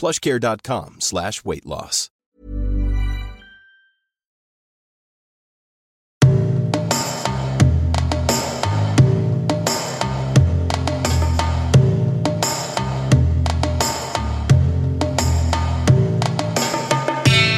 plushcare.com 0.00 0.96
slash 0.98 1.44
weight 1.44 1.64
loss. 1.64 2.10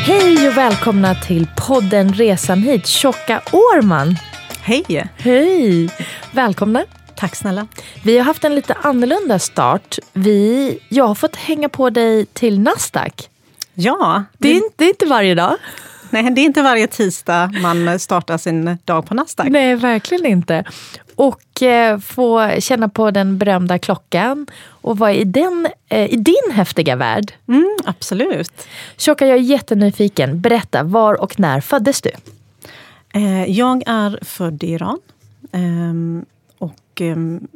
Hej 0.06 0.48
och 0.48 0.56
välkomna 0.56 1.14
till 1.14 1.48
podden 1.66 2.12
Resan 2.12 2.62
hit, 2.62 2.86
Tjocka 2.86 3.42
Årman. 3.52 4.16
Hej! 4.60 5.10
Hej! 5.16 5.90
Välkomna. 6.30 6.84
Tack 7.16 7.34
snälla. 7.36 7.66
Vi 8.04 8.18
har 8.18 8.24
haft 8.24 8.44
en 8.44 8.54
lite 8.54 8.74
annorlunda 8.74 9.38
start. 9.38 9.98
Vi, 10.12 10.78
jag 10.88 11.06
har 11.06 11.14
fått 11.14 11.36
hänga 11.36 11.68
på 11.68 11.90
dig 11.90 12.26
till 12.26 12.60
Nasdaq. 12.60 13.30
Ja. 13.74 14.24
Det 14.38 14.48
är, 14.48 14.54
inte, 14.54 14.70
det 14.76 14.84
är 14.84 14.88
inte 14.88 15.06
varje 15.06 15.34
dag. 15.34 15.56
Nej, 16.10 16.30
det 16.30 16.40
är 16.40 16.44
inte 16.44 16.62
varje 16.62 16.86
tisdag 16.86 17.52
man 17.62 17.98
startar 17.98 18.38
sin 18.38 18.78
dag 18.84 19.06
på 19.06 19.14
Nasdaq. 19.14 19.48
Nej, 19.48 19.74
verkligen 19.74 20.26
inte. 20.26 20.64
Och 21.16 21.62
eh, 21.62 21.98
få 21.98 22.50
känna 22.58 22.88
på 22.88 23.10
den 23.10 23.38
berömda 23.38 23.78
klockan 23.78 24.46
och 24.68 24.98
vara 24.98 25.12
i, 25.12 25.24
den, 25.24 25.68
eh, 25.88 26.12
i 26.12 26.16
din 26.16 26.52
häftiga 26.52 26.96
värld. 26.96 27.32
Mm, 27.48 27.76
absolut. 27.84 28.52
Tjocka, 28.96 29.26
jag 29.26 29.38
är 29.38 29.42
jättenyfiken. 29.42 30.40
Berätta, 30.40 30.82
var 30.82 31.22
och 31.22 31.40
när 31.40 31.60
föddes 31.60 32.02
du? 32.02 32.10
Eh, 33.14 33.44
jag 33.44 33.82
är 33.86 34.18
född 34.24 34.64
i 34.64 34.66
Iran. 34.66 34.98
Ehm, 36.60 36.70
och 36.70 37.00
ehm, 37.00 37.48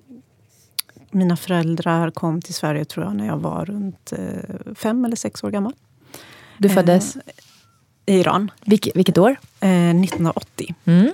mina 1.10 1.36
föräldrar 1.36 2.10
kom 2.10 2.42
till 2.42 2.54
Sverige 2.54 2.84
tror 2.84 3.06
jag 3.06 3.16
när 3.16 3.26
jag 3.26 3.36
var 3.36 3.64
runt 3.64 4.12
eh, 4.12 4.74
fem 4.74 5.04
eller 5.04 5.16
sex 5.16 5.44
år 5.44 5.50
gammal. 5.50 5.72
Du 6.58 6.68
föddes? 6.68 7.16
I 8.06 8.18
Iran. 8.18 8.50
Vilk, 8.64 8.88
vilket 8.94 9.18
år? 9.18 9.36
1980. 9.60 10.74
Mm. 10.84 11.10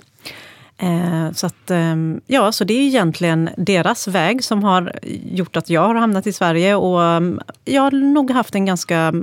Eh, 0.78 1.32
så, 1.32 1.46
att, 1.46 1.70
eh, 1.70 1.96
ja, 2.26 2.52
så 2.52 2.64
det 2.64 2.74
är 2.74 2.82
egentligen 2.82 3.50
deras 3.56 4.08
väg 4.08 4.44
som 4.44 4.64
har 4.64 4.98
gjort 5.24 5.56
att 5.56 5.70
jag 5.70 5.86
har 5.86 5.94
hamnat 5.94 6.26
i 6.26 6.32
Sverige. 6.32 6.74
Och 6.74 7.02
eh, 7.02 7.20
jag 7.64 7.82
har 7.82 7.90
nog 7.90 8.30
haft 8.30 8.54
en 8.54 8.64
ganska 8.64 9.14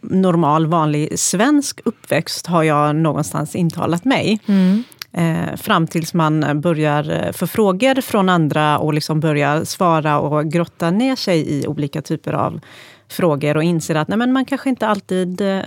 normal, 0.00 0.66
vanlig 0.66 1.18
svensk 1.18 1.80
uppväxt 1.84 2.46
har 2.46 2.62
jag 2.62 2.96
någonstans 2.96 3.56
intalat 3.56 4.04
mig. 4.04 4.40
Mm. 4.46 4.84
Eh, 5.14 5.56
fram 5.56 5.86
tills 5.86 6.14
man 6.14 6.60
börjar 6.60 7.32
få 7.32 7.46
frågor 7.46 8.00
från 8.00 8.28
andra 8.28 8.78
och 8.78 8.94
liksom 8.94 9.20
börjar 9.20 9.64
svara 9.64 10.18
och 10.18 10.50
grotta 10.50 10.90
ner 10.90 11.16
sig 11.16 11.60
i 11.60 11.66
olika 11.66 12.02
typer 12.02 12.32
av 12.32 12.60
frågor 13.08 13.56
och 13.56 13.62
inser 13.62 13.94
att 13.94 14.08
nej, 14.08 14.18
men 14.18 14.32
man 14.32 14.44
kanske 14.44 14.68
inte 14.68 14.86
alltid... 14.86 15.40
Eh, 15.40 15.62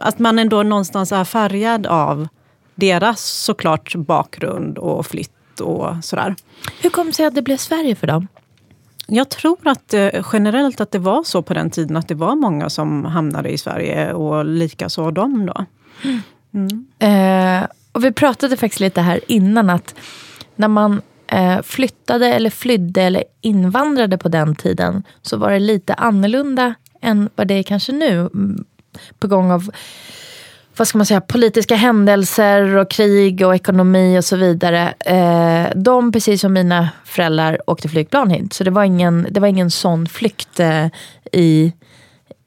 att 0.00 0.18
man 0.18 0.38
ändå 0.38 0.62
någonstans 0.62 1.12
är 1.12 1.24
färgad 1.24 1.86
av 1.86 2.28
deras 2.74 3.20
såklart 3.20 3.94
bakgrund 3.94 4.78
och 4.78 5.06
flytt 5.06 5.60
och 5.60 5.88
sådär. 6.02 6.34
Hur 6.82 6.90
kom 6.90 7.06
det 7.06 7.12
sig 7.12 7.26
att 7.26 7.34
det 7.34 7.42
blev 7.42 7.56
Sverige 7.56 7.94
för 7.94 8.06
dem? 8.06 8.28
Jag 9.06 9.28
tror 9.28 9.58
att 9.68 9.94
eh, 9.94 10.08
generellt 10.32 10.80
att 10.80 10.90
det 10.90 10.98
var 10.98 11.22
så 11.22 11.42
på 11.42 11.54
den 11.54 11.70
tiden 11.70 11.96
att 11.96 12.08
det 12.08 12.14
var 12.14 12.34
många 12.34 12.70
som 12.70 13.04
hamnade 13.04 13.48
i 13.48 13.58
Sverige 13.58 14.12
och 14.12 14.44
likaså 14.44 15.10
de 15.10 15.46
då. 15.46 15.64
Mm. 16.04 16.20
Mm. 16.54 16.86
Eh, 16.98 17.68
och 17.92 18.04
vi 18.04 18.12
pratade 18.12 18.56
faktiskt 18.56 18.80
lite 18.80 19.00
här 19.00 19.20
innan 19.28 19.70
att 19.70 19.94
när 20.56 20.68
man 20.68 21.02
eh, 21.26 21.62
flyttade 21.62 22.26
eller 22.26 22.50
flydde 22.50 23.02
eller 23.02 23.24
invandrade 23.40 24.18
på 24.18 24.28
den 24.28 24.54
tiden 24.54 25.02
så 25.22 25.36
var 25.36 25.50
det 25.50 25.58
lite 25.58 25.94
annorlunda 25.94 26.74
än 27.00 27.28
vad 27.34 27.48
det 27.48 27.54
är 27.54 27.62
kanske 27.62 27.92
nu. 27.92 28.20
Mm, 28.20 28.64
på 29.18 29.26
gång 29.26 29.50
av 29.50 29.70
vad 30.76 30.88
ska 30.88 30.98
man 30.98 31.06
säga, 31.06 31.20
politiska 31.20 31.76
händelser 31.76 32.76
och 32.76 32.90
krig 32.90 33.46
och 33.46 33.54
ekonomi 33.54 34.18
och 34.18 34.24
så 34.24 34.36
vidare. 34.36 34.94
Eh, 35.00 35.72
de, 35.76 36.12
precis 36.12 36.40
som 36.40 36.52
mina 36.52 36.88
föräldrar, 37.04 37.58
åkte 37.66 37.88
flygplan 37.88 38.30
hit. 38.30 38.52
Så 38.52 38.64
det 38.64 38.70
var 38.70 38.84
ingen, 38.84 39.26
det 39.30 39.40
var 39.40 39.48
ingen 39.48 39.70
sån 39.70 40.06
flykt 40.06 40.60
eh, 40.60 40.86
i, 41.32 41.72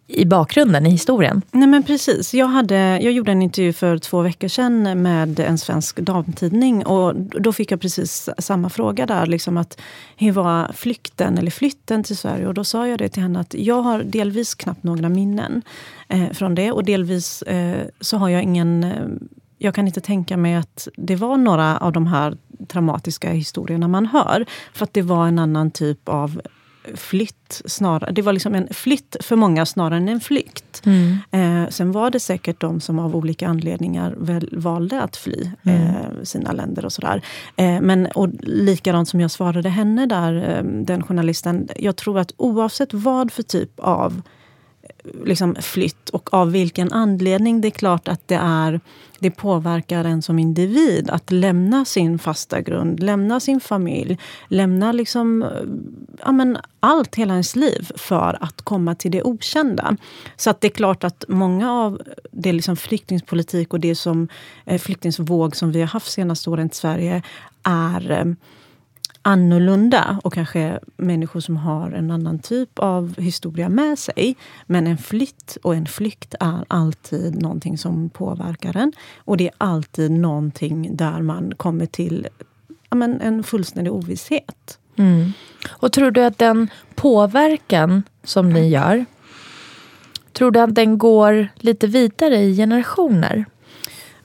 i 0.07 0.25
bakgrunden, 0.25 0.85
i 0.85 0.90
historien. 0.90 1.41
Nej 1.51 1.68
men 1.68 1.84
precis. 1.84 2.34
Jag, 2.34 2.47
hade, 2.47 2.75
jag 2.75 3.12
gjorde 3.13 3.31
en 3.31 3.41
intervju 3.41 3.73
för 3.73 3.97
två 3.97 4.22
veckor 4.22 4.47
sedan 4.47 5.01
med 5.01 5.40
en 5.40 5.57
svensk 5.57 6.00
damtidning. 6.00 6.85
Och 6.85 7.16
då 7.16 7.53
fick 7.53 7.72
jag 7.72 7.81
precis 7.81 8.29
samma 8.38 8.69
fråga 8.69 9.06
där. 9.06 9.25
Liksom 9.25 9.57
att, 9.57 9.79
hur 10.18 10.31
var 10.31 10.72
flykten 10.73 11.38
eller 11.38 11.51
flytten 11.51 12.03
till 12.03 12.18
Sverige? 12.18 12.47
Och 12.47 12.53
då 12.53 12.63
sa 12.63 12.88
jag 12.88 13.00
det 13.00 13.09
till 13.09 13.23
henne 13.23 13.40
att 13.40 13.53
jag 13.53 13.81
har 13.81 14.03
delvis 14.03 14.56
knappt 14.56 14.84
några 14.84 15.09
minnen 15.09 15.62
eh, 16.07 16.29
från 16.31 16.56
det. 16.56 16.72
Och 16.72 16.84
delvis 16.84 17.41
eh, 17.41 17.88
så 18.01 18.18
har 18.18 18.29
jag 18.29 18.44
ingen... 18.44 18.84
Eh, 18.84 19.07
jag 19.59 19.75
kan 19.75 19.88
inte 19.88 20.01
tänka 20.01 20.38
mig 20.38 20.56
att 20.56 20.88
det 20.95 21.16
var 21.16 21.38
några 21.38 21.78
av 21.78 21.91
de 21.91 22.07
här 22.07 22.38
traumatiska 22.68 23.29
historierna 23.29 23.88
man 23.88 24.06
hör. 24.06 24.45
För 24.74 24.84
att 24.84 24.94
det 24.94 25.01
var 25.01 25.28
en 25.28 25.39
annan 25.39 25.72
typ 25.72 26.09
av 26.09 26.41
flytt. 26.96 27.62
Snarare. 27.66 28.12
Det 28.12 28.22
var 28.22 28.34
liksom 28.34 28.56
en 28.56 28.68
flytt 28.72 29.16
för 29.20 29.36
många 29.36 29.66
snarare 29.66 29.98
än 29.98 30.09
en 30.09 30.20
flykt. 30.20 30.81
Mm. 30.86 31.18
Eh, 31.31 31.70
sen 31.70 31.92
var 31.92 32.09
det 32.09 32.20
säkert 32.20 32.62
de 32.62 32.80
som 32.81 33.00
av 33.00 33.16
olika 33.16 33.48
anledningar 33.48 34.16
väl, 34.18 34.50
valde 34.52 35.02
att 35.02 35.18
fly 35.18 35.52
Mm. 35.66 35.81
eh, 35.81 36.24
sina 36.24 36.52
länder 36.52 36.86
och 36.86 36.94
sådär. 36.94 37.22
Eh, 37.56 37.81
men 37.81 38.06
och 38.06 38.30
likadant 38.42 39.09
som 39.09 39.22
jag 39.22 39.31
svarade 39.31 39.70
henne 39.70 40.06
där, 40.06 40.34
eh, 40.58 40.64
den 40.64 41.03
journalisten. 41.03 41.68
Jag 41.80 41.96
tror 41.96 42.20
att 42.20 42.31
oavsett 42.38 42.94
vad 42.94 43.31
för 43.31 43.44
typ 43.44 43.80
av 43.80 44.22
liksom 45.25 45.56
flytt 45.56 46.09
och 46.09 46.34
av 46.34 46.52
vilken 46.52 46.92
anledning. 46.94 47.62
Det 47.62 47.68
är 47.68 47.70
klart 47.70 48.08
att 48.08 48.28
det, 48.28 48.40
är, 48.42 48.80
det 49.20 49.31
påverkar 49.31 50.03
en 50.03 50.22
som 50.22 50.40
individ 50.40 51.09
att 51.09 51.31
lämna 51.31 51.86
sin 51.86 52.20
fasta 52.20 52.62
grund, 52.62 53.03
lämna 53.03 53.40
sin 53.40 53.59
familj, 53.59 54.18
lämna 54.48 54.92
liksom, 54.92 55.44
eh, 55.44 55.50
ja, 56.24 56.31
men 56.31 56.58
allt, 56.80 57.16
hela 57.16 57.34
ens 57.34 57.56
liv 57.56 57.92
för 57.96 58.38
att 58.44 58.62
komma 58.62 58.96
till 58.96 59.12
det 59.12 59.24
okända. 59.24 59.98
Så 60.36 60.50
att 60.50 60.62
det 60.62 60.68
är 60.68 60.72
klart 60.72 61.04
att 61.04 61.25
många 61.28 61.72
av 61.72 62.02
det 62.31 62.54
liksom 62.54 62.75
flyktingpolitik 62.75 63.74
och 63.74 63.80
det 63.80 63.95
som 63.95 64.28
eh, 64.66 64.80
flyktingsvåg 64.80 65.56
som 65.56 65.72
vi 65.72 65.80
har 65.80 65.88
haft 65.88 66.12
senaste 66.12 66.50
åren 66.50 66.68
i 66.68 66.75
Sverige 66.75 67.22
är 67.63 68.12
eh, 68.12 68.25
annorlunda 69.27 70.19
och 70.24 70.33
kanske 70.33 70.79
människor 70.97 71.39
som 71.39 71.57
har 71.57 71.91
en 71.91 72.12
annan 72.12 72.39
typ 72.39 72.79
av 72.79 73.15
historia 73.18 73.69
med 73.69 74.00
sig. 74.00 74.35
Men 74.65 74.88
en 74.88 74.97
flytt 74.97 75.57
och 75.63 75.75
en 75.75 75.85
flykt 75.85 76.35
är 76.39 76.65
alltid 76.68 77.41
någonting 77.41 77.77
som 77.77 78.09
påverkar 78.09 78.77
en. 78.77 78.94
Och 79.18 79.38
det 79.38 79.47
är 79.47 79.53
alltid 79.57 80.12
någonting 80.12 80.95
där 80.95 81.21
man 81.21 81.53
kommer 81.57 81.85
till 81.85 82.27
ja, 82.89 82.95
men 82.95 83.21
en 83.21 83.44
fullständig 83.44 83.94
ovisshet. 83.94 84.79
Mm. 84.95 85.31
Och 85.69 85.91
tror 85.91 86.12
du 86.12 86.24
att 86.24 86.38
den 86.38 86.68
påverkan 86.95 88.03
som 88.24 88.50
ni 88.50 88.69
gör, 88.69 89.06
tror 90.33 90.51
du 90.51 90.59
att 90.59 90.75
den 90.75 90.97
går 90.97 91.47
lite 91.56 91.88
vidare 91.88 92.38
i 92.38 92.56
generationer? 92.56 93.45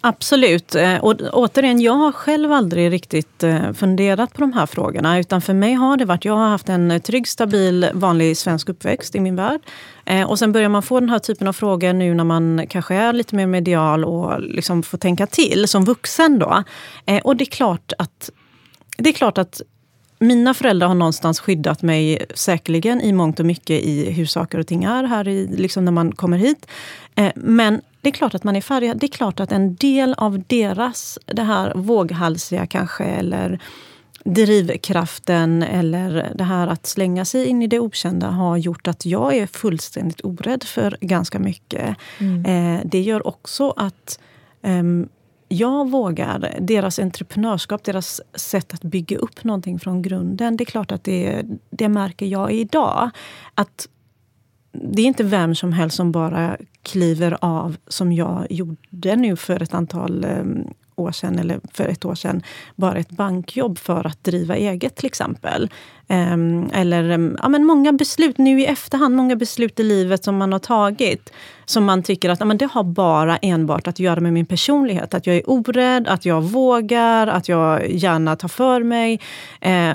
Absolut. 0.05 0.75
Eh, 0.75 0.97
och 0.97 1.15
återigen, 1.33 1.81
jag 1.81 1.93
har 1.93 2.13
själv 2.13 2.53
aldrig 2.53 2.93
riktigt 2.93 3.43
eh, 3.43 3.73
funderat 3.73 4.35
på 4.35 4.41
de 4.41 4.53
här 4.53 4.67
frågorna. 4.67 5.19
Utan 5.19 5.41
för 5.41 5.55
mig 5.55 5.73
har 5.73 5.97
det 5.97 6.05
varit, 6.05 6.25
jag 6.25 6.37
har 6.37 6.49
haft 6.49 6.69
en 6.69 7.01
trygg, 7.01 7.29
stabil, 7.29 7.91
vanlig 7.95 8.37
svensk 8.37 8.69
uppväxt 8.69 9.15
i 9.15 9.21
min 9.21 9.37
värld. 9.37 9.61
Eh, 10.05 10.31
och 10.31 10.39
sen 10.39 10.53
börjar 10.53 10.69
man 10.69 10.83
få 10.83 11.01
den 11.01 11.09
här 11.09 11.19
typen 11.19 11.49
av 11.49 11.53
frågor 11.53 11.93
nu 11.93 12.15
när 12.15 12.25
man 12.25 12.67
kanske 12.69 12.95
är 12.95 13.13
lite 13.13 13.35
mer 13.35 13.47
medial 13.47 14.05
och 14.05 14.41
liksom 14.41 14.83
får 14.83 14.99
tänka 14.99 15.27
till 15.27 15.69
som 15.69 15.85
vuxen. 15.85 16.39
Då. 16.39 16.63
Och 17.25 17.37
det 17.37 17.45
är 17.45 17.51
klart 17.51 17.93
att, 17.99 18.31
det 18.99 19.09
är 19.09 19.13
klart 19.13 19.39
att 19.39 19.61
mina 20.19 20.55
föräldrar 20.55 20.89
har 20.89 20.95
någonstans 20.95 21.41
skyddat 21.41 21.83
mig 21.83 22.27
säkerligen 22.35 23.01
i 23.01 23.13
mångt 23.13 23.41
och 23.41 23.47
mycket 23.47 23.83
i 23.83 24.11
hur 24.11 24.27
saker 24.27 24.59
och 24.59 24.67
ting 24.67 24.85
är 24.85 25.05
här 25.05 25.29
i, 25.29 25.47
liksom 25.57 25.85
när 25.85 25.93
man 25.93 26.13
kommer 26.13 26.37
hit. 26.37 26.67
Men 27.35 27.81
det 28.03 28.09
är 28.09 28.13
klart 28.13 28.35
att 28.35 28.45
man 28.45 28.57
är 28.57 28.61
färgad. 28.61 28.99
Det 28.99 29.07
är 29.07 29.09
klart 29.09 29.41
att 29.41 29.53
en 29.53 29.75
del 29.75 30.15
av 30.15 30.43
deras, 30.47 31.19
det 31.27 31.43
här 31.43 31.73
våghalsiga 31.75 32.67
kanske, 32.67 33.05
eller 33.05 33.61
drivkraften 34.25 35.63
eller 35.63 36.33
det 36.35 36.45
här 36.45 36.67
att 36.67 36.87
slänga 36.87 37.25
sig 37.25 37.47
in 37.47 37.63
i 37.63 37.67
det 37.67 37.79
okända 37.79 38.31
har 38.31 38.57
gjort 38.57 38.89
att 38.89 39.07
jag 39.07 39.37
är 39.37 39.47
fullständigt 39.47 40.21
orädd 40.25 40.63
för 40.63 40.97
ganska 41.01 41.39
mycket. 41.39 41.97
Mm. 42.19 42.45
Eh, 42.45 42.81
det 42.85 43.01
gör 43.01 43.27
också 43.27 43.71
att 43.77 44.21
eh, 44.63 44.83
jag 45.49 45.91
vågar. 45.91 46.57
Deras 46.61 46.99
entreprenörskap, 46.99 47.85
deras 47.85 48.21
sätt 48.35 48.75
att 48.75 48.83
bygga 48.83 49.19
upp 49.19 49.45
någonting 49.45 49.79
från 49.79 50.03
grunden. 50.03 50.57
Det 50.57 50.65
är 50.65 50.67
klart 50.67 50.93
att 50.93 51.05
det, 51.05 51.43
det 51.71 51.89
märker 51.89 52.27
jag 52.27 52.53
idag. 52.53 53.11
Att 53.55 53.89
det 54.73 55.03
är 55.03 55.07
inte 55.07 55.25
vem 55.25 55.55
som 55.55 55.73
helst 55.73 55.97
som 55.97 56.13
bara 56.13 56.57
kliver 56.83 57.39
av 57.41 57.77
som 57.89 58.13
jag 58.13 58.47
gjorde 58.51 59.17
nu 59.17 59.37
för 59.37 59.63
ett 59.63 59.75
antal 59.75 60.25
eh, 60.25 60.45
år 60.97 61.13
sedan, 61.13 61.39
eller 61.39 61.61
för 61.73 61.85
ett 61.85 62.05
år 62.05 62.15
sedan, 62.15 62.43
bara 62.77 62.99
ett 62.99 63.11
bankjobb 63.11 63.79
för 63.79 64.07
att 64.07 64.25
driva 64.25 64.57
eget 64.57 64.97
till 64.97 65.07
exempel. 65.07 65.71
Ehm, 66.09 66.71
eller 66.73 67.11
ehm, 67.11 67.37
ja, 67.43 67.49
men 67.49 67.65
många 67.65 67.93
beslut 67.93 68.39
nu 68.39 68.61
i 68.61 68.67
efterhand, 68.67 69.17
många 69.17 69.37
beslut 69.37 69.81
i 69.81 69.83
livet 69.83 70.25
som 70.25 70.37
man 70.37 70.53
har 70.53 70.59
tagit 70.59 71.33
som 71.65 71.85
man 71.85 72.03
tycker 72.03 72.31
att 72.31 72.41
ja, 72.41 72.47
men 72.47 72.59
det 72.59 72.67
har 72.73 72.85
bara 72.85 73.37
enbart 73.37 73.87
att 73.87 73.99
göra 73.99 74.21
med 74.21 74.33
min 74.33 74.47
personlighet. 74.47 75.15
Att 75.15 75.27
jag 75.27 75.37
är 75.37 75.51
orädd, 75.51 76.09
att 76.09 76.25
jag 76.25 76.43
vågar, 76.43 77.27
att 77.27 77.49
jag 77.49 77.91
gärna 77.91 78.37
tar 78.37 78.49
för 78.49 78.83
mig. 78.83 79.21
Eh, 79.61 79.95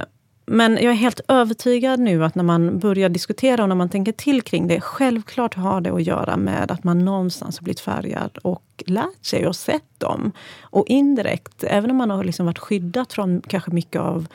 men 0.50 0.74
jag 0.74 0.84
är 0.84 0.98
helt 0.98 1.22
övertygad 1.28 2.00
nu 2.00 2.26
att 2.26 2.36
när 2.36 2.44
man 2.44 2.80
börjar 2.80 3.10
diskutera 3.10 3.64
och 3.64 3.70
när 3.70 3.76
man 3.76 3.90
tänker 3.90 4.12
till 4.12 4.42
kring 4.42 4.68
det, 4.68 4.82
självklart 4.82 5.54
har 5.54 5.82
det 5.82 5.90
att 5.90 6.04
göra 6.04 6.38
med 6.38 6.72
att 6.72 6.84
man 6.84 7.06
någonstans 7.06 7.58
har 7.58 7.64
blivit 7.64 7.80
färgad 7.80 8.38
och 8.42 8.84
lärt 8.86 9.26
sig 9.26 9.48
och 9.48 9.56
sett 9.56 10.00
dem. 10.00 10.32
Och 10.62 10.88
indirekt, 10.88 11.64
även 11.64 11.92
om 11.92 11.98
man 11.98 12.10
har 12.10 12.24
liksom 12.24 12.46
varit 12.46 12.60
skyddad 12.60 13.12
från 13.12 13.42
kanske 13.48 13.72
mycket 13.72 14.02
av 14.02 14.28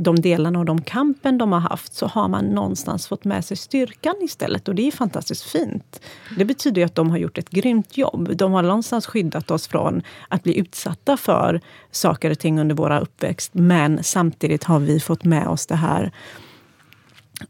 de 0.00 0.20
delarna 0.20 0.58
och 0.58 0.64
de 0.64 0.82
kampen 0.82 1.38
de 1.38 1.52
har 1.52 1.60
haft 1.60 1.94
så 1.94 2.06
har 2.06 2.28
man 2.28 2.44
någonstans 2.44 3.08
fått 3.08 3.24
med 3.24 3.44
sig 3.44 3.56
styrkan 3.56 4.14
istället. 4.20 4.68
Och 4.68 4.74
det 4.74 4.88
är 4.88 4.92
fantastiskt 4.92 5.42
fint. 5.42 6.00
Det 6.36 6.44
betyder 6.44 6.84
att 6.84 6.94
de 6.94 7.10
har 7.10 7.18
gjort 7.18 7.38
ett 7.38 7.50
grymt 7.50 7.96
jobb. 7.96 8.36
De 8.36 8.52
har 8.52 8.62
någonstans 8.62 9.06
skyddat 9.06 9.50
oss 9.50 9.68
från 9.68 10.02
att 10.28 10.42
bli 10.42 10.58
utsatta 10.58 11.16
för 11.16 11.60
saker 11.90 12.30
och 12.30 12.38
ting 12.38 12.60
under 12.60 12.74
våra 12.74 13.00
uppväxt. 13.00 13.54
Men 13.54 14.04
samtidigt 14.04 14.64
har 14.64 14.78
vi 14.78 15.00
fått 15.00 15.24
med 15.24 15.48
oss 15.48 15.66
det 15.66 15.76
här 15.76 16.12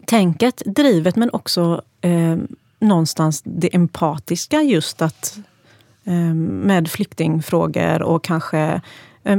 tänket, 0.04 0.62
drivet, 0.66 1.16
men 1.16 1.30
också 1.32 1.82
eh, 2.00 2.36
någonstans 2.80 3.42
det 3.44 3.74
empatiska. 3.74 4.62
Just 4.62 5.02
att 5.02 5.38
eh, 6.04 6.34
med 6.34 6.90
flyktingfrågor 6.90 8.02
och 8.02 8.24
kanske 8.24 8.80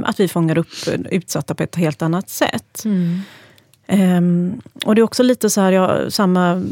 att 0.05 0.19
vi 0.19 0.27
fångar 0.27 0.57
upp 0.57 0.67
utsatta 1.09 1.55
på 1.55 1.63
ett 1.63 1.75
helt 1.75 2.01
annat 2.01 2.29
sätt. 2.29 2.85
Mm. 2.85 3.21
Um, 3.91 4.61
och 4.85 4.95
det 4.95 5.01
är 5.01 5.03
också 5.03 5.23
lite 5.23 5.49
så 5.49 5.61
här, 5.61 5.71
jag, 5.71 6.13
samma 6.13 6.63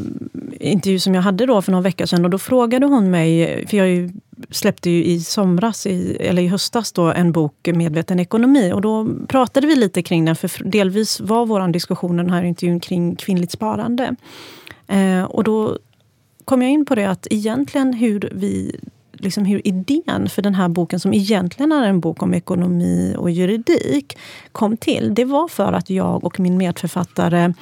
intervju 0.59 0.99
som 0.99 1.15
jag 1.15 1.21
hade 1.21 1.45
då 1.45 1.61
för 1.61 1.71
några 1.71 1.83
veckor 1.83 2.05
sedan. 2.05 2.25
Och 2.25 2.31
då 2.31 2.37
frågade 2.37 2.85
hon 2.85 3.11
mig, 3.11 3.65
för 3.67 3.77
jag 3.77 3.89
ju, 3.89 4.11
släppte 4.49 4.89
ju 4.89 5.03
i 5.03 5.21
somras, 5.21 5.85
i, 5.85 6.17
eller 6.19 6.41
i 6.41 6.47
höstas, 6.47 6.91
då, 6.91 7.11
en 7.11 7.31
bok 7.31 7.69
Medveten 7.73 8.19
ekonomi. 8.19 8.71
Och 8.73 8.81
då 8.81 9.07
pratade 9.27 9.67
vi 9.67 9.75
lite 9.75 10.01
kring 10.01 10.25
den, 10.25 10.35
för 10.35 10.63
delvis 10.63 11.19
var 11.19 11.45
vår 11.45 11.67
diskussion 11.67 12.17
den 12.17 12.29
här 12.29 12.43
intervjun 12.43 12.79
kring 12.79 13.15
kvinnligt 13.15 13.51
sparande. 13.51 14.15
Uh, 14.93 15.23
och 15.23 15.43
då 15.43 15.77
kom 16.45 16.61
jag 16.61 16.71
in 16.71 16.85
på 16.85 16.95
det 16.95 17.09
att 17.09 17.27
egentligen 17.29 17.93
hur 17.93 18.31
vi 18.35 18.79
liksom 19.19 19.45
hur 19.45 19.67
idén 19.67 20.29
för 20.29 20.41
den 20.41 20.55
här 20.55 20.67
boken, 20.67 20.99
som 20.99 21.13
egentligen 21.13 21.71
är 21.71 21.87
en 21.87 21.99
bok 21.99 22.23
om 22.23 22.33
ekonomi 22.33 23.15
och 23.17 23.31
juridik, 23.31 24.17
kom 24.51 24.77
till. 24.77 25.15
Det 25.15 25.25
var 25.25 25.47
för 25.47 25.73
att 25.73 25.89
jag 25.89 26.23
och 26.23 26.39
min 26.39 26.57
medförfattare 26.57 27.53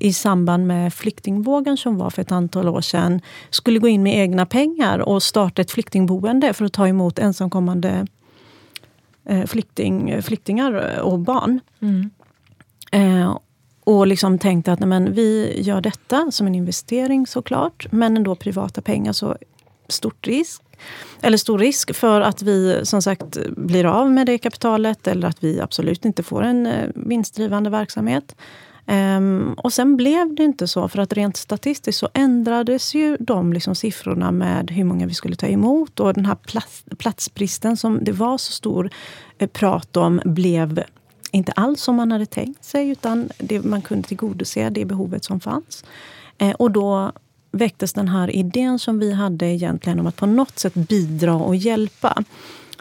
i 0.00 0.12
samband 0.12 0.66
med 0.66 0.94
flyktingvågen 0.94 1.76
som 1.76 1.98
var 1.98 2.10
för 2.10 2.22
ett 2.22 2.32
antal 2.32 2.68
år 2.68 2.80
sedan 2.80 3.20
skulle 3.50 3.78
gå 3.78 3.88
in 3.88 4.02
med 4.02 4.18
egna 4.18 4.46
pengar 4.46 4.98
och 4.98 5.22
starta 5.22 5.62
ett 5.62 5.70
flyktingboende 5.70 6.52
för 6.52 6.64
att 6.64 6.72
ta 6.72 6.88
emot 6.88 7.18
ensamkommande 7.18 8.06
eh, 9.24 9.44
flykting, 9.44 10.22
flyktingar 10.22 11.00
och 11.00 11.18
barn. 11.18 11.60
Mm. 11.80 12.10
Eh, 12.92 13.38
och 13.84 14.06
liksom 14.06 14.38
tänkte 14.38 14.72
att 14.72 14.80
nej, 14.80 14.88
men, 14.88 15.12
vi 15.12 15.60
gör 15.62 15.80
detta 15.80 16.30
som 16.30 16.46
en 16.46 16.54
investering 16.54 17.26
såklart, 17.26 17.86
men 17.90 18.16
ändå 18.16 18.34
privata 18.34 18.80
pengar. 18.80 19.12
Så 19.12 19.36
stort 19.88 20.26
risk 20.26 20.62
eller 21.20 21.38
stor 21.38 21.58
risk 21.58 21.94
för 21.94 22.20
att 22.20 22.42
vi 22.42 22.80
som 22.82 23.02
sagt 23.02 23.38
blir 23.56 23.84
av 23.84 24.10
med 24.10 24.26
det 24.26 24.38
kapitalet 24.38 25.06
eller 25.06 25.28
att 25.28 25.44
vi 25.44 25.60
absolut 25.60 26.04
inte 26.04 26.22
får 26.22 26.42
en 26.42 26.66
eh, 26.66 26.88
vinstdrivande 26.94 27.70
verksamhet. 27.70 28.34
Um, 28.90 29.54
och 29.56 29.72
sen 29.72 29.96
blev 29.96 30.34
det 30.34 30.42
inte 30.42 30.68
så, 30.68 30.88
för 30.88 30.98
att 30.98 31.12
rent 31.12 31.36
statistiskt 31.36 31.98
så 31.98 32.08
ändrades 32.14 32.94
ju 32.94 33.16
de 33.20 33.52
liksom 33.52 33.74
siffrorna 33.74 34.32
med 34.32 34.70
hur 34.70 34.84
många 34.84 35.06
vi 35.06 35.14
skulle 35.14 35.36
ta 35.36 35.46
emot. 35.46 36.00
Och 36.00 36.14
den 36.14 36.26
här 36.26 36.34
plats, 36.34 36.84
platsbristen 36.98 37.76
som 37.76 38.04
det 38.04 38.12
var 38.12 38.38
så 38.38 38.52
stor 38.52 38.90
eh, 39.38 39.48
prat 39.48 39.96
om 39.96 40.20
blev 40.24 40.84
inte 41.32 41.52
alls 41.52 41.82
som 41.82 41.96
man 41.96 42.12
hade 42.12 42.26
tänkt 42.26 42.64
sig, 42.64 42.88
utan 42.88 43.28
det, 43.38 43.64
man 43.64 43.82
kunde 43.82 44.08
tillgodose 44.08 44.70
det 44.70 44.84
behovet 44.84 45.24
som 45.24 45.40
fanns. 45.40 45.84
Eh, 46.38 46.50
och 46.50 46.70
då 46.70 47.12
väcktes 47.50 47.92
den 47.92 48.08
här 48.08 48.30
idén 48.30 48.78
som 48.78 48.98
vi 48.98 49.12
hade 49.12 49.46
egentligen 49.46 50.00
om 50.00 50.06
att 50.06 50.16
på 50.16 50.26
något 50.26 50.58
sätt 50.58 50.74
bidra 50.74 51.34
och 51.34 51.56
hjälpa. 51.56 52.24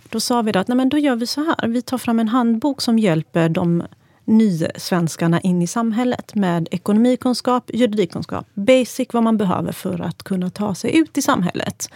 Då 0.10 0.20
sa 0.20 0.42
vi 0.42 0.58
att 0.58 0.68
nej 0.68 0.78
men 0.78 0.90
då 0.90 0.98
gör 0.98 1.16
vi 1.16 1.28
så 1.28 1.44
här. 1.44 1.68
Vi 1.68 1.82
tar 1.82 1.98
fram 1.98 2.20
en 2.20 2.28
handbok 2.28 2.82
som 2.82 3.00
hjälper 3.00 3.50
de 3.50 3.84
nysvenskarna 4.26 5.42
in 5.42 5.62
i 5.62 5.68
samhället 5.68 6.36
med 6.36 6.68
ekonomikunskap, 6.72 7.70
juridikkunskap, 7.74 8.48
basic 8.54 9.08
vad 9.14 9.24
man 9.24 9.38
behöver 9.38 9.72
för 9.72 10.02
att 10.02 10.24
kunna 10.24 10.50
ta 10.50 10.76
sig 10.76 10.98
ut 10.98 11.18
i 11.18 11.22
samhället. 11.22 11.90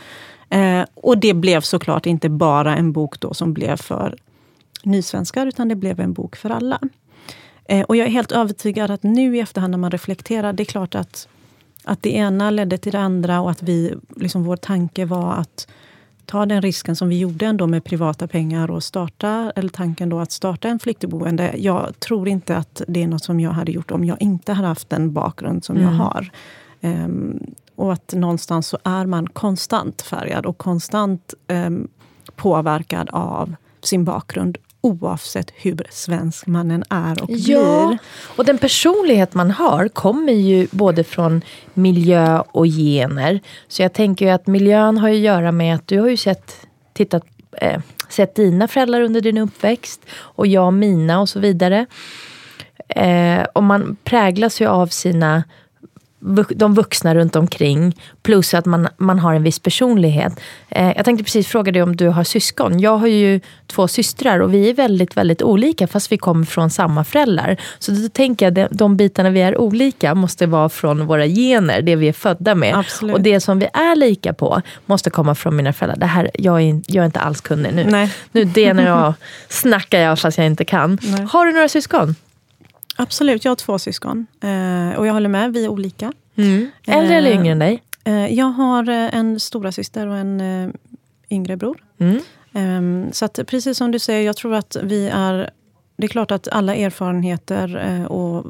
Eh, 0.49 0.85
och 0.93 1.17
det 1.17 1.33
blev 1.33 1.61
såklart 1.61 2.05
inte 2.05 2.29
bara 2.29 2.77
en 2.77 2.91
bok 2.91 3.19
då 3.19 3.33
som 3.33 3.53
blev 3.53 3.77
för 3.77 4.15
nysvenskar, 4.83 5.47
utan 5.47 5.67
det 5.67 5.75
blev 5.75 5.99
en 5.99 6.13
bok 6.13 6.35
för 6.35 6.49
alla. 6.49 6.79
Eh, 7.65 7.81
och 7.81 7.95
jag 7.95 8.07
är 8.07 8.11
helt 8.11 8.31
övertygad 8.31 8.91
att 8.91 9.03
nu 9.03 9.37
i 9.37 9.39
efterhand 9.39 9.71
när 9.71 9.77
man 9.77 9.91
reflekterar, 9.91 10.53
det 10.53 10.63
är 10.63 10.65
klart 10.65 10.95
att 10.95 11.27
att 11.83 12.03
det 12.03 12.15
ena 12.15 12.49
ledde 12.49 12.77
till 12.77 12.91
det 12.91 12.99
andra 12.99 13.41
och 13.41 13.51
att 13.51 13.63
vi, 13.63 13.95
liksom 14.15 14.43
vår 14.43 14.57
tanke 14.57 15.05
var 15.05 15.33
att 15.33 15.67
ta 16.25 16.45
den 16.45 16.61
risken 16.61 16.95
som 16.95 17.09
vi 17.09 17.19
gjorde 17.19 17.45
ändå 17.45 17.67
med 17.67 17.83
privata 17.83 18.27
pengar 18.27 18.71
och 18.71 18.83
starta, 18.83 19.51
eller 19.55 19.69
tanken 19.69 20.09
då 20.09 20.19
att 20.19 20.31
starta 20.31 20.67
en 20.67 20.79
flyktingboende. 20.79 21.53
Jag 21.57 21.99
tror 21.99 22.27
inte 22.27 22.57
att 22.57 22.81
det 22.87 23.03
är 23.03 23.07
något 23.07 23.23
som 23.23 23.39
jag 23.39 23.51
hade 23.51 23.71
gjort 23.71 23.91
om 23.91 24.05
jag 24.05 24.21
inte 24.21 24.53
hade 24.53 24.67
haft 24.67 24.89
den 24.89 25.13
bakgrund 25.13 25.63
som 25.63 25.77
mm. 25.77 25.87
jag 25.87 25.97
har. 25.97 26.31
Um, 26.81 27.39
och 27.75 27.93
att 27.93 28.13
någonstans 28.13 28.67
så 28.67 28.77
är 28.83 29.05
man 29.05 29.27
konstant 29.27 30.01
färgad 30.01 30.45
och 30.45 30.57
konstant 30.57 31.33
um, 31.47 31.87
påverkad 32.35 33.09
av 33.09 33.55
sin 33.81 34.03
bakgrund 34.03 34.57
oavsett 34.81 35.51
hur 35.55 35.83
svensk 35.89 36.47
man 36.47 36.71
än 36.71 36.83
är 36.89 37.23
och 37.23 37.29
ja, 37.31 37.87
blir. 37.87 37.97
Och 38.37 38.45
den 38.45 38.57
personlighet 38.57 39.33
man 39.33 39.51
har 39.51 39.87
kommer 39.87 40.33
ju 40.33 40.67
både 40.71 41.03
från 41.03 41.41
miljö 41.73 42.39
och 42.39 42.65
gener. 42.65 43.39
Så 43.67 43.81
jag 43.81 43.93
tänker 43.93 44.25
ju 44.25 44.31
att 44.31 44.47
miljön 44.47 44.97
har 44.97 45.09
att 45.09 45.15
göra 45.15 45.51
med 45.51 45.75
att 45.75 45.87
du 45.87 45.99
har 45.99 46.09
ju 46.09 46.17
sett, 46.17 46.67
tittat, 46.93 47.23
eh, 47.51 47.81
sett 48.09 48.35
dina 48.35 48.67
föräldrar 48.67 49.01
under 49.01 49.21
din 49.21 49.37
uppväxt 49.37 50.01
och 50.11 50.47
jag 50.47 50.73
mina 50.73 51.21
och 51.21 51.29
så 51.29 51.39
vidare. 51.39 51.85
Eh, 52.87 53.43
och 53.53 53.63
man 53.63 53.97
präglas 54.03 54.61
ju 54.61 54.67
av 54.67 54.87
sina 54.87 55.43
de 56.55 56.73
vuxna 56.73 57.15
runt 57.15 57.35
omkring. 57.35 57.97
Plus 58.21 58.53
att 58.53 58.65
man, 58.65 58.87
man 58.97 59.19
har 59.19 59.33
en 59.33 59.43
viss 59.43 59.59
personlighet. 59.59 60.39
Eh, 60.69 60.91
jag 60.95 61.05
tänkte 61.05 61.23
precis 61.23 61.47
fråga 61.47 61.71
dig 61.71 61.81
om 61.81 61.95
du 61.95 62.07
har 62.07 62.23
syskon. 62.23 62.79
Jag 62.79 62.97
har 62.97 63.07
ju 63.07 63.39
två 63.67 63.87
systrar 63.87 64.39
och 64.39 64.53
vi 64.53 64.69
är 64.69 64.73
väldigt, 64.73 65.17
väldigt 65.17 65.41
olika 65.41 65.87
fast 65.87 66.11
vi 66.11 66.17
kommer 66.17 66.45
från 66.45 66.69
samma 66.69 67.03
föräldrar. 67.03 67.57
Så 67.79 67.91
då 67.91 68.09
tänker 68.09 68.45
jag 68.45 68.59
att 68.59 68.71
de 68.71 68.97
bitarna 68.97 69.29
vi 69.29 69.41
är 69.41 69.57
olika 69.57 70.15
måste 70.15 70.45
vara 70.45 70.69
från 70.69 71.05
våra 71.05 71.27
gener, 71.27 71.81
det 71.81 71.95
vi 71.95 72.07
är 72.07 72.13
födda 72.13 72.55
med. 72.55 72.75
Absolut. 72.75 73.15
Och 73.15 73.21
det 73.21 73.39
som 73.39 73.59
vi 73.59 73.67
är 73.73 73.95
lika 73.95 74.33
på 74.33 74.61
måste 74.85 75.09
komma 75.09 75.35
från 75.35 75.55
mina 75.55 75.73
föräldrar. 75.73 75.99
Det 75.99 76.05
här, 76.05 76.31
jag, 76.33 76.61
är, 76.61 76.81
jag 76.87 77.01
är 77.01 77.05
inte 77.05 77.19
alls 77.19 77.41
kunnig 77.41 77.73
nu. 77.73 77.83
Nej. 77.83 78.13
Nu 78.31 78.43
det 78.55 78.73
när 78.73 78.87
jag 78.87 79.13
snackar 79.49 79.99
jag 79.99 80.19
fast 80.19 80.37
jag 80.37 80.47
inte 80.47 80.65
kan. 80.65 80.97
Nej. 81.01 81.27
Har 81.31 81.45
du 81.45 81.51
några 81.51 81.69
syskon? 81.69 82.15
Absolut, 82.95 83.45
jag 83.45 83.51
har 83.51 83.55
två 83.55 83.79
syskon. 83.79 84.27
Eh, 84.41 84.99
och 84.99 85.07
jag 85.07 85.13
håller 85.13 85.29
med, 85.29 85.53
vi 85.53 85.65
är 85.65 85.69
olika. 85.69 86.13
Mm. 86.35 86.71
Äldre 86.87 87.15
eller 87.15 87.29
Eh, 87.31 87.35
yngre 87.35 87.51
än 87.51 87.59
dig? 87.59 87.83
Eh, 88.03 88.33
jag 88.33 88.45
har 88.45 88.89
eh, 88.89 89.15
en 89.15 89.39
stora 89.39 89.71
syster 89.71 90.07
och 90.07 90.17
en 90.17 90.41
eh, 90.41 90.69
yngre 91.29 91.57
bror. 91.57 91.83
Mm. 91.97 92.19
Ehm, 92.53 93.09
så 93.11 93.25
att, 93.25 93.39
precis 93.47 93.77
som 93.77 93.91
du 93.91 93.99
säger, 93.99 94.21
jag 94.21 94.37
tror 94.37 94.55
att 94.55 94.77
vi 94.83 95.09
är... 95.13 95.49
Det 95.97 96.05
är 96.05 96.09
klart 96.09 96.31
att 96.31 96.47
alla 96.47 96.75
erfarenheter 96.75 97.83
eh, 97.87 98.05
och 98.05 98.45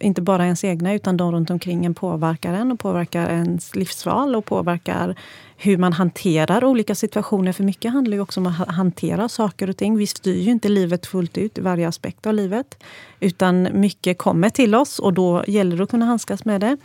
inte 0.00 0.22
bara 0.22 0.44
ens 0.44 0.64
egna 0.64 0.94
utan 0.94 1.16
de 1.16 1.32
runt 1.32 1.50
omkring 1.50 1.86
en 1.86 1.94
påverkar 1.94 2.54
en 2.54 2.72
och 2.72 2.78
påverkar 2.78 3.30
ens 3.30 3.76
livsval 3.76 4.36
och 4.36 4.44
påverkar 4.44 5.14
hur 5.56 5.76
man 5.76 5.92
hanterar 5.92 6.64
olika 6.64 6.94
situationer. 6.94 7.52
För 7.52 7.64
mycket 7.64 7.92
handlar 7.92 8.16
ju 8.16 8.20
också 8.20 8.40
om 8.40 8.46
att 8.46 8.68
hantera 8.68 9.28
saker 9.28 9.70
och 9.70 9.76
ting. 9.76 9.96
Vi 9.96 10.06
styr 10.06 10.40
ju 10.40 10.50
inte 10.50 10.68
livet 10.68 11.06
fullt 11.06 11.38
ut 11.38 11.58
i 11.58 11.60
varje 11.60 11.88
aspekt 11.88 12.26
av 12.26 12.34
livet. 12.34 12.84
Utan 13.20 13.68
mycket 13.72 14.18
kommer 14.18 14.50
till 14.50 14.74
oss 14.74 14.98
och 14.98 15.12
då 15.12 15.44
gäller 15.46 15.76
det 15.76 15.82
att 15.82 15.90
kunna 15.90 16.06
handskas 16.06 16.44
med 16.44 16.60
det. 16.60 16.76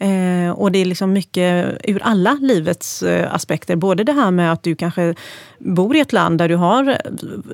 Eh, 0.00 0.50
och 0.50 0.72
det 0.72 0.78
är 0.78 0.84
liksom 0.84 1.12
mycket 1.12 1.78
ur 1.84 2.00
alla 2.02 2.38
livets 2.40 3.02
eh, 3.02 3.34
aspekter. 3.34 3.76
Både 3.76 4.04
det 4.04 4.12
här 4.12 4.30
med 4.30 4.52
att 4.52 4.62
du 4.62 4.74
kanske 4.74 5.14
bor 5.58 5.96
i 5.96 6.00
ett 6.00 6.12
land 6.12 6.38
där 6.38 6.48
du 6.48 6.56
har 6.56 6.88
eh, 6.88 6.96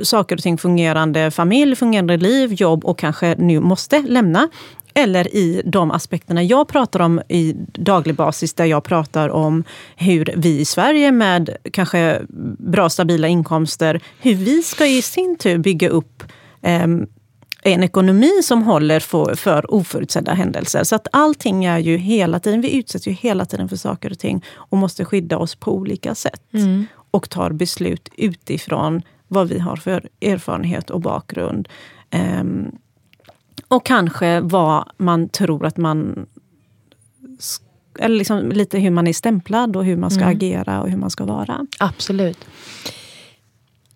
saker 0.03 0.37
och 0.37 0.43
ting 0.43 0.59
fungerande, 0.59 1.31
familj, 1.31 1.77
fungerande 1.77 2.17
liv, 2.17 2.53
jobb 2.53 2.85
och 2.85 2.99
kanske 2.99 3.35
nu 3.39 3.61
måste 3.61 4.03
lämna. 4.03 4.49
Eller 4.95 5.37
i 5.37 5.63
de 5.65 5.91
aspekterna 5.91 6.43
jag 6.43 6.69
pratar 6.69 7.01
om 7.01 7.23
i 7.29 7.55
daglig 7.73 8.15
basis, 8.15 8.55
där 8.55 8.65
jag 8.65 8.85
pratar 8.85 9.29
om 9.29 9.65
hur 9.97 10.35
vi 10.37 10.61
i 10.61 10.65
Sverige 10.65 11.13
med 11.13 11.57
kanske 11.73 12.21
bra 12.59 12.89
stabila 12.89 13.29
inkomster, 13.29 14.01
hur 14.21 14.35
vi 14.35 14.63
ska 14.63 14.87
i 14.87 15.03
sin 15.03 15.37
tur 15.39 15.59
bygga 15.59 15.89
upp 15.89 16.23
ehm, 16.63 17.07
en 17.63 17.85
ekonomi 17.85 18.31
som 18.43 18.63
håller 18.63 19.01
för, 19.01 19.35
för 19.35 19.75
oförutsedda 19.75 20.33
händelser. 20.35 20.85
Så 20.85 20.95
att 20.95 21.09
allting 21.13 21.65
är 21.65 21.79
ju 21.79 21.97
hela 21.97 22.41
tiden, 22.41 22.61
vi 22.61 22.77
utsätts 22.77 23.09
ju 23.09 23.13
hela 23.13 23.45
tiden 23.45 23.69
för 23.69 23.77
saker 23.77 24.11
och 24.11 24.19
ting 24.19 24.45
och 24.53 24.79
måste 24.79 25.05
skydda 25.05 25.39
oss 25.39 25.55
på 25.55 25.75
olika 25.75 26.15
sätt. 26.15 26.43
Och 27.11 27.31
tar 27.31 27.51
beslut 27.51 28.09
utifrån 28.17 29.03
vad 29.29 29.49
vi 29.49 29.59
har 29.59 29.77
för 29.77 30.09
erfarenhet 30.21 30.91
och 30.91 31.01
bakgrund. 31.01 31.69
Ehm, 32.11 32.71
och 33.75 33.85
kanske 33.85 34.41
vad 34.41 34.89
man 34.97 35.29
tror 35.29 35.67
att 35.67 35.77
man... 35.77 36.27
Eller 37.99 38.17
liksom 38.17 38.53
lite 38.53 38.79
hur 38.79 38.91
man 38.91 39.07
är 39.07 39.13
stämplad 39.13 39.77
och 39.77 39.85
hur 39.85 39.97
man 39.97 40.11
ska 40.11 40.25
agera 40.25 40.83
och 40.83 40.91
hur 40.91 40.97
man 40.97 41.11
ska 41.11 41.25
vara. 41.25 41.67
Absolut. 41.79 42.45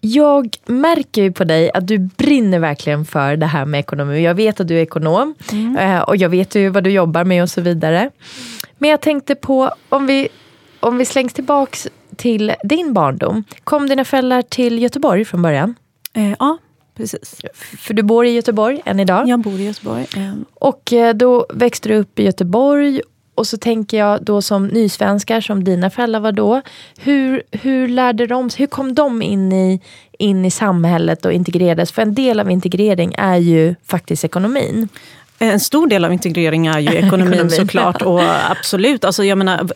Jag 0.00 0.56
märker 0.66 1.22
ju 1.22 1.32
på 1.32 1.44
dig 1.44 1.70
att 1.74 1.86
du 1.86 1.98
brinner 1.98 2.58
verkligen 2.58 3.04
för 3.04 3.36
det 3.36 3.46
här 3.46 3.64
med 3.64 3.80
ekonomi. 3.80 4.24
Jag 4.24 4.34
vet 4.34 4.60
att 4.60 4.68
du 4.68 4.78
är 4.78 4.82
ekonom 4.82 5.34
eh, 5.78 6.00
och 6.00 6.16
jag 6.16 6.28
vet 6.28 6.54
ju 6.54 6.68
vad 6.68 6.84
du 6.84 6.90
jobbar 6.90 7.24
med 7.24 7.42
och 7.42 7.50
så 7.50 7.60
vidare. 7.60 8.10
Men 8.78 8.90
jag 8.90 9.00
tänkte 9.00 9.34
på, 9.34 9.70
om 9.88 10.06
vi, 10.06 10.28
om 10.80 10.98
vi 10.98 11.04
slängs 11.04 11.32
tillbaks 11.32 11.88
till 12.16 12.52
din 12.64 12.92
barndom. 12.92 13.44
Kom 13.64 13.88
dina 13.88 14.04
föräldrar 14.04 14.42
till 14.42 14.82
Göteborg 14.82 15.24
från 15.24 15.42
början? 15.42 15.74
Eh, 16.12 16.34
ja, 16.38 16.58
precis. 16.98 17.40
För 17.78 17.94
du 17.94 18.02
bor 18.02 18.26
i 18.26 18.30
Göteborg 18.30 18.80
än 18.84 19.00
idag. 19.00 19.28
Jag 19.28 19.40
bor 19.40 19.60
i 19.60 19.64
Göteborg. 19.64 20.06
Ehm, 20.16 20.44
Och 20.54 20.92
eh, 20.92 21.14
då 21.14 21.46
växte 21.54 21.88
du 21.88 21.94
upp 21.94 22.18
i 22.18 22.22
Göteborg 22.24 23.00
och 23.34 23.46
så 23.46 23.56
tänker 23.56 23.98
jag 23.98 24.24
då 24.24 24.42
som 24.42 24.66
nysvenskar, 24.66 25.40
som 25.40 25.64
dina 25.64 25.90
föräldrar 25.90 26.20
var 26.20 26.32
då. 26.32 26.62
Hur, 26.98 27.42
hur 27.50 27.88
lärde 27.88 28.26
de 28.26 28.50
hur 28.58 28.66
kom 28.66 28.94
de 28.94 29.22
in 29.22 29.52
i, 29.52 29.80
in 30.18 30.44
i 30.44 30.50
samhället 30.50 31.24
och 31.24 31.32
integrerades? 31.32 31.92
För 31.92 32.02
en 32.02 32.14
del 32.14 32.40
av 32.40 32.50
integrering 32.50 33.14
är 33.18 33.36
ju 33.36 33.74
faktiskt 33.86 34.24
ekonomin. 34.24 34.88
En 35.40 35.60
stor 35.60 35.86
del 35.86 36.04
av 36.04 36.12
integrering 36.12 36.66
är 36.66 36.78
ju 36.78 36.88
ekonomin, 36.94 37.32
Ekonomin. 37.32 37.50
såklart. 37.50 38.02
Och 38.02 38.50
absolut, 38.50 39.04
alltså 39.04 39.24
jag 39.24 39.38
menar, 39.38 39.68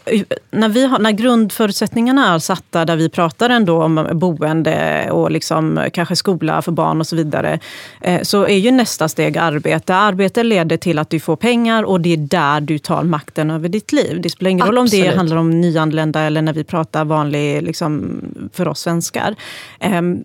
när, 0.51 0.69
vi 0.69 0.87
har, 0.87 0.99
när 0.99 1.11
grundförutsättningarna 1.11 2.35
är 2.35 2.39
satta 2.39 2.85
där 2.85 2.97
vi 2.97 3.09
pratar 3.09 3.51
ändå 3.51 3.83
om 3.83 4.09
boende 4.13 5.09
och 5.11 5.31
liksom, 5.31 5.89
kanske 5.93 6.17
skola 6.17 6.63
för 6.63 6.73
barn 6.73 7.01
och 7.01 7.07
så 7.07 7.17
vidare. 7.17 7.59
Eh, 8.01 8.23
så 8.23 8.47
är 8.47 8.57
ju 8.59 8.71
nästa 8.71 9.09
steg 9.09 9.39
arbete. 9.39 9.95
Arbete 9.95 10.43
leder 10.43 10.77
till 10.77 10.99
att 10.99 11.11
du 11.11 11.21
får 11.21 11.37
pengar 11.37 11.83
och 11.83 12.01
det 12.01 12.13
är 12.13 12.17
där 12.17 12.61
du 12.61 12.79
tar 12.79 13.03
makten 13.03 13.51
över 13.51 13.69
ditt 13.69 13.93
liv. 13.93 14.21
Det 14.21 14.31
spelar 14.31 14.51
ingen 14.51 14.67
roll 14.67 14.79
om 14.79 14.87
det 14.87 15.17
handlar 15.17 15.37
om 15.37 15.61
nyanlända 15.61 16.21
eller 16.21 16.43
när 16.43 16.53
vi 16.53 16.65
pratar 16.65 17.05
vanlig, 17.05 17.63
liksom, 17.63 18.21
för 18.53 18.69
oss 18.69 18.81
svenskar. 18.81 19.35
Ehm, 19.81 20.25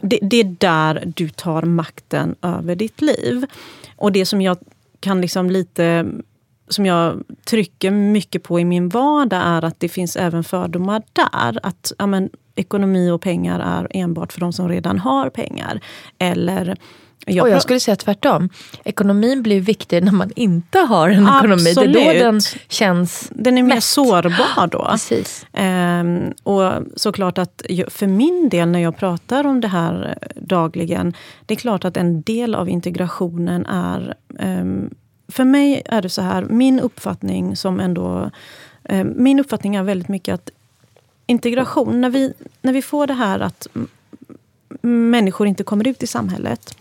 det, 0.00 0.18
det 0.22 0.40
är 0.40 0.56
där 0.58 1.02
du 1.16 1.28
tar 1.28 1.62
makten 1.62 2.34
över 2.42 2.76
ditt 2.76 3.00
liv. 3.00 3.46
Och 4.04 4.12
det 4.12 4.26
som 4.26 4.40
jag 4.42 4.56
kan 5.00 5.20
liksom 5.20 5.50
lite 5.50 6.06
som 6.68 6.86
jag 6.86 7.22
trycker 7.44 7.90
mycket 7.90 8.42
på 8.42 8.60
i 8.60 8.64
min 8.64 8.88
vardag 8.88 9.42
är 9.44 9.64
att 9.64 9.80
det 9.80 9.88
finns 9.88 10.16
även 10.16 10.44
fördomar 10.44 11.02
där. 11.12 11.60
Att 11.62 11.92
ja, 11.98 12.06
men, 12.06 12.30
ekonomi 12.54 13.10
och 13.10 13.20
pengar 13.20 13.60
är 13.60 13.88
enbart 13.90 14.32
för 14.32 14.40
de 14.40 14.52
som 14.52 14.68
redan 14.68 14.98
har 14.98 15.30
pengar. 15.30 15.80
Eller 16.18 16.76
jag 17.26 17.42
och 17.42 17.50
jag 17.50 17.62
skulle 17.62 17.80
säga 17.80 17.96
tvärtom. 17.96 18.48
Ekonomin 18.84 19.42
blir 19.42 19.60
viktig 19.60 20.02
när 20.04 20.12
man 20.12 20.30
inte 20.36 20.78
har 20.78 21.08
en 21.08 21.22
ekonomi. 21.22 21.74
Det 21.74 21.80
är 21.80 21.92
då 21.92 21.98
Absolut. 22.00 22.22
den 22.22 22.40
känns 22.68 23.28
den 23.34 23.58
är 23.58 23.62
mer 23.62 23.74
mest- 23.74 23.92
sårbar 23.92 24.66
då. 24.66 24.86
Precis. 24.90 25.46
Ehm, 25.52 26.32
och 26.42 26.72
såklart 26.96 27.38
att 27.38 27.62
för 27.88 28.06
min 28.06 28.48
del 28.48 28.68
när 28.68 28.80
jag 28.80 28.96
pratar 28.96 29.46
om 29.46 29.60
det 29.60 29.68
här 29.68 30.16
eh, 30.22 30.28
dagligen, 30.42 31.14
det 31.46 31.54
är 31.54 31.58
klart 31.58 31.84
att 31.84 31.96
en 31.96 32.22
del 32.22 32.54
av 32.54 32.68
integrationen 32.68 33.66
är... 33.66 34.14
ehm, 34.38 34.90
för 35.28 35.44
mig 35.44 35.82
är 35.84 36.02
det 36.02 36.08
så 36.08 36.22
här, 36.22 36.44
min 36.50 36.80
uppfattning 36.80 37.56
som 37.56 37.80
ändå... 37.80 38.30
ehm, 38.84 39.12
min 39.16 39.40
uppfattning 39.40 39.74
är 39.76 39.82
väldigt 39.82 40.08
mycket 40.08 40.34
att 40.34 40.50
integration, 41.26 42.00
när 42.00 42.10
vi, 42.10 42.32
när 42.62 42.72
vi 42.72 42.82
får 42.82 43.06
det 43.06 43.14
här 43.14 43.40
att 43.40 43.66
människor 44.82 45.46
inte 45.46 45.64
kommer 45.64 45.88
ut 45.88 46.02
i 46.02 46.06
samhället. 46.06 46.76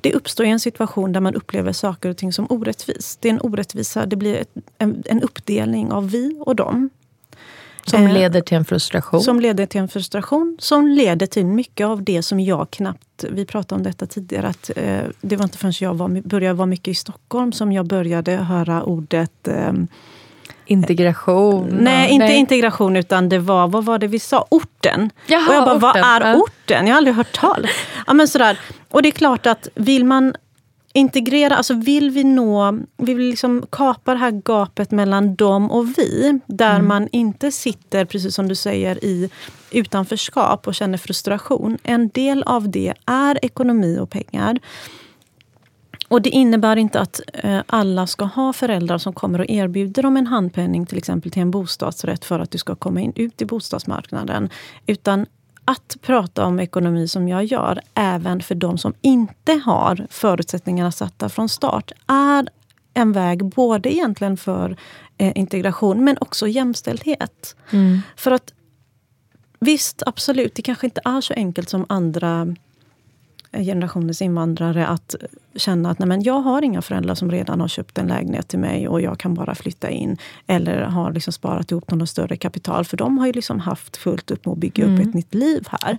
Det 0.00 0.14
uppstår 0.14 0.44
en 0.44 0.60
situation 0.60 1.12
där 1.12 1.20
man 1.20 1.34
upplever 1.34 1.72
saker 1.72 2.08
och 2.08 2.16
ting 2.16 2.32
som 2.32 2.46
orättvist. 2.50 3.20
Det 3.22 3.28
är 3.28 3.32
en 3.32 3.40
orättvisa, 3.40 4.06
det 4.06 4.16
blir 4.16 4.34
ett, 4.36 4.50
en, 4.78 5.02
en 5.06 5.22
uppdelning 5.22 5.92
av 5.92 6.10
vi 6.10 6.36
och 6.40 6.56
dem. 6.56 6.90
Som 7.86 8.06
Eh, 8.06 8.12
leder 8.12 8.40
till 8.40 8.56
en 8.56 8.64
frustration. 8.64 9.20
som 9.20 9.40
leder 9.40 9.66
till 9.66 9.80
en 9.80 9.88
frustration 9.88 10.56
som 10.60 10.88
leder 10.88 11.26
till 11.26 11.46
mycket 11.46 11.86
av 11.86 12.02
det 12.02 12.22
som 12.22 12.40
jag 12.40 12.70
knappt... 12.70 13.24
Vi 13.30 13.46
pratade 13.46 13.78
om 13.78 13.82
detta 13.82 14.06
tidigare. 14.06 14.48
att 14.48 14.70
eh, 14.76 15.00
Det 15.20 15.36
var 15.36 15.44
inte 15.44 15.58
förrän 15.58 15.72
jag 15.80 15.94
var, 15.94 16.08
började 16.28 16.54
vara 16.54 16.66
mycket 16.66 16.88
i 16.88 16.94
Stockholm 16.94 17.52
som 17.52 17.72
jag 17.72 17.86
började 17.86 18.32
höra 18.32 18.82
ordet... 18.82 19.48
Eh, 19.48 19.72
Integration. 20.68 21.68
nej, 21.80 22.10
inte 22.10 22.32
integration, 22.32 22.96
utan 22.96 23.28
det 23.28 23.38
var... 23.38 23.68
Vad 23.68 23.84
var 23.84 23.98
det 23.98 24.06
vi 24.06 24.18
sa? 24.18 24.46
Orten. 24.50 25.10
Jaha, 25.26 25.48
och 25.48 25.54
jag 25.54 25.64
bara, 25.64 25.78
vad 25.78 25.90
orten. 25.90 26.04
är 26.04 26.20
Ja. 26.20 26.34
orten? 26.36 26.86
Jag 26.86 26.92
har 26.94 26.96
aldrig 26.98 27.16
hört 27.16 27.32
talas 27.40 27.70
ja, 28.06 28.14
men 28.14 28.28
sådär. 28.28 28.58
Och 28.90 29.02
det 29.02 29.08
är 29.08 29.10
klart 29.10 29.46
att 29.46 29.68
vill 29.74 30.04
man 30.04 30.34
integrera, 30.92 31.56
alltså 31.56 31.74
vill 31.74 32.10
vi 32.10 32.24
nå, 32.24 32.78
vi 32.96 33.14
vill 33.14 33.26
liksom 33.30 33.66
kapa 33.70 34.12
det 34.12 34.18
här 34.20 34.30
gapet 34.30 34.90
mellan 34.90 35.34
dem 35.34 35.70
och 35.70 35.98
vi. 35.98 36.40
Där 36.46 36.74
Mm. 36.74 36.88
man 36.88 37.08
inte 37.12 37.52
sitter, 37.52 38.04
precis 38.04 38.34
som 38.34 38.48
du 38.48 38.54
säger, 38.54 39.04
i 39.04 39.30
utanförskap 39.70 40.66
och 40.66 40.74
känner 40.74 40.98
frustration. 40.98 41.78
En 41.82 42.08
del 42.08 42.42
av 42.42 42.70
det 42.70 42.94
är 43.06 43.38
ekonomi 43.44 43.98
och 44.00 44.10
pengar. 44.10 44.58
Och 46.08 46.22
det 46.22 46.30
innebär 46.30 46.76
inte 46.76 47.00
att 47.00 47.20
eh, 47.34 47.60
alla 47.66 48.06
ska 48.06 48.24
ha 48.24 48.52
föräldrar 48.52 48.98
som 48.98 49.12
kommer 49.12 49.38
och 49.38 49.50
erbjuder 49.50 50.02
dem 50.02 50.16
en 50.16 50.26
handpenning 50.26 50.86
till 50.86 50.98
exempel 50.98 51.30
till 51.30 51.42
en 51.42 51.50
bostadsrätt 51.50 52.24
för 52.24 52.40
att 52.40 52.50
du 52.50 52.58
ska 52.58 52.74
komma 52.74 53.00
in, 53.00 53.12
ut 53.16 53.42
i 53.42 53.44
bostadsmarknaden. 53.44 54.50
Utan 54.86 55.26
att 55.64 55.96
prata 56.02 56.44
om 56.44 56.60
ekonomi 56.60 57.08
som 57.08 57.28
jag 57.28 57.44
gör, 57.44 57.80
även 57.94 58.42
för 58.42 58.54
de 58.54 58.78
som 58.78 58.94
inte 59.00 59.52
har 59.52 60.06
förutsättningarna 60.10 60.92
satta 60.92 61.28
från 61.28 61.48
start, 61.48 61.92
är 62.06 62.48
en 62.94 63.12
väg 63.12 63.44
både 63.44 63.94
egentligen 63.94 64.36
för 64.36 64.76
eh, 65.18 65.32
integration 65.34 66.04
men 66.04 66.16
också 66.20 66.48
jämställdhet. 66.48 67.56
För 68.16 68.30
att 68.30 68.52
visst, 69.60 70.02
absolut, 70.06 70.54
det 70.54 70.62
kanske 70.62 70.86
inte 70.86 71.00
är 71.04 71.20
så 71.20 71.34
enkelt 71.34 71.68
som 71.68 71.86
andra 71.88 72.54
generationens 73.52 74.22
invandrare 74.22 74.86
att 74.86 75.14
känna 75.56 75.90
att 75.90 75.98
nej 75.98 76.08
men 76.08 76.22
jag 76.22 76.40
har 76.40 76.62
inga 76.62 76.82
föräldrar 76.82 77.14
som 77.14 77.30
redan 77.30 77.60
har 77.60 77.68
köpt 77.68 77.98
en 77.98 78.06
lägenhet 78.06 78.48
till 78.48 78.58
mig 78.58 78.88
och 78.88 79.00
jag 79.00 79.18
kan 79.18 79.34
bara 79.34 79.54
flytta 79.54 79.90
in. 79.90 80.16
Eller 80.46 80.80
har 80.82 81.12
liksom 81.12 81.32
sparat 81.32 81.70
ihop 81.70 81.90
något 81.90 82.10
större 82.10 82.36
kapital. 82.36 82.84
För 82.84 82.96
de 82.96 83.18
har 83.18 83.26
ju 83.26 83.32
liksom 83.32 83.60
haft 83.60 83.96
fullt 83.96 84.30
upp 84.30 84.46
med 84.46 84.52
att 84.52 84.58
bygga 84.58 84.84
mm. 84.84 85.00
upp 85.00 85.08
ett 85.08 85.14
nytt 85.14 85.34
liv 85.34 85.68
här. 85.70 85.98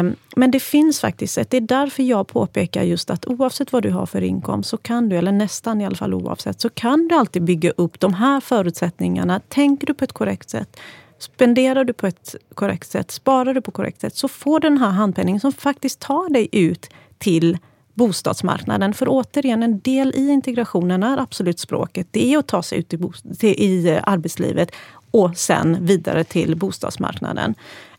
Um, 0.00 0.16
men 0.36 0.50
det 0.50 0.60
finns 0.60 1.00
faktiskt 1.00 1.38
ett. 1.38 1.50
Det 1.50 1.56
är 1.56 1.60
därför 1.60 2.02
jag 2.02 2.28
påpekar 2.28 2.82
just 2.82 3.10
att 3.10 3.26
oavsett 3.26 3.72
vad 3.72 3.82
du 3.82 3.90
har 3.90 4.06
för 4.06 4.22
inkomst, 4.22 4.70
så 4.70 4.76
kan 4.76 5.08
du, 5.08 5.16
eller 5.16 5.32
nästan 5.32 5.80
i 5.80 5.86
alla 5.86 5.96
fall 5.96 6.14
oavsett, 6.14 6.60
så 6.60 6.68
kan 6.68 7.08
du 7.08 7.14
alltid 7.14 7.42
bygga 7.42 7.70
upp 7.70 8.00
de 8.00 8.14
här 8.14 8.40
förutsättningarna. 8.40 9.40
Tänker 9.48 9.86
du 9.86 9.94
på 9.94 10.04
ett 10.04 10.12
korrekt 10.12 10.50
sätt 10.50 10.80
Spenderar 11.18 11.84
du 11.84 11.92
på 11.92 12.06
ett 12.06 12.34
korrekt 12.54 12.90
sätt, 12.90 13.10
sparar 13.10 13.54
du 13.54 13.60
på 13.60 13.70
korrekt 13.70 14.00
sätt, 14.00 14.16
så 14.16 14.28
får 14.28 14.60
du 14.60 14.68
den 14.68 14.78
här 14.78 14.90
handpenningen 14.90 15.40
som 15.40 15.52
faktiskt 15.52 16.00
tar 16.00 16.30
dig 16.30 16.48
ut 16.52 16.90
till 17.18 17.58
bostadsmarknaden. 17.94 18.94
För 18.94 19.06
återigen, 19.08 19.62
en 19.62 19.80
del 19.80 20.12
i 20.14 20.28
integrationen 20.28 21.02
är 21.02 21.18
absolut 21.18 21.58
språket. 21.58 22.06
Det 22.10 22.34
är 22.34 22.38
att 22.38 22.46
ta 22.46 22.62
sig 22.62 22.78
ut 22.78 22.94
i, 22.94 22.98
till, 23.38 23.62
i 23.62 23.88
eh, 23.88 24.00
arbetslivet 24.02 24.70
och 25.10 25.36
sen 25.36 25.78
vidare 25.80 26.24
till 26.24 26.56
bostadsmarknaden. 26.56 27.54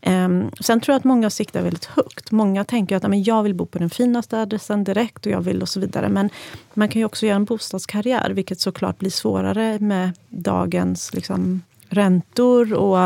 Um, 0.06 0.52
sen 0.62 0.82
tror 0.82 0.94
jag 0.94 1.00
att 1.00 1.04
många 1.04 1.30
siktar 1.30 1.62
väldigt 1.62 1.86
högt. 1.86 2.32
Många 2.32 2.64
tänker 2.64 2.96
att 2.96 3.04
men 3.04 3.24
jag 3.24 3.44
vill 3.44 3.56
bo 3.56 3.66
på 3.66 3.80
den 3.80 3.90
finaste 3.90 4.42
adressen 4.42 4.84
direkt 4.84 5.26
och 5.26 5.32
jag 5.32 5.42
vill 5.42 5.62
och 5.62 5.70
så 5.70 5.80
vidare. 5.80 6.10
Men 6.10 6.30
man 6.74 6.90
kan 6.90 7.00
ju 7.00 7.06
också 7.06 7.26
göra 7.26 7.36
en 7.36 7.46
bostadskarriär, 7.46 8.30
vilket 8.30 8.60
såklart 8.60 9.00
blir 9.00 9.10
svårare 9.10 9.80
med 9.80 10.12
dagens 10.30 11.14
liksom, 11.14 11.62
räntor 11.90 12.74
och 12.74 13.00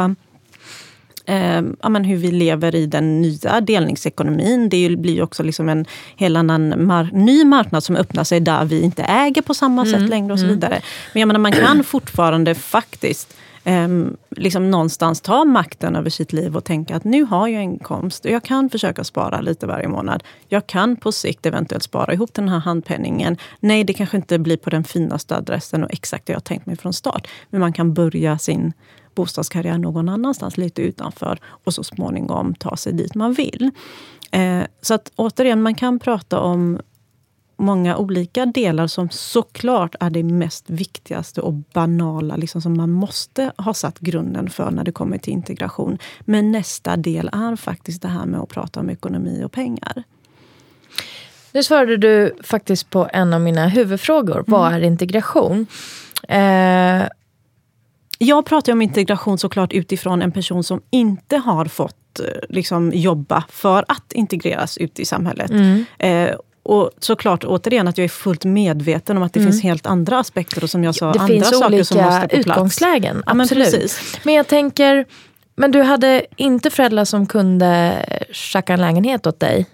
eh, 1.26 1.62
ja, 1.82 1.90
men 1.90 2.04
hur 2.04 2.18
vi 2.18 2.32
lever 2.32 2.76
i 2.76 2.86
den 2.86 3.22
nya 3.22 3.62
delningsekonomin. 3.62 4.70
Det 4.70 4.96
blir 4.98 5.22
också 5.22 5.44
liksom 5.44 5.70
en 5.70 5.86
hel 6.16 6.36
annan 6.36 6.86
mar 6.86 7.10
ny 7.14 7.46
marknad 7.46 7.84
som 7.84 7.96
öppnar 7.96 8.24
sig 8.24 8.40
där 8.40 8.66
vi 8.66 8.82
inte 8.82 9.04
äger 9.04 9.42
på 9.42 9.54
samma 9.54 9.82
mm. 9.82 10.00
sätt 10.00 10.10
längre 10.10 10.34
och 10.34 10.40
så 10.40 10.46
mm. 10.46 10.56
vidare. 10.56 10.82
Men 11.14 11.20
jag 11.20 11.28
menar, 11.28 11.40
man 11.40 11.52
kan 11.52 11.84
fortfarande 11.84 12.56
faktiskt 12.56 13.34
eh, 13.64 13.88
liksom 14.30 14.72
någonstans 14.72 15.22
ta 15.22 15.46
makten 15.46 15.96
över 15.96 16.10
sitt 16.10 16.34
liv 16.34 16.58
och 16.58 16.64
tänka 16.64 16.96
att 16.96 17.04
nu 17.04 17.24
har 17.24 17.48
jag 17.48 17.64
inkomst 17.64 18.26
och 18.26 18.32
jag 18.32 18.44
kan 18.44 18.70
försöka 18.70 19.04
spara 19.04 19.42
lite 19.42 19.68
varje 19.68 19.88
månad. 19.88 20.24
Jag 20.48 20.68
kan 20.68 20.96
på 20.96 21.12
sikt 21.12 21.46
eventuellt 21.46 21.84
spara 21.84 22.14
ihop 22.14 22.34
den 22.34 22.50
här 22.50 22.60
handpenningen. 22.60 23.38
Nej, 23.60 23.84
det 23.84 23.94
kanske 23.94 24.18
inte 24.18 24.40
blir 24.40 24.58
på 24.58 24.70
den 24.70 24.84
finaste 24.84 25.36
adressen 25.36 25.84
och 25.84 25.92
exakt 25.92 26.26
det 26.26 26.34
jag 26.34 26.44
tänkt 26.44 26.66
mig 26.66 26.78
från 26.78 26.94
start. 26.94 27.28
Men 27.50 27.62
man 27.62 27.74
kan 27.74 27.94
börja 27.94 28.38
sin 28.38 28.74
bostadskarriär 29.16 29.78
någon 29.78 30.10
annanstans, 30.10 30.58
lite 30.58 30.82
utanför 30.82 31.40
och 31.64 31.74
så 31.74 31.84
småningom 31.84 32.56
ta 32.56 32.78
sig 32.78 32.94
dit 32.94 33.16
man 33.16 33.34
vill. 33.34 33.72
Eh, 34.32 34.62
så 34.82 34.94
att 34.94 35.12
återigen, 35.16 35.62
man 35.62 35.76
kan 35.76 36.00
prata 36.00 36.40
om 36.40 36.80
många 37.62 37.98
olika 37.98 38.46
delar 38.46 38.88
som 38.88 39.10
såklart 39.10 39.96
är 40.00 40.10
det 40.10 40.24
mest 40.24 40.70
viktigaste 40.70 41.42
och 41.42 41.54
banala, 41.54 42.36
liksom 42.36 42.62
som 42.62 42.78
man 42.78 42.92
måste 42.92 43.52
ha 43.58 43.74
satt 43.74 44.00
grunden 44.00 44.50
för 44.50 44.72
när 44.72 44.84
det 44.84 44.92
kommer 44.92 45.18
till 45.18 45.34
integration. 45.34 45.98
Men 46.22 46.52
nästa 46.52 46.98
del 46.98 47.30
är 47.34 47.56
faktiskt 47.56 48.02
det 48.02 48.08
här 48.08 48.26
med 48.26 48.40
att 48.40 48.50
prata 48.50 48.80
om 48.80 48.90
ekonomi 48.90 49.44
och 49.46 49.52
pengar. 49.52 50.04
Nu 51.52 51.64
svarade 51.64 51.98
du 51.98 52.36
faktiskt 52.44 52.90
på 52.90 53.10
en 53.14 53.34
av 53.34 53.42
mina 53.42 53.68
huvudfrågor. 53.68 54.36
Mm. 54.36 54.46
Vad 54.48 54.74
är 54.74 54.82
integration? 54.82 55.68
Eh, 56.28 57.04
jag 58.18 58.46
pratar 58.46 58.72
om 58.72 58.82
integration 58.82 59.38
såklart 59.38 59.74
utifrån 59.74 60.22
en 60.22 60.32
person 60.32 60.64
som 60.64 60.82
inte 60.90 61.38
har 61.38 61.66
fått 61.66 62.20
eh, 62.20 62.26
liksom, 62.50 62.92
jobba 62.94 63.44
för 63.50 63.86
att 63.88 64.14
integreras 64.14 64.78
ut 64.78 65.00
i 65.00 65.06
samhället. 65.06 65.52
Mm. 65.52 65.86
Eh, 66.00 66.36
och 66.72 66.92
såklart 67.00 67.44
återigen 67.44 67.88
att 67.88 67.98
jag 67.98 68.06
är 68.06 68.10
fullt 68.10 68.46
medveten 68.46 69.18
om 69.18 69.24
att 69.24 69.34
det 69.34 69.40
mm. 69.40 69.52
finns 69.52 69.64
helt 69.64 69.86
andra 69.86 70.20
aspekter 70.20 70.64
och 70.64 70.70
som 70.70 70.84
jag 70.84 70.96
sa, 70.96 71.12
det 71.12 71.20
andra 71.20 71.46
saker 71.46 71.84
som 71.84 71.98
måste 71.98 72.22
på 72.22 72.28
plats. 72.28 72.48
utgångslägen. 72.48 73.24
Ja, 73.26 73.42
absolut. 73.42 73.74
Men, 73.74 73.90
men 74.24 74.34
jag 74.34 74.48
tänker, 74.48 75.06
men 75.56 75.72
du 75.72 75.82
hade 75.82 76.26
inte 76.36 76.70
föräldrar 76.70 77.06
som 77.06 77.26
kunde 77.26 78.06
tjacka 78.32 78.74
en 78.74 78.82
lägenhet 78.82 79.28
åt 79.28 79.40
dig? 79.40 79.66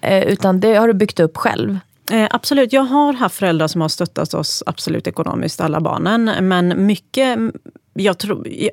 Eh, 0.00 0.22
utan 0.24 0.60
det 0.60 0.74
har 0.74 0.88
du 0.88 0.94
byggt 0.94 1.20
upp 1.20 1.36
själv? 1.36 1.78
Eh, 2.10 2.26
absolut, 2.30 2.72
jag 2.72 2.82
har 2.82 3.12
haft 3.12 3.34
föräldrar 3.34 3.68
som 3.68 3.80
har 3.80 3.88
stöttat 3.88 4.34
oss 4.34 4.62
absolut 4.66 5.06
ekonomiskt, 5.06 5.60
alla 5.60 5.80
barnen. 5.80 6.48
Men 6.48 6.86
mycket, 6.86 7.38
jag 7.94 8.18
tror... 8.18 8.48
Jag, 8.48 8.70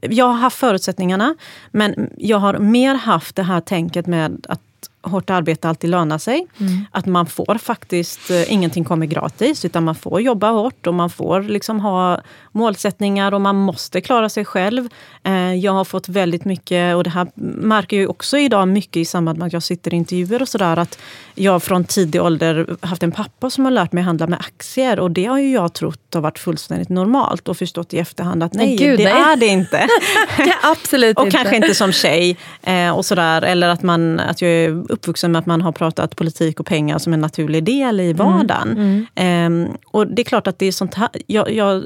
jag 0.00 0.24
har 0.24 0.34
haft 0.34 0.56
förutsättningarna, 0.56 1.34
men 1.70 2.10
jag 2.16 2.38
har 2.38 2.58
mer 2.58 2.94
haft 2.94 3.36
det 3.36 3.42
här 3.42 3.60
tänket 3.60 4.06
med 4.06 4.46
att 4.48 4.60
hårt 5.02 5.30
arbete 5.30 5.68
alltid 5.68 5.90
lönar 5.90 6.18
sig. 6.18 6.46
Mm. 6.58 6.84
Att 6.90 7.06
man 7.06 7.26
får 7.26 7.58
faktiskt, 7.58 8.30
eh, 8.30 8.52
ingenting 8.52 8.84
kommer 8.84 9.06
gratis, 9.06 9.64
utan 9.64 9.84
man 9.84 9.94
får 9.94 10.20
jobba 10.20 10.50
hårt 10.50 10.86
och 10.86 10.94
man 10.94 11.10
får 11.10 11.42
liksom 11.42 11.80
ha 11.80 12.20
målsättningar 12.52 13.34
och 13.34 13.40
man 13.40 13.56
måste 13.56 14.00
klara 14.00 14.28
sig 14.28 14.44
själv. 14.44 14.88
Eh, 15.24 15.54
jag 15.54 15.72
har 15.72 15.84
fått 15.84 16.08
väldigt 16.08 16.44
mycket, 16.44 16.96
och 16.96 17.04
det 17.04 17.10
här 17.10 17.26
märker 17.34 18.00
jag 18.00 18.10
också 18.10 18.38
idag 18.38 18.68
mycket 18.68 18.96
i 18.96 19.04
samband 19.04 19.38
med 19.38 19.46
att 19.46 19.52
jag 19.52 19.62
sitter 19.62 19.94
i 19.94 19.96
intervjuer 19.96 20.42
och 20.42 20.48
sådär, 20.48 20.76
att 20.76 20.98
jag 21.34 21.62
från 21.62 21.84
tidig 21.84 22.22
ålder 22.22 22.76
haft 22.80 23.02
en 23.02 23.12
pappa 23.12 23.50
som 23.50 23.64
har 23.64 23.72
lärt 23.72 23.92
mig 23.92 24.04
handla 24.04 24.26
med 24.26 24.38
aktier 24.38 25.00
och 25.00 25.10
det 25.10 25.24
har 25.24 25.38
ju 25.38 25.52
jag 25.52 25.74
trott 25.74 26.14
har 26.14 26.20
varit 26.20 26.38
fullständigt 26.38 26.88
normalt 26.88 27.48
och 27.48 27.56
förstått 27.56 27.94
i 27.94 27.98
efterhand 27.98 28.42
att 28.42 28.54
nej, 28.54 28.76
Gud, 28.76 28.98
det 28.98 29.04
nej. 29.04 29.22
är 29.22 29.36
det 29.36 29.46
inte. 29.46 29.88
absolut 30.62 31.18
och 31.18 31.24
inte. 31.24 31.36
kanske 31.36 31.56
inte 31.56 31.74
som 31.74 31.92
tjej 31.92 32.36
eh, 32.62 32.90
och 32.90 33.06
sådär, 33.06 33.42
eller 33.42 33.68
att, 33.68 33.82
man, 33.82 34.20
att 34.20 34.42
jag 34.42 34.50
är 34.50 34.92
uppvuxen 34.98 35.32
med 35.32 35.38
att 35.38 35.46
man 35.46 35.60
har 35.60 35.72
pratat 35.72 36.16
politik 36.16 36.60
och 36.60 36.66
pengar 36.66 36.98
som 36.98 37.12
en 37.12 37.20
naturlig 37.20 37.64
del 37.64 38.00
i 38.00 38.12
vardagen. 38.12 38.70
Mm. 38.70 39.06
Mm. 39.14 39.76
Och 39.86 40.06
det 40.06 40.22
är 40.22 40.24
klart 40.24 40.46
att 40.46 40.58
det 40.58 40.66
är 40.66 40.72
sånt 40.72 40.94
här, 40.94 41.08
jag, 41.26 41.52
jag 41.52 41.84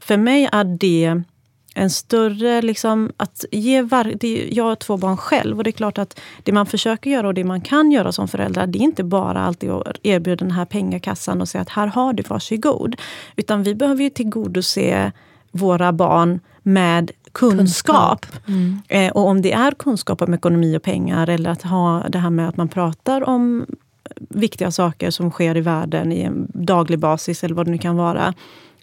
för 0.00 0.16
mig 0.16 0.48
är 0.52 0.64
det 0.64 1.22
en 1.74 1.90
större... 1.90 2.62
Liksom, 2.62 3.12
att 3.16 3.44
ge 3.50 3.82
var, 3.82 4.12
det, 4.20 4.48
jag 4.52 4.64
har 4.64 4.74
två 4.74 4.96
barn 4.96 5.16
själv 5.16 5.58
och 5.58 5.64
det 5.64 5.70
är 5.70 5.72
klart 5.72 5.98
att 5.98 6.20
det 6.42 6.52
man 6.52 6.66
försöker 6.66 7.10
göra 7.10 7.26
och 7.26 7.34
det 7.34 7.44
man 7.44 7.60
kan 7.60 7.92
göra 7.92 8.12
som 8.12 8.28
förälder, 8.28 8.66
det 8.66 8.78
är 8.78 8.82
inte 8.82 9.04
bara 9.04 9.40
alltid 9.40 9.70
att 9.70 9.96
erbjuda 10.02 10.44
den 10.44 10.50
här 10.50 10.64
pengakassan 10.64 11.40
och 11.40 11.48
säga 11.48 11.62
att 11.62 11.68
här 11.68 11.86
har 11.86 12.12
du, 12.12 12.22
varsågod. 12.22 12.96
Utan 13.36 13.62
vi 13.62 13.74
behöver 13.74 14.02
ju 14.02 14.10
tillgodose 14.10 15.12
våra 15.50 15.92
barn 15.92 16.40
med 16.62 17.10
kunskap. 17.32 18.26
Mm. 18.48 18.78
Eh, 18.88 19.12
och 19.12 19.26
om 19.26 19.42
det 19.42 19.52
är 19.52 19.72
kunskap 19.72 20.22
om 20.22 20.34
ekonomi 20.34 20.76
och 20.76 20.82
pengar 20.82 21.28
eller 21.28 21.50
att 21.50 21.62
ha 21.62 22.04
det 22.08 22.18
här 22.18 22.30
med 22.30 22.48
att 22.48 22.56
man 22.56 22.68
pratar 22.68 23.28
om 23.28 23.66
viktiga 24.28 24.70
saker 24.70 25.10
som 25.10 25.30
sker 25.30 25.56
i 25.56 25.60
världen 25.60 26.12
i 26.12 26.20
en 26.20 26.50
daglig 26.54 26.98
basis 26.98 27.44
eller 27.44 27.54
vad 27.54 27.66
det 27.66 27.70
nu 27.70 27.78
kan 27.78 27.96
vara 27.96 28.34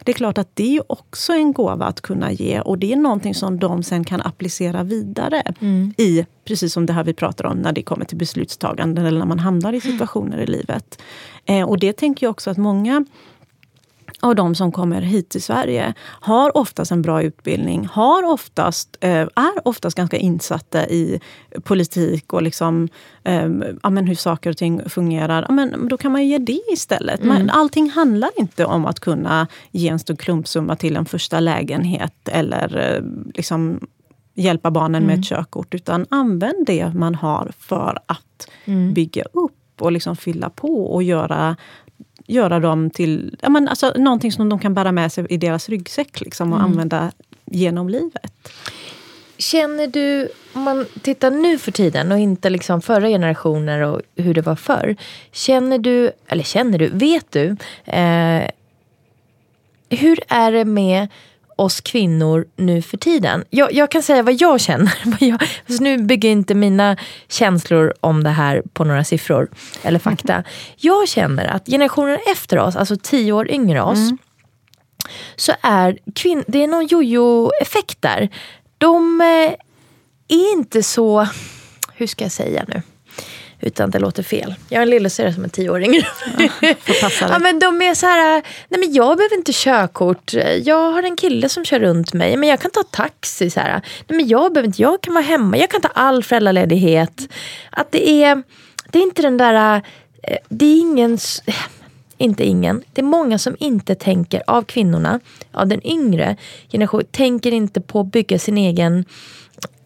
det 0.04 0.12
är 0.12 0.14
klart 0.14 0.38
att 0.38 0.56
det 0.56 0.78
är 0.78 0.92
också 0.92 1.34
en 1.34 1.54
gåva 1.54 1.86
att 1.86 2.02
kunna 2.02 2.32
ge 2.32 2.62
och 2.62 2.78
det 2.78 2.94
är 2.94 2.96
någonting 2.96 3.36
som 3.36 3.60
de 3.60 3.84
sen 3.84 4.04
kan 4.04 4.22
applicera 4.22 4.84
vidare 4.84 5.42
mm. 5.60 5.94
i, 5.98 6.26
precis 6.46 6.74
som 6.74 6.86
det 6.86 6.94
här 6.94 7.04
vi 7.04 7.14
pratar 7.14 7.46
om 7.46 7.58
när 7.58 7.72
det 7.72 7.84
kommer 7.84 8.06
till 8.06 8.18
beslutstagande 8.18 9.02
eller 9.02 9.20
när 9.20 9.26
man 9.26 9.40
hamnar 9.40 9.74
i 9.74 9.82
situationer 9.82 10.38
i 10.38 10.46
livet. 10.48 11.02
Eh, 11.46 11.70
och 11.70 11.80
det 11.80 11.94
tänker 11.94 12.26
jag 12.26 12.32
också 12.32 12.50
att 12.50 12.58
många 12.58 13.06
av 14.20 14.36
de 14.36 14.56
som 14.56 14.72
kommer 14.72 15.02
hit 15.02 15.30
till 15.30 15.42
Sverige 15.42 15.94
har 16.02 16.58
oftast 16.58 16.92
en 16.92 17.02
bra 17.02 17.24
utbildning, 17.24 17.86
har 17.92 18.24
oftast, 18.24 18.98
eh, 19.02 19.12
är 19.12 19.68
oftast 19.68 19.98
ganska 19.98 20.18
insatta 20.18 20.88
i 20.88 21.20
politik 21.64 22.34
och 22.34 22.42
liksom, 22.42 22.88
eh, 23.24 23.50
ja, 23.84 23.90
men 23.90 24.08
hur 24.08 24.16
saker 24.16 24.50
och 24.50 24.58
ting 24.58 24.90
fungerar. 24.90 25.46
Ja, 25.48 25.54
men 25.54 25.88
då 25.88 25.98
kan 25.98 26.12
man 26.12 26.28
ge 26.28 26.38
det 26.38 26.62
istället. 26.74 27.20
Mm. 27.20 27.28
Man, 27.28 27.50
allting 27.50 27.90
handlar 27.90 28.30
inte 28.38 28.66
om 28.66 28.86
att 28.86 29.00
kunna 29.00 29.48
ge 29.72 29.90
en 29.90 30.00
stor 30.00 30.16
klumpsumma 30.16 30.76
till 30.76 30.96
en 30.96 31.06
första 31.06 31.40
lägenhet 31.40 32.30
eller 32.32 32.96
eh, 32.96 33.04
liksom, 33.34 33.80
hjälpa 34.36 34.72
barnen 34.72 35.04
mm. 35.04 35.08
med 35.08 35.20
ett 35.20 35.26
körkort. 35.26 35.76
Utan 35.76 36.06
använd 36.10 36.66
det 36.66 36.94
man 36.94 37.16
har 37.16 37.52
för 37.60 38.00
att 38.06 38.50
mm. 38.66 38.94
bygga 38.94 39.24
upp 39.34 39.82
och 39.82 39.92
liksom 39.92 40.16
fylla 40.16 40.50
på 40.50 40.94
och 40.94 41.04
göra 41.04 41.56
göra 42.30 42.60
dem 42.60 42.90
till 42.90 43.38
ja, 43.42 43.50
men 43.50 43.68
alltså, 43.68 43.94
någonting 43.96 44.32
som 44.32 44.50
de 44.50 44.60
kan 44.60 44.74
bära 44.74 44.92
med 44.92 45.12
sig 45.12 45.26
i 45.30 45.38
deras 45.38 45.70
ryggsäck 45.70 46.22
liksom, 46.22 46.54
och 46.54 46.60
mm. 46.60 46.72
använda 46.72 47.12
genom 47.46 47.90
livet. 47.90 48.52
Känner 49.38 49.88
du, 49.88 50.30
om 50.54 50.62
man 50.62 50.86
tittar 51.02 51.32
nu 51.32 51.58
för 51.58 51.72
tiden 51.72 52.12
och 52.12 52.20
inte 52.20 52.50
liksom 52.50 52.82
förra 52.82 53.08
generationer 53.08 53.82
och 53.82 54.02
hur 54.16 54.34
det 54.34 54.42
var 54.42 54.56
förr. 54.56 54.96
Känner 55.32 55.78
du, 55.78 56.12
eller 56.28 56.44
känner 56.44 56.78
du, 56.78 56.90
vet 56.90 57.32
du 57.32 57.56
eh, 57.86 58.44
hur 59.90 60.20
är 60.28 60.52
det 60.52 60.66
med 60.66 61.08
oss 61.60 61.82
kvinnor 61.82 62.46
nu 62.56 62.82
för 62.82 62.98
tiden. 62.98 63.44
Jag, 63.50 63.74
jag 63.74 63.92
kan 63.92 64.04
säga 64.04 64.24
vad 64.24 64.34
jag 64.34 64.62
känner. 64.62 64.94
Jag, 65.20 65.44
alltså 65.68 65.84
nu 65.84 65.98
bygger 65.98 66.30
inte 66.30 66.56
mina 66.56 66.98
känslor 67.28 67.94
om 68.00 68.24
det 68.24 68.30
här 68.30 68.64
på 68.74 68.84
några 68.84 69.04
siffror 69.04 69.50
eller 69.84 70.00
fakta. 70.00 70.34
Mm. 70.34 70.46
Jag 70.78 71.08
känner 71.08 71.46
att 71.46 71.66
generationen 71.66 72.18
efter 72.32 72.60
oss, 72.60 72.76
alltså 72.76 72.96
tio 73.02 73.34
år 73.34 73.52
yngre 73.52 73.82
oss, 73.82 73.98
mm. 73.98 74.18
så 75.36 75.54
är 75.62 75.98
kvinn, 76.16 76.44
det 76.48 76.64
är 76.64 76.68
någon 76.68 76.88
jojo-effekt 76.88 78.02
där. 78.02 78.30
De 78.78 79.22
eh, 79.22 79.54
är 80.38 80.52
inte 80.54 80.84
så, 80.84 81.28
hur 81.94 82.08
ska 82.08 82.26
jag 82.26 82.32
säga 82.32 82.66
nu? 82.68 82.82
Utan 83.62 83.90
det 83.90 84.00
låter 84.00 84.24
fel. 84.24 84.56
Jag 84.70 84.80
har 84.80 84.82
en 84.82 84.90
lillasyrra 84.90 85.34
som 85.34 85.44
är 85.44 85.50
tio 85.50 85.70
år 85.70 85.84
yngre. 85.84 86.08
Ja, 86.38 86.50
ja, 87.22 87.40
men 87.40 87.60
de 87.60 87.82
är 87.82 87.94
så 87.94 88.06
här, 88.06 88.42
nej 88.70 88.80
men 88.80 88.94
jag 88.94 89.18
behöver 89.18 89.36
inte 89.36 89.52
körkort. 89.54 90.34
Jag 90.64 90.92
har 90.92 91.04
en 91.04 91.16
kille 91.16 91.50
som 91.50 91.66
kör 91.66 91.80
runt 91.80 92.14
mig. 92.14 92.38
Men 92.38 92.50
jag 92.50 92.60
kan 92.60 92.72
ta 92.72 92.84
taxi. 92.84 93.50
Så 93.50 93.60
här. 93.60 93.72
Nej, 94.08 94.18
men 94.18 94.28
jag, 94.28 94.54
behöver 94.54 94.68
inte, 94.68 94.82
jag 94.82 95.02
kan 95.02 95.14
vara 95.14 95.24
hemma. 95.24 95.58
Jag 95.58 95.70
kan 95.70 95.82
ta 95.82 95.88
all 95.88 96.24
föräldraledighet. 96.24 97.30
Att 97.70 97.92
det 97.92 98.10
är, 98.24 98.44
det 98.92 99.00
är 99.00 99.04
inte 99.04 99.22
den 99.22 99.38
där, 99.38 99.82
eh, 100.24 100.38
det 100.50 100.66
är 100.66 100.80
ingen 100.80 101.18
inte 102.22 102.44
ingen. 102.44 102.84
Det 102.94 103.02
är 103.02 103.06
många 103.06 103.38
som 103.38 103.56
inte 103.60 103.96
tänker, 103.96 104.44
av 104.48 104.64
kvinnorna, 104.64 105.20
av 105.52 105.68
den 105.68 105.88
yngre 105.88 106.38
generationen, 106.72 107.06
tänker 107.12 107.52
inte 107.52 107.82
på 107.82 108.00
att 108.00 108.12
bygga 108.12 108.40
sin 108.40 108.58
egen 108.58 109.06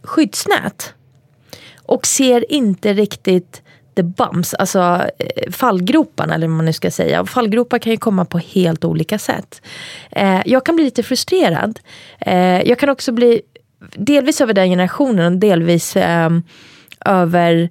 skyddsnät. 0.03 0.93
Och 1.85 2.07
ser 2.07 2.51
inte 2.51 2.93
riktigt 2.93 3.61
the 3.95 4.03
bumps, 4.03 4.53
alltså 4.53 4.79
eh, 5.19 5.51
fallgroparna 5.51 6.35
eller 6.35 6.47
vad 6.47 6.55
man 6.55 6.65
nu 6.65 6.73
ska 6.73 6.91
säga. 6.91 7.21
Och 7.21 7.29
fallgropar 7.29 7.79
kan 7.79 7.91
ju 7.91 7.97
komma 7.97 8.25
på 8.25 8.37
helt 8.37 8.85
olika 8.85 9.19
sätt. 9.19 9.61
Eh, 10.11 10.41
jag 10.45 10.65
kan 10.65 10.75
bli 10.75 10.85
lite 10.85 11.03
frustrerad. 11.03 11.79
Eh, 12.19 12.61
jag 12.61 12.79
kan 12.79 12.89
också 12.89 13.11
bli 13.11 13.41
delvis 13.95 14.41
över 14.41 14.53
den 14.53 14.69
generationen 14.69 15.33
och 15.33 15.39
delvis 15.39 15.95
eh, 15.95 16.29
över 17.05 17.69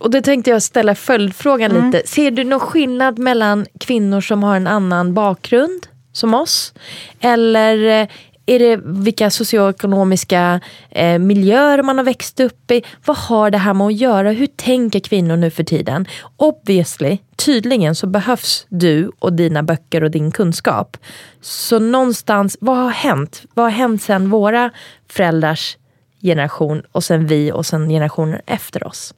och 0.00 0.10
då 0.10 0.20
tänkte 0.20 0.50
jag 0.50 0.62
ställa 0.62 0.94
följdfrågan 0.94 1.70
mm. 1.70 1.90
lite. 1.90 2.06
Ser 2.06 2.30
du 2.30 2.44
någon 2.44 2.60
skillnad 2.60 3.18
mellan 3.18 3.66
kvinnor 3.80 4.20
som 4.20 4.42
har 4.42 4.56
en 4.56 4.66
annan 4.66 5.14
bakgrund 5.14 5.86
som 6.12 6.34
oss? 6.34 6.74
Eller 7.20 8.08
är 8.50 8.58
det 8.58 8.80
vilka 8.84 9.30
socioekonomiska 9.30 10.60
eh, 10.90 11.18
miljöer 11.18 11.82
man 11.82 11.98
har 11.98 12.04
växt 12.04 12.40
upp 12.40 12.70
i? 12.70 12.82
Vad 13.04 13.16
har 13.16 13.50
det 13.50 13.58
här 13.58 13.74
med 13.74 13.86
att 13.86 13.96
göra? 13.96 14.30
Hur 14.30 14.46
tänker 14.46 15.00
kvinnor 15.00 15.36
nu 15.36 15.50
för 15.50 15.64
tiden? 15.64 16.06
Obviously, 16.36 17.18
tydligen 17.36 17.94
så 17.94 18.06
behövs 18.06 18.66
du 18.68 19.10
och 19.18 19.32
dina 19.32 19.62
böcker 19.62 20.04
och 20.04 20.10
din 20.10 20.30
kunskap. 20.30 20.96
Så 21.40 21.78
någonstans, 21.78 22.56
vad 22.60 22.76
har 22.76 22.90
hänt? 22.90 23.42
Vad 23.54 23.64
har 23.64 23.70
hänt 23.70 24.02
sen 24.02 24.30
våra 24.30 24.70
föräldrars 25.08 25.76
generation 26.22 26.82
och 26.92 27.04
sen 27.04 27.26
vi 27.26 27.52
och 27.52 27.66
sen 27.66 27.88
generationer 27.88 28.42
efter 28.46 28.86
oss? 28.86 29.14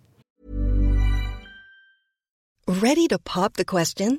Ready 2.67 3.09
to 3.09 3.19
pop 3.19 3.55
the 3.55 3.65
question? 3.65 4.19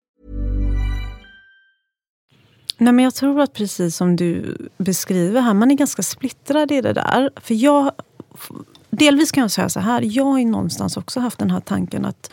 Nej, 2.81 2.93
men 2.93 3.05
jag 3.05 3.15
tror 3.15 3.41
att 3.41 3.53
precis 3.53 3.95
som 3.95 4.15
du 4.15 4.57
beskriver 4.77 5.41
här, 5.41 5.53
man 5.53 5.71
är 5.71 5.75
ganska 5.75 6.03
splittrad 6.03 6.71
i 6.71 6.81
det 6.81 6.93
där. 6.93 7.29
För 7.35 7.53
jag, 7.53 7.91
delvis 8.89 9.31
kan 9.31 9.41
jag 9.41 9.51
säga 9.51 9.69
så 9.69 9.79
här, 9.79 10.01
jag 10.01 10.25
har 10.25 10.39
ju 10.39 10.45
någonstans 10.45 10.97
också 10.97 11.19
haft 11.19 11.39
den 11.39 11.51
här 11.51 11.59
tanken 11.59 12.05
att 12.05 12.31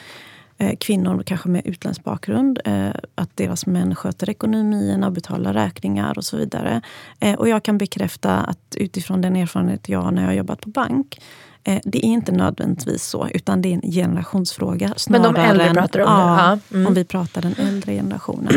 eh, 0.59 0.77
kvinnor 0.77 1.23
kanske 1.27 1.49
med 1.49 1.67
utländsk 1.67 2.05
bakgrund, 2.05 2.61
eh, 2.65 2.91
att 3.15 3.37
deras 3.37 3.67
män 3.67 3.95
sköter 3.95 4.31
ekonomierna, 4.31 5.11
betalar 5.11 5.53
räkningar 5.53 6.19
och 6.19 6.25
så 6.25 6.37
vidare. 6.37 6.83
Eh, 7.21 7.35
och 7.35 7.49
jag 7.49 7.63
kan 7.63 7.79
bekräfta 7.79 8.35
att 8.35 8.77
utifrån 8.77 9.21
den 9.21 9.37
erfarenhet 9.37 9.89
jag 9.89 10.03
har 10.03 10.11
när 10.11 10.23
jag 10.23 10.29
har 10.29 10.35
jobbat 10.35 10.61
på 10.61 10.71
bank, 10.71 11.19
Eh, 11.69 11.81
det 11.85 11.99
är 11.99 12.09
inte 12.09 12.33
nödvändigtvis 12.33 13.05
så, 13.05 13.29
utan 13.29 13.63
det 13.63 13.69
är 13.69 13.75
en 13.75 13.93
generationsfråga. 13.93 14.95
Men 15.09 15.23
de 15.23 15.37
äldre 15.37 15.67
än, 15.67 15.75
pratar 15.75 16.01
om 16.01 16.07
ja, 16.07 16.59
mm. 16.73 16.87
om 16.87 16.95
vi 16.95 17.05
pratar 17.05 17.43
den 17.43 17.55
äldre 17.59 17.95
generationen. 17.95 18.53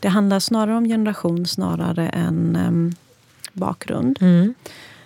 Det 0.00 0.08
handlar 0.08 0.40
snarare 0.40 0.76
om 0.76 0.84
generation 0.84 1.46
snarare 1.46 2.08
än 2.08 2.56
um, 2.68 2.94
bakgrund. 3.52 4.18
Mm. 4.20 4.54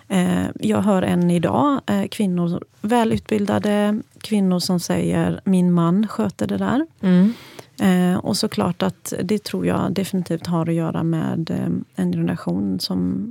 Eh, 0.09 0.47
jag 0.61 0.83
hör 0.83 1.03
än 1.03 1.31
idag 1.31 1.81
eh, 1.87 2.09
kvinnor, 2.09 2.65
välutbildade 2.81 4.01
kvinnor 4.21 4.59
som 4.59 4.81
säger 4.81 5.41
min 5.45 5.73
man 5.73 6.09
sköter 6.09 6.47
det 6.47 6.57
där. 6.57 6.87
Mm. 7.01 7.33
Eh, 7.81 8.19
och 8.19 8.37
såklart 8.37 8.83
att 8.83 9.13
det 9.23 9.45
tror 9.45 9.67
jag 9.67 9.93
definitivt 9.93 10.47
har 10.47 10.69
att 10.69 10.75
göra 10.75 11.03
med 11.03 11.51
eh, 11.51 12.03
en 12.05 12.13
generation 12.13 12.81
som 12.81 13.29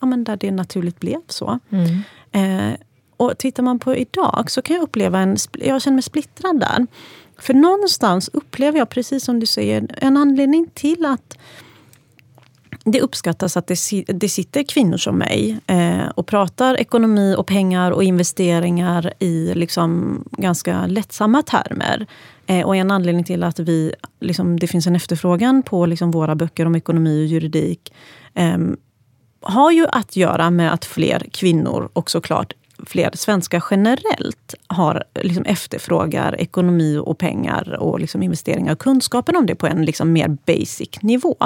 ja, 0.00 0.06
men 0.06 0.24
där 0.24 0.36
det 0.36 0.50
naturligt 0.50 1.00
blev 1.00 1.20
så. 1.28 1.58
Mm. 1.70 2.02
Eh, 2.32 2.78
och 3.16 3.38
tittar 3.38 3.62
man 3.62 3.78
på 3.78 3.96
idag 3.96 4.50
så 4.50 4.62
kan 4.62 4.76
jag 4.76 4.82
uppleva 4.82 5.18
en... 5.18 5.36
Jag 5.52 5.82
känner 5.82 5.94
mig 5.94 6.02
splittrad 6.02 6.60
där. 6.60 6.86
För 7.38 7.54
någonstans 7.54 8.30
upplever 8.32 8.78
jag, 8.78 8.88
precis 8.88 9.24
som 9.24 9.40
du 9.40 9.46
säger, 9.46 9.86
en 9.96 10.16
anledning 10.16 10.70
till 10.74 11.04
att 11.04 11.38
det 12.84 13.00
uppskattas 13.00 13.56
att 13.56 13.66
det, 13.66 13.76
det 14.06 14.28
sitter 14.28 14.62
kvinnor 14.62 14.96
som 14.96 15.18
mig 15.18 15.58
eh, 15.66 16.08
och 16.14 16.26
pratar 16.26 16.74
ekonomi 16.74 17.34
och 17.38 17.46
pengar 17.46 17.90
och 17.90 18.04
investeringar 18.04 19.12
i 19.18 19.54
liksom 19.54 20.18
ganska 20.30 20.86
lättsamma 20.86 21.42
termer. 21.42 22.06
Eh, 22.46 22.66
och 22.66 22.76
en 22.76 22.90
anledning 22.90 23.24
till 23.24 23.42
att 23.42 23.58
vi, 23.58 23.92
liksom, 24.20 24.58
det 24.58 24.66
finns 24.66 24.86
en 24.86 24.96
efterfrågan 24.96 25.62
på 25.62 25.86
liksom, 25.86 26.10
våra 26.10 26.34
böcker 26.34 26.66
om 26.66 26.74
ekonomi 26.74 27.22
och 27.22 27.26
juridik 27.26 27.92
eh, 28.34 28.58
har 29.40 29.70
ju 29.70 29.86
att 29.92 30.16
göra 30.16 30.50
med 30.50 30.72
att 30.72 30.84
fler 30.84 31.26
kvinnor 31.32 31.90
och 31.92 32.10
såklart 32.10 32.52
fler 32.86 33.10
svenskar 33.14 33.64
generellt 33.70 34.54
har, 34.66 35.04
liksom 35.14 35.44
efterfrågar 35.44 36.40
ekonomi 36.40 36.96
och 36.96 37.18
pengar 37.18 37.76
och 37.80 38.00
liksom 38.00 38.22
investeringar 38.22 38.72
och 38.72 38.78
kunskapen 38.78 39.36
om 39.36 39.46
det 39.46 39.54
på 39.54 39.66
en 39.66 39.84
liksom 39.84 40.12
mer 40.12 40.28
basic 40.28 41.02
nivå. 41.02 41.36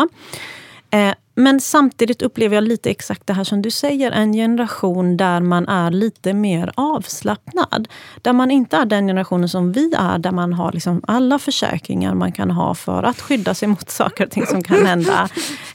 Eh, 0.90 1.14
men 1.40 1.60
samtidigt 1.60 2.22
upplever 2.22 2.54
jag 2.54 2.64
lite 2.64 2.90
exakt 2.90 3.26
det 3.26 3.32
här 3.32 3.44
som 3.44 3.62
du 3.62 3.70
säger, 3.70 4.12
en 4.12 4.32
generation 4.32 5.16
där 5.16 5.40
man 5.40 5.68
är 5.68 5.90
lite 5.90 6.32
mer 6.32 6.72
avslappnad. 6.74 7.88
Där 8.22 8.32
man 8.32 8.50
inte 8.50 8.76
är 8.76 8.84
den 8.84 9.06
generationen 9.06 9.48
som 9.48 9.72
vi 9.72 9.94
är, 9.98 10.18
där 10.18 10.32
man 10.32 10.52
har 10.52 10.72
liksom 10.72 11.00
alla 11.08 11.38
försäkringar 11.38 12.14
man 12.14 12.32
kan 12.32 12.50
ha 12.50 12.74
för 12.74 13.02
att 13.02 13.20
skydda 13.20 13.54
sig 13.54 13.68
mot 13.68 13.90
saker 13.90 14.24
och 14.24 14.30
ting 14.30 14.46
som 14.46 14.62
kan 14.62 14.86
hända. 14.86 15.28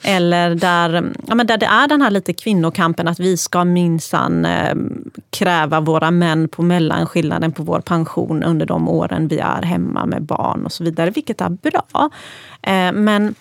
Eller 0.04 0.56
där, 0.56 1.12
ja, 1.28 1.36
men 1.36 1.47
där 1.47 1.58
det 1.58 1.65
är 1.65 1.88
den 1.88 2.01
här 2.01 2.12
lite 2.12 2.34
kvinnokampen, 2.34 3.08
att 3.08 3.19
vi 3.19 3.38
ska 3.38 3.63
minsann 3.63 4.45
eh, 4.45 4.75
kräva 5.30 5.80
våra 5.80 6.12
män 6.12 6.47
på 6.47 6.62
mellanskillnaden 6.62 7.51
på 7.51 7.63
vår 7.63 7.80
pension 7.80 8.43
under 8.43 8.65
de 8.65 8.89
åren 8.89 9.28
vi 9.28 9.39
är 9.39 9.62
hemma 9.62 10.06
med 10.06 10.23
barn 10.23 10.65
och 10.65 10.71
så 10.71 10.84
vidare, 10.84 11.10
vilket 11.10 11.41
är 11.41 11.49
bra. 11.49 12.10
Eh, 12.62 12.91
men 12.93 13.36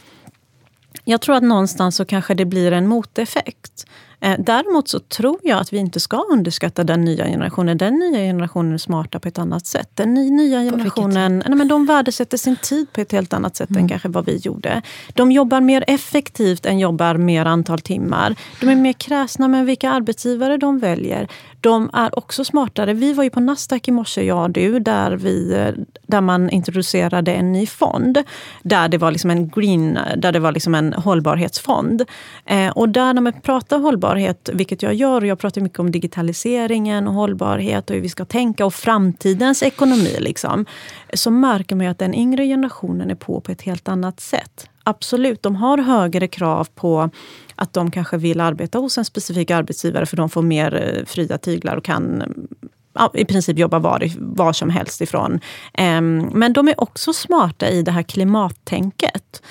jag 1.04 1.20
tror 1.20 1.36
att 1.36 1.42
någonstans 1.42 1.96
så 1.96 2.04
kanske 2.04 2.34
det 2.34 2.44
blir 2.44 2.72
en 2.72 2.86
moteffekt. 2.86 3.86
Eh, 4.20 4.36
däremot 4.38 4.88
så 4.88 5.00
tror 5.00 5.38
jag 5.42 5.58
att 5.58 5.72
vi 5.72 5.78
inte 5.78 6.00
ska 6.00 6.16
underskatta 6.16 6.84
den 6.84 7.04
nya 7.04 7.26
generationen. 7.26 7.78
Den 7.78 7.94
nya 7.94 8.18
generationen 8.18 8.72
är 8.72 8.78
smarta 8.78 9.20
på 9.20 9.28
ett 9.28 9.38
annat 9.38 9.66
sätt. 9.66 9.90
Den 9.94 10.14
ny, 10.14 10.30
nya 10.30 10.60
generationen 10.60 11.42
nej 11.46 11.58
men 11.58 11.68
de 11.68 11.86
värdesätter 11.86 12.36
sin 12.36 12.56
tid 12.56 12.92
på 12.92 13.00
ett 13.00 13.12
helt 13.12 13.32
annat 13.32 13.56
sätt 13.56 13.70
mm. 13.70 13.82
än 13.82 13.88
kanske 13.88 14.08
vad 14.08 14.26
vi 14.26 14.36
gjorde. 14.36 14.82
De 15.14 15.32
jobbar 15.32 15.60
mer 15.60 15.84
effektivt 15.86 16.66
än 16.66 16.78
jobbar 16.78 17.16
mer 17.16 17.46
antal 17.46 17.80
timmar. 17.80 18.36
De 18.60 18.68
är 18.68 18.76
mer 18.76 18.92
kräsna 18.92 19.48
med 19.48 19.66
vilka 19.66 19.90
arbetsgivare 19.90 20.56
de 20.56 20.78
väljer 20.78 21.28
de 21.64 21.90
är 21.92 22.18
också 22.18 22.44
smartare. 22.44 22.94
Vi 22.94 23.12
var 23.12 23.24
ju 23.24 23.30
på 23.30 23.40
Nasdaq 23.40 23.88
i 23.88 23.90
morse, 23.90 24.22
jag 24.22 24.42
och 24.42 24.50
du, 24.50 24.78
där, 24.78 25.10
vi, 25.10 25.72
där 26.14 26.20
man 26.20 26.50
introducerade 26.50 27.33
en 27.33 27.53
ny 27.53 27.66
fond. 27.66 28.22
Där 28.62 28.88
det 28.88 28.98
var 28.98 29.11
liksom 29.11 29.31
en 29.31 29.48
green, 29.48 29.98
där 30.16 30.33
det 30.33 30.38
var 30.38 30.53
liksom 30.53 30.74
en 30.74 30.92
hållbarhetsfond. 30.92 32.03
Eh, 32.46 32.68
och 32.68 32.88
där 32.88 33.14
när 33.14 33.20
man 33.20 33.33
pratar 33.33 33.79
hållbarhet, 33.79 34.50
vilket 34.53 34.83
jag 34.83 34.94
gör, 34.94 35.20
och 35.20 35.27
jag 35.27 35.38
pratar 35.38 35.61
mycket 35.61 35.79
om 35.79 35.90
digitaliseringen 35.90 37.09
och 37.09 37.14
hållbarhet 37.14 37.90
och 37.90 37.96
hur 37.96 38.03
vi 38.03 38.09
ska 38.09 38.24
tänka 38.24 38.66
och 38.66 38.74
framtidens 38.74 39.62
ekonomi. 39.62 40.16
Liksom, 40.20 40.66
så 41.14 41.31
märker 41.31 41.77
man 41.77 41.87
ju 41.87 41.90
att 41.90 41.98
den 41.98 42.14
yngre 42.14 42.46
generationen 42.46 43.11
är 43.11 43.14
på 43.14 43.40
på 43.40 43.53
ett 43.53 43.62
helt 43.62 43.88
annat 43.88 44.20
sätt. 44.20 44.68
Absolut, 44.85 45.42
de 45.42 45.57
har 45.57 45.79
högre 45.79 46.29
krav 46.29 46.68
på 46.74 47.11
att 47.55 47.72
de 47.72 47.90
kanske 47.90 48.16
vill 48.16 48.40
arbeta 48.40 48.79
hos 48.79 48.98
en 48.98 49.05
specifik 49.05 49.50
arbetsgivare 49.50 50.07
för 50.07 50.16
de 50.16 50.31
får 50.31 50.42
mer 50.42 50.74
eh, 50.74 51.05
fria 51.05 51.38
tyglar 51.38 51.77
och 51.77 51.85
kan 51.85 52.22
i 53.14 53.24
princip 53.24 53.59
jobba 53.59 53.78
var, 53.78 54.11
var 54.18 54.52
som 54.52 54.70
helst 54.70 55.00
ifrån. 55.00 55.40
Um, 55.78 56.18
men 56.18 56.52
de 56.52 56.68
är 56.68 56.80
också 56.80 57.12
smarta 57.12 57.68
i 57.68 57.83
det 57.83 57.90
här 57.90 58.02
klimattänket. 58.02 59.42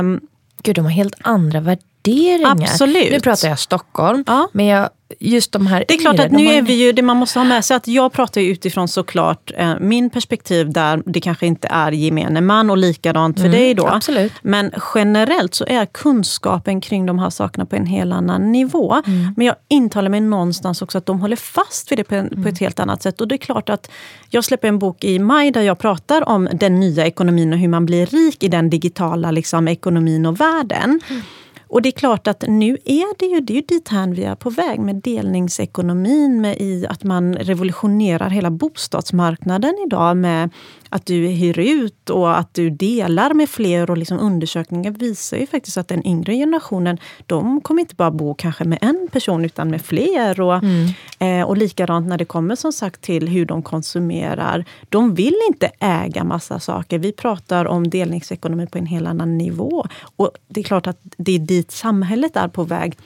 Um, 0.00 0.20
Gud, 0.62 0.74
de 0.74 0.84
har 0.84 0.92
helt 0.92 1.14
andra 1.20 1.60
värderingar. 1.60 2.50
Absolut. 2.50 3.12
Nu 3.12 3.20
pratar 3.20 3.48
jag 3.48 3.58
Stockholm, 3.58 4.24
ja. 4.26 4.48
men 4.52 4.66
jag 4.66 4.90
just 5.18 5.52
de 5.52 5.66
här 5.66 5.84
Det 5.88 5.94
är 5.94 5.98
klart 5.98 6.18
att 6.18 6.32
nu 6.32 6.44
är 6.44 6.62
vi 6.62 6.72
ju, 6.72 6.92
det 6.92 7.02
man 7.02 7.16
måste 7.16 7.38
ha 7.38 7.44
med 7.44 7.64
sig 7.64 7.76
att 7.76 7.88
jag 7.88 8.12
pratar 8.12 8.40
utifrån 8.40 8.88
såklart 8.88 9.52
eh, 9.56 9.74
min 9.80 10.10
perspektiv 10.10 10.72
där 10.72 11.02
det 11.06 11.20
kanske 11.20 11.46
inte 11.46 11.68
är 11.68 11.92
gemene 11.92 12.40
man 12.40 12.70
och 12.70 12.76
likadant 12.76 13.36
för 13.36 13.46
mm, 13.46 13.58
dig 13.58 13.74
då. 13.74 13.86
Absolut. 13.86 14.32
Men 14.42 14.72
generellt 14.94 15.54
så 15.54 15.64
är 15.68 15.86
kunskapen 15.86 16.80
kring 16.80 17.06
de 17.06 17.18
här 17.18 17.30
sakerna 17.30 17.66
på 17.66 17.76
en 17.76 17.86
helt 17.86 18.12
annan 18.12 18.52
nivå. 18.52 19.02
Mm. 19.06 19.34
Men 19.36 19.46
jag 19.46 19.56
intalar 19.68 20.08
mig 20.08 20.20
någonstans 20.20 20.82
också 20.82 20.98
att 20.98 21.06
de 21.06 21.20
håller 21.20 21.36
fast 21.36 21.92
vid 21.92 21.98
det 21.98 22.04
på, 22.04 22.14
mm. 22.14 22.42
på, 22.42 22.48
ett 22.48 22.58
helt 22.58 22.80
annat 22.80 23.02
sätt. 23.02 23.20
Och 23.20 23.28
det 23.28 23.34
är 23.34 23.38
klart 23.38 23.68
att 23.68 23.90
jag 24.30 24.44
släpper 24.44 24.68
en 24.68 24.78
bok 24.78 25.04
i 25.04 25.18
maj 25.18 25.50
där 25.50 25.62
jag 25.62 25.78
pratar 25.78 26.28
om 26.28 26.48
den 26.52 26.80
nya 26.80 27.06
ekonomin 27.06 27.52
och 27.52 27.58
hur 27.58 27.68
man 27.68 27.86
blir 27.86 28.06
rik 28.06 28.42
i 28.42 28.48
den 28.48 28.70
digitala 28.70 29.30
liksom, 29.30 29.68
ekonomin 29.68 30.26
och 30.26 30.40
världen. 30.40 31.00
Mm. 31.08 31.22
Och 31.70 31.82
det 31.82 31.88
är 31.88 31.92
klart 31.92 32.26
att 32.26 32.44
nu 32.48 32.78
är 32.84 33.18
det 33.18 33.26
ju, 33.26 33.40
det 33.40 33.52
är 33.52 33.54
ju 33.54 33.60
dit 33.60 33.88
här 33.88 34.08
vi 34.08 34.24
är 34.24 34.34
på 34.34 34.50
väg 34.50 34.80
med 34.80 34.96
delningsekonomin, 34.96 36.40
med 36.40 36.56
i 36.60 36.86
att 36.86 37.04
man 37.04 37.34
revolutionerar 37.34 38.30
hela 38.30 38.50
bostadsmarknaden 38.50 39.74
idag 39.86 40.16
med 40.16 40.50
att 40.88 41.06
du 41.06 41.26
hyr 41.26 41.58
ut 41.58 42.10
och 42.10 42.38
att 42.38 42.54
du 42.54 42.70
delar 42.70 43.34
med 43.34 43.48
fler. 43.48 43.90
Och 43.90 43.98
liksom 43.98 44.18
undersökningar 44.18 44.90
visar 44.90 45.36
ju 45.36 45.46
faktiskt 45.46 45.76
att 45.76 45.88
den 45.88 46.06
yngre 46.06 46.34
generationen, 46.34 46.98
de 47.26 47.60
kommer 47.60 47.80
inte 47.80 47.94
bara 47.94 48.10
bo 48.10 48.34
kanske 48.34 48.64
med 48.64 48.78
en 48.82 49.08
person 49.12 49.44
utan 49.44 49.70
med 49.70 49.82
fler. 49.82 50.40
Och, 50.40 50.54
mm. 50.54 50.88
eh, 51.18 51.48
och 51.48 51.56
likadant 51.56 52.08
när 52.08 52.18
det 52.18 52.24
kommer 52.24 52.56
som 52.56 52.72
sagt 52.72 53.00
till 53.00 53.28
hur 53.28 53.46
de 53.46 53.62
konsumerar. 53.62 54.64
De 54.88 55.14
vill 55.14 55.36
inte 55.48 55.70
äga 55.78 56.24
massa 56.24 56.60
saker. 56.60 56.98
Vi 56.98 57.12
pratar 57.12 57.64
om 57.64 57.90
delningsekonomi 57.90 58.66
på 58.66 58.78
en 58.78 58.86
helt 58.86 59.08
annan 59.08 59.38
nivå. 59.38 59.86
Och 60.16 60.30
det 60.48 60.60
är 60.60 60.64
klart 60.64 60.86
att 60.86 60.98
det 61.16 61.34
är 61.34 61.38
dit 61.60 61.70
samhället 61.70 62.36
är 62.36 62.48
på 62.48 62.64
väg. 62.64 62.98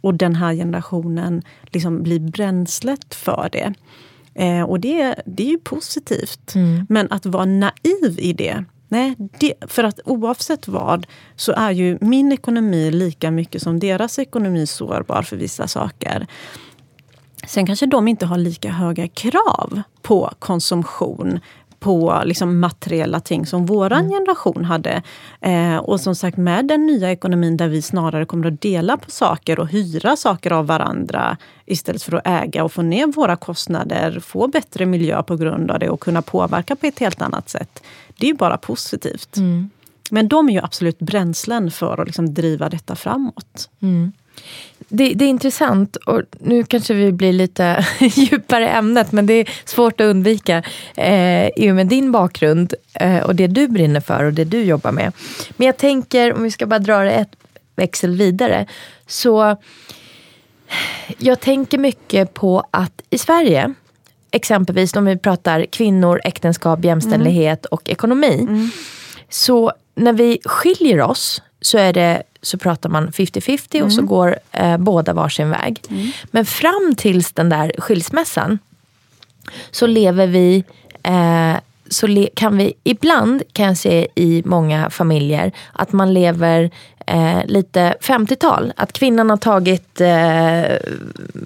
Och 0.00 0.14
den 0.14 0.34
här 0.34 0.54
generationen 0.54 1.42
liksom 1.62 2.02
blir 2.02 2.20
bränslet 2.20 3.14
för 3.14 3.48
det. 3.52 3.74
Eh, 4.34 4.62
och 4.62 4.80
det, 4.80 5.14
det 5.26 5.42
är 5.42 5.50
ju 5.50 5.58
positivt. 5.58 6.54
Mm. 6.54 6.86
Men 6.88 7.12
att 7.12 7.26
vara 7.26 7.44
naiv 7.44 8.18
i 8.18 8.32
det, 8.32 8.64
nej. 8.88 9.14
Det, 9.40 9.54
för 9.66 9.84
att 9.84 10.00
oavsett 10.04 10.68
vad 10.68 11.06
så 11.36 11.52
är 11.52 11.70
ju 11.70 11.98
min 12.00 12.32
ekonomi 12.32 12.90
lika 12.90 13.30
mycket 13.30 13.62
som 13.62 13.78
deras 13.78 14.18
ekonomi 14.18 14.66
sårbar 14.66 15.22
för 15.22 15.36
vissa 15.36 15.68
saker. 15.68 16.26
Sen 17.46 17.66
kanske 17.66 17.86
de 17.86 18.08
inte 18.08 18.26
har 18.26 18.38
lika 18.38 18.70
höga 18.70 19.08
krav 19.08 19.82
på 20.02 20.30
konsumtion 20.38 21.40
på 21.80 22.22
liksom 22.24 22.60
materiella 22.60 23.20
ting 23.20 23.46
som 23.46 23.66
vår 23.66 23.92
mm. 23.92 24.10
generation 24.10 24.64
hade. 24.64 25.02
Eh, 25.40 25.76
och 25.76 26.00
som 26.00 26.14
sagt 26.14 26.36
med 26.36 26.66
den 26.66 26.86
nya 26.86 27.12
ekonomin 27.12 27.56
där 27.56 27.68
vi 27.68 27.82
snarare 27.82 28.24
kommer 28.24 28.46
att 28.46 28.60
dela 28.60 28.96
på 28.96 29.10
saker 29.10 29.60
och 29.60 29.68
hyra 29.68 30.16
saker 30.16 30.52
av 30.52 30.66
varandra 30.66 31.36
istället 31.66 32.02
för 32.02 32.16
att 32.16 32.26
äga 32.26 32.64
och 32.64 32.72
få 32.72 32.82
ner 32.82 33.06
våra 33.06 33.36
kostnader, 33.36 34.20
få 34.20 34.48
bättre 34.48 34.86
miljö 34.86 35.22
på 35.22 35.36
grund 35.36 35.70
av 35.70 35.78
det 35.78 35.90
och 35.90 36.00
kunna 36.00 36.22
påverka 36.22 36.76
på 36.76 36.86
ett 36.86 36.98
helt 36.98 37.22
annat 37.22 37.48
sätt. 37.48 37.82
Det 38.18 38.26
är 38.26 38.30
ju 38.30 38.36
bara 38.36 38.56
positivt. 38.56 39.36
Mm. 39.36 39.70
Men 40.10 40.28
de 40.28 40.48
är 40.48 40.52
ju 40.52 40.60
absolut 40.60 40.98
bränslen 40.98 41.70
för 41.70 42.00
att 42.00 42.06
liksom 42.06 42.34
driva 42.34 42.68
detta 42.68 42.96
framåt. 42.96 43.70
Mm. 43.80 44.12
Det, 44.92 45.14
det, 45.14 45.24
är 45.24 45.28
intressant 45.28 45.96
och 45.96 46.22
nu 46.40 46.64
kanske 46.64 46.94
vi 46.94 47.12
blir 47.12 47.32
lite 47.32 47.86
djupare 48.00 48.64
i 48.64 48.68
ämnet 48.68 49.12
men 49.12 49.26
det 49.26 49.34
är 49.34 49.50
svårt 49.64 50.00
att 50.00 50.04
undvika 50.04 50.62
eh, 50.96 51.46
i 51.46 51.70
och 51.70 51.74
med 51.74 51.86
din 51.86 52.12
bakgrund 52.12 52.74
eh, 52.94 53.18
och 53.18 53.34
det 53.34 53.46
du 53.46 53.68
brinner 53.68 54.00
för 54.00 54.24
och 54.24 54.32
det 54.32 54.44
du 54.44 54.62
jobbar 54.62 54.92
med. 54.92 55.12
Men 55.56 55.66
jag 55.66 55.76
tänker, 55.76 56.34
om 56.34 56.42
vi 56.42 56.50
ska 56.50 56.66
bara 56.66 56.78
dra 56.78 56.98
det 56.98 57.12
ett 57.12 57.36
växel 57.76 58.16
vidare, 58.16 58.66
så 59.06 59.56
jag 61.18 61.40
tänker 61.40 61.78
mycket 61.78 62.34
på 62.34 62.64
att 62.70 63.02
i 63.10 63.18
Sverige, 63.18 63.74
exempelvis 64.30 64.96
om 64.96 65.04
vi 65.04 65.18
pratar 65.18 65.66
kvinnor, 65.66 66.20
äktenskap, 66.24 66.84
jämställdhet 66.84 67.66
mm. 67.66 67.68
och 67.70 67.90
ekonomi. 67.90 68.38
Mm. 68.40 68.70
Så 69.28 69.72
när 69.94 70.12
vi 70.12 70.38
skiljer 70.44 71.00
oss 71.00 71.42
så 71.60 71.78
är 71.78 71.92
det 71.92 72.22
så 72.42 72.58
pratar 72.58 72.88
man 72.88 73.10
50-50 73.10 73.74
mm. 73.74 73.86
och 73.86 73.92
så 73.92 73.98
mm. 73.98 74.08
går 74.08 74.38
eh, 74.52 74.76
båda 74.76 75.12
varsin 75.12 75.50
väg. 75.50 75.82
Mm. 75.90 76.10
Men 76.30 76.46
fram 76.46 76.94
tills 76.96 77.32
den 77.32 77.48
där 77.48 77.72
skilsmässan 77.78 78.58
så 79.70 79.86
lever 79.86 80.26
vi 80.26 80.64
eh, 81.02 81.56
så 81.90 82.06
le 82.06 82.28
kan 82.34 82.56
vi 82.56 82.72
ibland 82.84 83.42
kan 83.52 83.66
jag 83.66 83.76
se 83.76 84.06
i 84.14 84.42
många 84.44 84.90
familjer 84.90 85.52
att 85.72 85.92
man 85.92 86.14
lever 86.14 86.70
eh, 87.06 87.46
lite 87.46 87.94
50-tal. 88.00 88.72
Att 88.76 88.92
kvinnan 88.92 89.30
har 89.30 89.36
tagit 89.36 90.00
eh, 90.00 90.76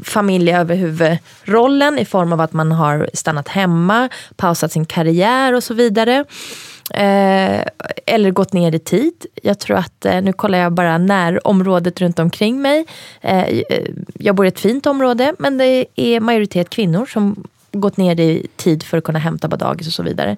familj 0.05 0.53
över 0.53 0.77
huvudrollen 0.77 1.99
i 1.99 2.05
form 2.05 2.33
av 2.33 2.41
att 2.41 2.53
man 2.53 2.73
har 2.73 3.11
stannat 3.15 3.49
hemma, 3.49 4.09
pausat 4.37 4.73
sin 4.73 4.87
karriär 4.87 5.53
och 5.53 5.65
så 5.65 5.75
vidare. 5.75 6.25
Eh, 6.91 7.65
eller 8.07 8.31
gått 8.31 8.53
ner 8.53 8.75
i 8.75 8.79
tid. 8.79 9.27
Jag 9.43 9.59
tror 9.59 9.77
att, 9.77 10.05
eh, 10.05 10.23
nu 10.23 10.33
kollar 10.33 10.59
jag 10.59 10.73
bara 10.73 10.99
närområdet 10.99 12.01
runt 12.01 12.19
omkring 12.19 12.63
mig. 12.63 12.85
Eh, 13.21 13.63
jag 14.15 14.35
bor 14.35 14.47
i 14.47 14.49
ett 14.49 14.61
fint 14.61 14.87
område 14.87 15.35
men 15.39 15.59
det 15.59 15.87
är 15.97 16.21
majoritet 16.21 16.71
kvinnor 16.71 17.07
som 17.07 17.45
gått 17.73 17.97
ner 17.97 18.21
i 18.21 18.47
tid 18.57 18.83
för 18.83 18.99
att 18.99 19.05
kunna 19.05 19.19
hämta 19.19 19.49
på 19.49 19.57
dagis 19.57 19.87
och 19.87 19.93
så 19.93 20.03
vidare. 20.03 20.37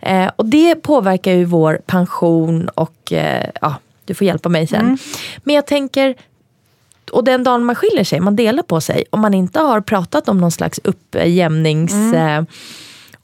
Eh, 0.00 0.30
och 0.36 0.46
det 0.46 0.74
påverkar 0.74 1.32
ju 1.32 1.44
vår 1.44 1.80
pension 1.86 2.68
och 2.68 3.12
eh, 3.12 3.50
ja, 3.60 3.74
du 4.04 4.14
får 4.14 4.26
hjälpa 4.26 4.48
mig 4.48 4.66
sen. 4.66 4.80
Mm. 4.80 4.98
Men 5.44 5.54
jag 5.54 5.66
tänker, 5.66 6.14
och 7.12 7.24
den 7.24 7.44
dagen 7.44 7.64
man 7.64 7.74
skiljer 7.74 8.04
sig, 8.04 8.20
man 8.20 8.36
delar 8.36 8.62
på 8.62 8.80
sig, 8.80 9.04
om 9.10 9.20
man 9.20 9.34
inte 9.34 9.60
har 9.60 9.80
pratat 9.80 10.28
om 10.28 10.38
någon 10.38 10.52
slags 10.52 10.80
uppjämnings... 10.84 11.92
Mm. 11.92 12.38
Eh, 12.38 12.44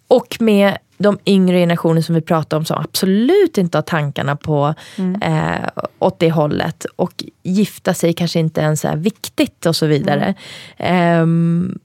och 0.08 0.36
med 0.40 0.78
de 1.00 1.18
yngre 1.26 1.58
generationer 1.58 2.00
som 2.00 2.14
vi 2.14 2.20
pratar 2.20 2.56
om 2.56 2.64
som 2.64 2.78
absolut 2.78 3.58
inte 3.58 3.78
har 3.78 3.82
tankarna 3.82 4.36
på 4.36 4.74
mm. 4.98 5.22
eh, 5.22 5.68
åt 5.98 6.18
det 6.18 6.30
hållet. 6.30 6.86
Och 6.96 7.24
gifta 7.42 7.94
sig 7.94 8.12
kanske 8.12 8.38
inte 8.38 8.60
ens 8.60 8.84
är 8.84 8.96
viktigt 8.96 9.66
och 9.66 9.76
så 9.76 9.86
vidare. 9.86 10.34
Mm. 10.76 11.70
Eh, 11.70 11.76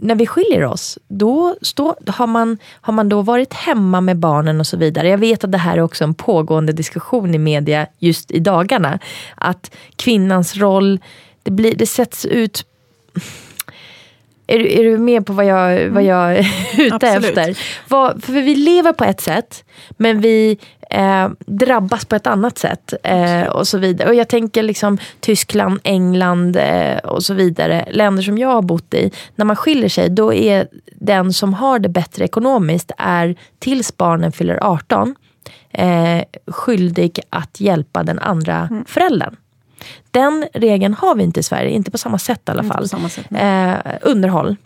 när 0.00 0.14
vi 0.14 0.26
skiljer 0.26 0.64
oss, 0.64 0.98
då 1.08 1.56
stå, 1.62 1.96
har, 2.06 2.26
man, 2.26 2.58
har 2.80 2.92
man 2.92 3.08
då 3.08 3.22
varit 3.22 3.54
hemma 3.54 4.00
med 4.00 4.16
barnen 4.16 4.60
och 4.60 4.66
så 4.66 4.76
vidare. 4.76 5.08
Jag 5.08 5.18
vet 5.18 5.44
att 5.44 5.52
det 5.52 5.58
här 5.58 5.76
är 5.76 5.82
också 5.82 6.04
en 6.04 6.14
pågående 6.14 6.72
diskussion 6.72 7.34
i 7.34 7.38
media 7.38 7.86
just 7.98 8.30
i 8.30 8.38
dagarna. 8.38 8.98
Att 9.34 9.74
kvinnans 9.96 10.56
roll, 10.56 11.00
det, 11.42 11.50
blir, 11.50 11.74
det 11.74 11.86
sätts 11.86 12.26
ut 12.26 12.64
är, 14.48 14.66
är 14.66 14.84
du 14.84 14.98
med 14.98 15.26
på 15.26 15.32
vad 15.32 15.44
jag, 15.44 15.90
vad 15.90 16.02
jag 16.02 16.36
är 16.36 16.46
ute 16.78 17.08
efter? 17.08 17.58
Vad, 17.88 18.24
för 18.24 18.32
vi 18.32 18.54
lever 18.54 18.92
på 18.92 19.04
ett 19.04 19.20
sätt, 19.20 19.64
men 19.96 20.20
vi 20.20 20.58
eh, 20.90 21.28
drabbas 21.46 22.04
på 22.04 22.16
ett 22.16 22.26
annat 22.26 22.58
sätt. 22.58 22.94
Eh, 23.02 23.42
och 23.42 23.68
så 23.68 23.78
vidare. 23.78 24.08
Och 24.08 24.14
jag 24.14 24.28
tänker 24.28 24.62
liksom 24.62 24.98
Tyskland, 25.20 25.80
England 25.84 26.56
eh, 26.56 26.96
och 26.96 27.22
så 27.22 27.34
vidare. 27.34 27.88
Länder 27.90 28.22
som 28.22 28.38
jag 28.38 28.48
har 28.48 28.62
bott 28.62 28.94
i. 28.94 29.10
När 29.34 29.44
man 29.44 29.56
skiljer 29.56 29.88
sig, 29.88 30.10
då 30.10 30.32
är 30.32 30.68
den 30.94 31.32
som 31.32 31.54
har 31.54 31.78
det 31.78 31.88
bättre 31.88 32.24
ekonomiskt, 32.24 32.92
är 32.98 33.36
tills 33.58 33.96
barnen 33.96 34.32
fyller 34.32 34.58
18, 34.62 35.14
eh, 35.70 36.22
skyldig 36.46 37.20
att 37.30 37.60
hjälpa 37.60 38.02
den 38.02 38.18
andra 38.18 38.68
mm. 38.70 38.84
föräldern. 38.84 39.36
Den 40.10 40.46
regeln 40.54 40.94
har 40.94 41.14
vi 41.14 41.22
inte 41.22 41.40
i 41.40 41.42
Sverige, 41.42 41.70
inte 41.70 41.90
på 41.90 41.98
samma 41.98 42.18
sätt 42.18 42.40
i 42.48 42.50
alla 42.50 42.64
fall. 42.64 42.88
sätt, 42.88 43.26
eh, 43.30 43.94
underhåll. 44.02 44.56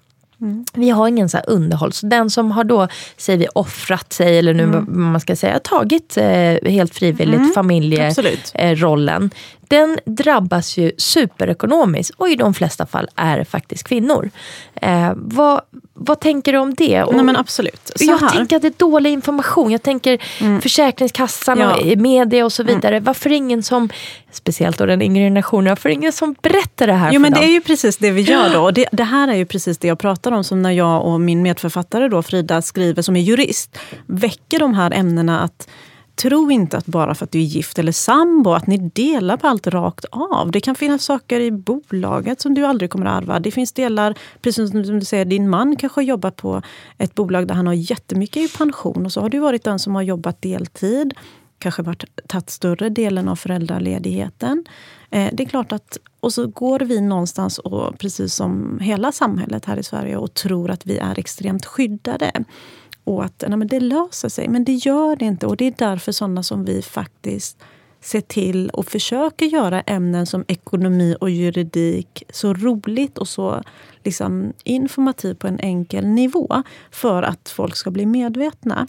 Vi 0.75 0.91
har 0.91 1.09
ingen 1.09 1.29
så 1.29 1.39
underhåll. 1.39 1.93
Så 1.93 2.07
den 2.07 2.31
som 2.31 2.51
har 2.51 2.65
då, 2.65 2.89
säger 3.17 3.39
vi, 3.39 3.47
offrat 3.55 4.13
sig 4.13 4.39
eller 4.39 4.55
nu 4.55 4.67
vad 4.67 4.89
man 4.89 5.21
ska 5.21 5.37
säga, 5.37 5.59
tagit 5.59 6.17
eh, 6.17 6.71
helt 6.71 6.95
frivilligt 6.95 7.41
Absolut. 7.41 7.55
familjerollen. 7.55 9.31
Den 9.73 9.99
drabbas 10.05 10.77
ju 10.79 10.93
superekonomiskt 10.99 12.15
och 12.17 12.29
i 12.29 12.37
de 12.37 12.55
flesta 12.55 12.87
fall 12.87 13.09
är 13.17 13.39
det 13.39 13.45
faktiskt 13.45 13.85
kvinnor. 13.89 14.31
Eh, 14.75 15.13
vad, 15.17 15.61
vad 15.95 16.21
tänker 16.21 16.53
du 16.53 16.59
om 16.59 16.75
det? 16.75 17.03
Och 17.03 17.15
Nej, 17.15 17.25
men 17.25 17.37
absolut. 17.37 17.93
Så 17.97 18.05
jag 18.05 18.19
här. 18.19 18.29
tänker 18.31 18.57
att 18.57 18.63
det 18.63 18.69
är 18.69 18.75
dålig 18.77 19.11
information. 19.13 19.71
Jag 19.73 19.83
tänker 19.83 20.19
Försäkringskassan 20.61 21.59
Ja. 21.59 21.75
och 21.77 21.99
media 21.99 22.45
och 22.45 22.53
så 22.53 22.63
vidare. 22.63 23.01
Varför 23.01 23.31
ingen 23.33 23.63
som, 23.63 23.89
speciellt 24.31 24.79
då 24.79 24.87
den 24.87 25.03
yngre 25.03 25.23
generationen, 25.25 25.69
varför 25.71 25.89
ingen 25.89 26.13
som 26.13 26.35
berättar 26.43 26.87
det 26.87 26.93
här 26.93 27.09
Jo 27.13 27.13
för 27.13 27.19
men 27.21 27.33
dem? 27.33 27.41
det 27.41 27.47
är 27.47 27.53
ju 27.53 27.61
precis 27.61 27.97
det 27.97 28.11
vi 28.11 28.23
gör 28.23 28.51
då. 28.53 28.61
Och 28.65 28.73
det, 28.75 28.87
det 28.93 29.05
här 29.05 29.29
är 29.29 29.35
ju 29.37 29.47
precis 29.47 29.79
det 29.79 29.89
jag 29.89 29.99
pratar 29.99 30.33
om 30.33 30.45
som 30.45 30.63
när 30.63 30.71
jag 30.71 31.05
och 31.05 31.21
min 31.21 31.43
medförfattare 31.43 32.09
då, 32.09 32.23
Frida 32.23 32.63
skriver 32.63 33.03
som 33.03 33.17
är 33.17 33.21
jurist. 33.21 33.79
Väcker 34.07 34.59
de 34.59 34.75
här 34.75 34.91
ämnena 34.91 35.41
att 35.41 35.69
Tro 36.23 36.51
inte 36.51 36.77
att 36.77 36.87
bara 36.87 37.15
för 37.15 37.25
att 37.25 37.31
du 37.31 37.39
är 37.39 37.43
gift 37.43 37.79
eller 37.79 37.93
sambo, 37.93 38.53
att 38.53 38.67
ni 38.67 38.79
delar 38.79 39.37
på 39.37 39.47
allt 39.47 39.67
rakt 39.67 40.05
av. 40.05 40.51
Det 40.51 40.61
kan 40.61 40.75
finnas 40.75 41.05
saker 41.05 41.41
i 41.41 41.51
bolaget 41.51 42.41
som 42.41 42.55
du 42.55 42.67
aldrig 42.67 42.91
kommer 42.91 43.07
att 43.07 43.23
ärva. 43.23 43.41
Det 43.41 43.51
finns 43.51 43.73
delar, 43.73 44.15
precis 44.43 44.71
som 44.71 44.83
du 44.83 45.05
säger, 45.05 45.25
din 45.25 45.51
man 45.51 45.77
kanske 45.77 45.99
har 45.99 46.05
jobbat 46.05 46.37
på 46.37 46.63
ett 46.99 47.15
bolag 47.15 47.49
där 47.49 47.55
han 47.55 47.67
har 47.67 47.75
jättemycket 47.75 48.37
i 48.37 48.57
pension. 48.59 49.07
Och 49.07 49.13
så 49.13 49.21
har 49.21 49.29
du 49.29 49.39
varit 49.39 49.65
den 49.65 49.79
som 49.79 49.95
har 49.95 50.03
jobbat 50.03 50.43
deltid. 50.43 51.15
Kanske 51.59 51.83
varit, 51.83 52.05
tagit 52.29 52.51
större 52.51 52.89
delen 52.89 53.29
av 53.29 53.37
föräldraledigheten. 53.37 54.65
Eh, 55.11 55.29
det 55.33 55.43
är 55.43 55.49
klart 55.49 55.73
att, 55.73 55.99
och 56.21 56.33
så 56.33 56.47
går 56.47 56.81
vi 56.81 57.01
någonstans, 57.01 57.59
och 57.59 57.99
precis 57.99 58.35
som 58.35 58.79
hela 58.81 59.13
samhället 59.13 59.65
här 59.65 59.77
i 59.77 59.83
Sverige, 59.83 60.17
och 60.17 60.35
tror 60.35 60.71
att 60.71 60.87
vi 60.87 60.99
är 60.99 61.19
extremt 61.19 61.67
skyddade. 61.67 62.45
Och 63.05 63.25
att 63.25 63.45
nej, 63.49 63.59
men 63.59 63.69
det 63.69 63.81
löser 63.81 64.29
sig. 64.29 64.49
Men 64.49 64.65
det 64.65 64.73
gör 64.73 65.17
det 65.17 65.25
inte. 65.25 65.47
Och 65.47 65.57
det 65.57 65.67
är 65.67 65.75
därför 65.79 66.13
sådana 66.13 66.43
som 66.43 66.65
vi 66.65 66.83
faktiskt 66.83 67.59
ser 68.01 68.21
till 68.21 68.71
och 68.71 68.87
försöker 68.87 69.47
göra 69.47 69.81
ämnen 69.81 70.27
som 70.27 70.45
ekonomi 70.49 71.17
och 71.21 71.31
juridik 71.31 72.23
så 72.31 72.55
roligt 72.55 73.19
och 73.19 73.29
så 73.29 73.63
liksom 74.05 74.53
informativt 74.65 75.39
på 75.39 75.47
en 75.47 75.59
enkel 75.61 76.07
nivå. 76.07 76.63
För 76.91 77.23
att 77.23 77.49
folk 77.49 77.77
ska 77.77 77.91
bli 77.91 78.07
medvetna. 78.07 78.89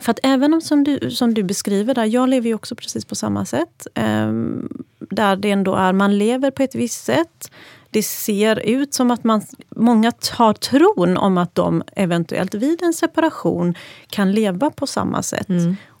För 0.00 0.10
att 0.10 0.18
även 0.22 0.54
om 0.54 0.60
som 0.60 0.84
du, 0.84 1.10
som 1.10 1.34
du 1.34 1.42
beskriver 1.42 1.94
där, 1.94 2.04
jag 2.04 2.28
lever 2.28 2.48
ju 2.48 2.54
också 2.54 2.74
precis 2.74 3.04
på 3.04 3.14
samma 3.14 3.44
sätt. 3.44 3.86
ehm, 3.94 4.68
där 4.98 5.36
det 5.36 5.50
ändå 5.50 5.74
är, 5.74 5.92
man 5.92 6.18
lever 6.18 6.50
på 6.50 6.62
ett 6.62 6.74
visst 6.74 7.04
sätt. 7.04 7.50
Det 7.90 8.02
ser 8.02 8.58
ut 8.58 8.94
som 8.94 9.10
att 9.10 9.24
man, 9.24 9.42
många 9.76 10.12
har 10.32 10.52
tron 10.52 11.16
om 11.16 11.38
att 11.38 11.54
de 11.54 11.82
eventuellt 11.96 12.54
vid 12.54 12.82
en 12.82 12.92
separation 12.92 13.74
kan 14.10 14.32
leva 14.32 14.70
på 14.70 14.86
samma 14.86 15.22
sätt. 15.22 15.48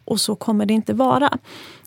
Och 0.04 0.20
så 0.20 0.34
kommer 0.34 0.66
det 0.66 0.74
inte 0.74 0.92
vara. 0.94 1.38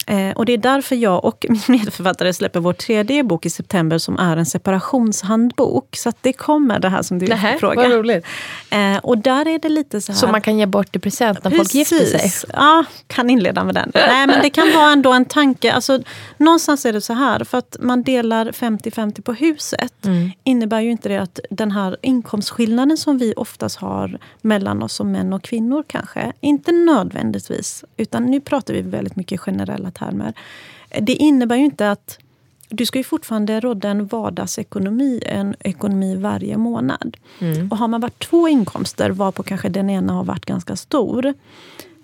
Eh, 0.05 0.31
och 0.31 0.45
det 0.45 0.53
är 0.53 0.57
därför 0.57 0.95
jag 0.95 1.25
och 1.25 1.45
min 1.49 1.61
medförfattare 1.67 2.33
släpper 2.33 2.59
vår 2.59 2.73
tredje 2.73 3.23
bok 3.23 3.45
i 3.45 3.49
september 3.49 3.97
som 3.97 4.19
är 4.19 4.37
en 4.37 4.45
separationshandbok. 4.45 5.95
Så 5.95 6.09
att 6.09 6.17
det 6.21 6.33
kommer, 6.33 6.79
det 6.79 6.89
här 6.89 7.01
som 7.01 7.19
du 7.19 7.27
Nähä, 7.27 7.57
frågar. 7.59 7.83
vad 7.83 7.91
roligt. 7.91 8.25
Eh, 8.69 8.97
och 8.97 9.17
där 9.17 9.47
är 9.47 9.59
det 9.59 9.69
lite 9.69 10.01
så 10.01 10.11
här... 10.11 10.19
Som 10.19 10.31
man 10.31 10.41
kan 10.41 10.57
ge 10.57 10.65
bort 10.65 10.95
i 10.95 10.99
present 10.99 11.43
när 11.43 11.51
folk 11.51 11.73
gifter 11.73 11.95
sig. 11.97 12.11
Precis. 12.11 12.45
Ja, 12.53 12.85
kan 13.07 13.29
inleda 13.29 13.63
med 13.63 13.75
den. 13.75 13.91
Nej, 13.95 14.27
men 14.27 14.41
det 14.41 14.49
kan 14.49 14.71
vara 14.75 14.91
ändå 14.91 15.13
en 15.13 15.25
tanke. 15.25 15.73
Alltså, 15.73 15.99
någonstans 16.37 16.85
är 16.85 16.93
det 16.93 17.01
så 17.01 17.13
här, 17.13 17.43
för 17.43 17.57
att 17.57 17.77
man 17.79 18.03
delar 18.03 18.45
50-50 18.51 19.21
på 19.21 19.33
huset 19.33 19.89
Mm. 20.05 20.31
innebär 20.43 20.79
ju 20.81 20.91
inte 20.91 21.09
det 21.09 21.17
att 21.17 21.39
den 21.49 21.71
här 21.71 21.97
inkomstskillnaden 22.01 22.97
som 22.97 23.17
vi 23.17 23.33
oftast 23.37 23.75
har 23.77 24.19
mellan 24.41 24.83
oss 24.83 24.93
som 24.93 25.11
män 25.11 25.33
och 25.33 25.43
kvinnor 25.43 25.83
kanske, 25.87 26.33
inte 26.41 26.71
nödvändigtvis, 26.71 27.83
utan 27.97 28.25
nu 28.25 28.41
pratar 28.41 28.73
vi 28.73 28.81
väldigt 28.81 29.15
mycket 29.15 29.39
generella 29.39 29.91
termer. 29.93 30.33
Det 31.01 31.13
innebär 31.13 31.55
ju 31.55 31.65
inte 31.65 31.91
att 31.91 32.19
du 32.69 32.85
ska 32.85 32.99
ju 32.99 33.03
fortfarande 33.03 33.59
råda 33.59 33.89
en 33.89 34.07
vardagsekonomi, 34.07 35.23
en 35.25 35.55
ekonomi 35.59 36.15
varje 36.15 36.57
månad. 36.57 37.17
Och 37.71 37.77
har 37.77 37.87
man 37.87 38.01
varit 38.01 38.19
två 38.19 38.47
inkomster, 38.47 39.09
varpå 39.09 39.43
kanske 39.43 39.69
den 39.69 39.89
ena 39.89 40.13
har 40.13 40.23
varit 40.23 40.45
ganska 40.45 40.75
stor. 40.75 41.33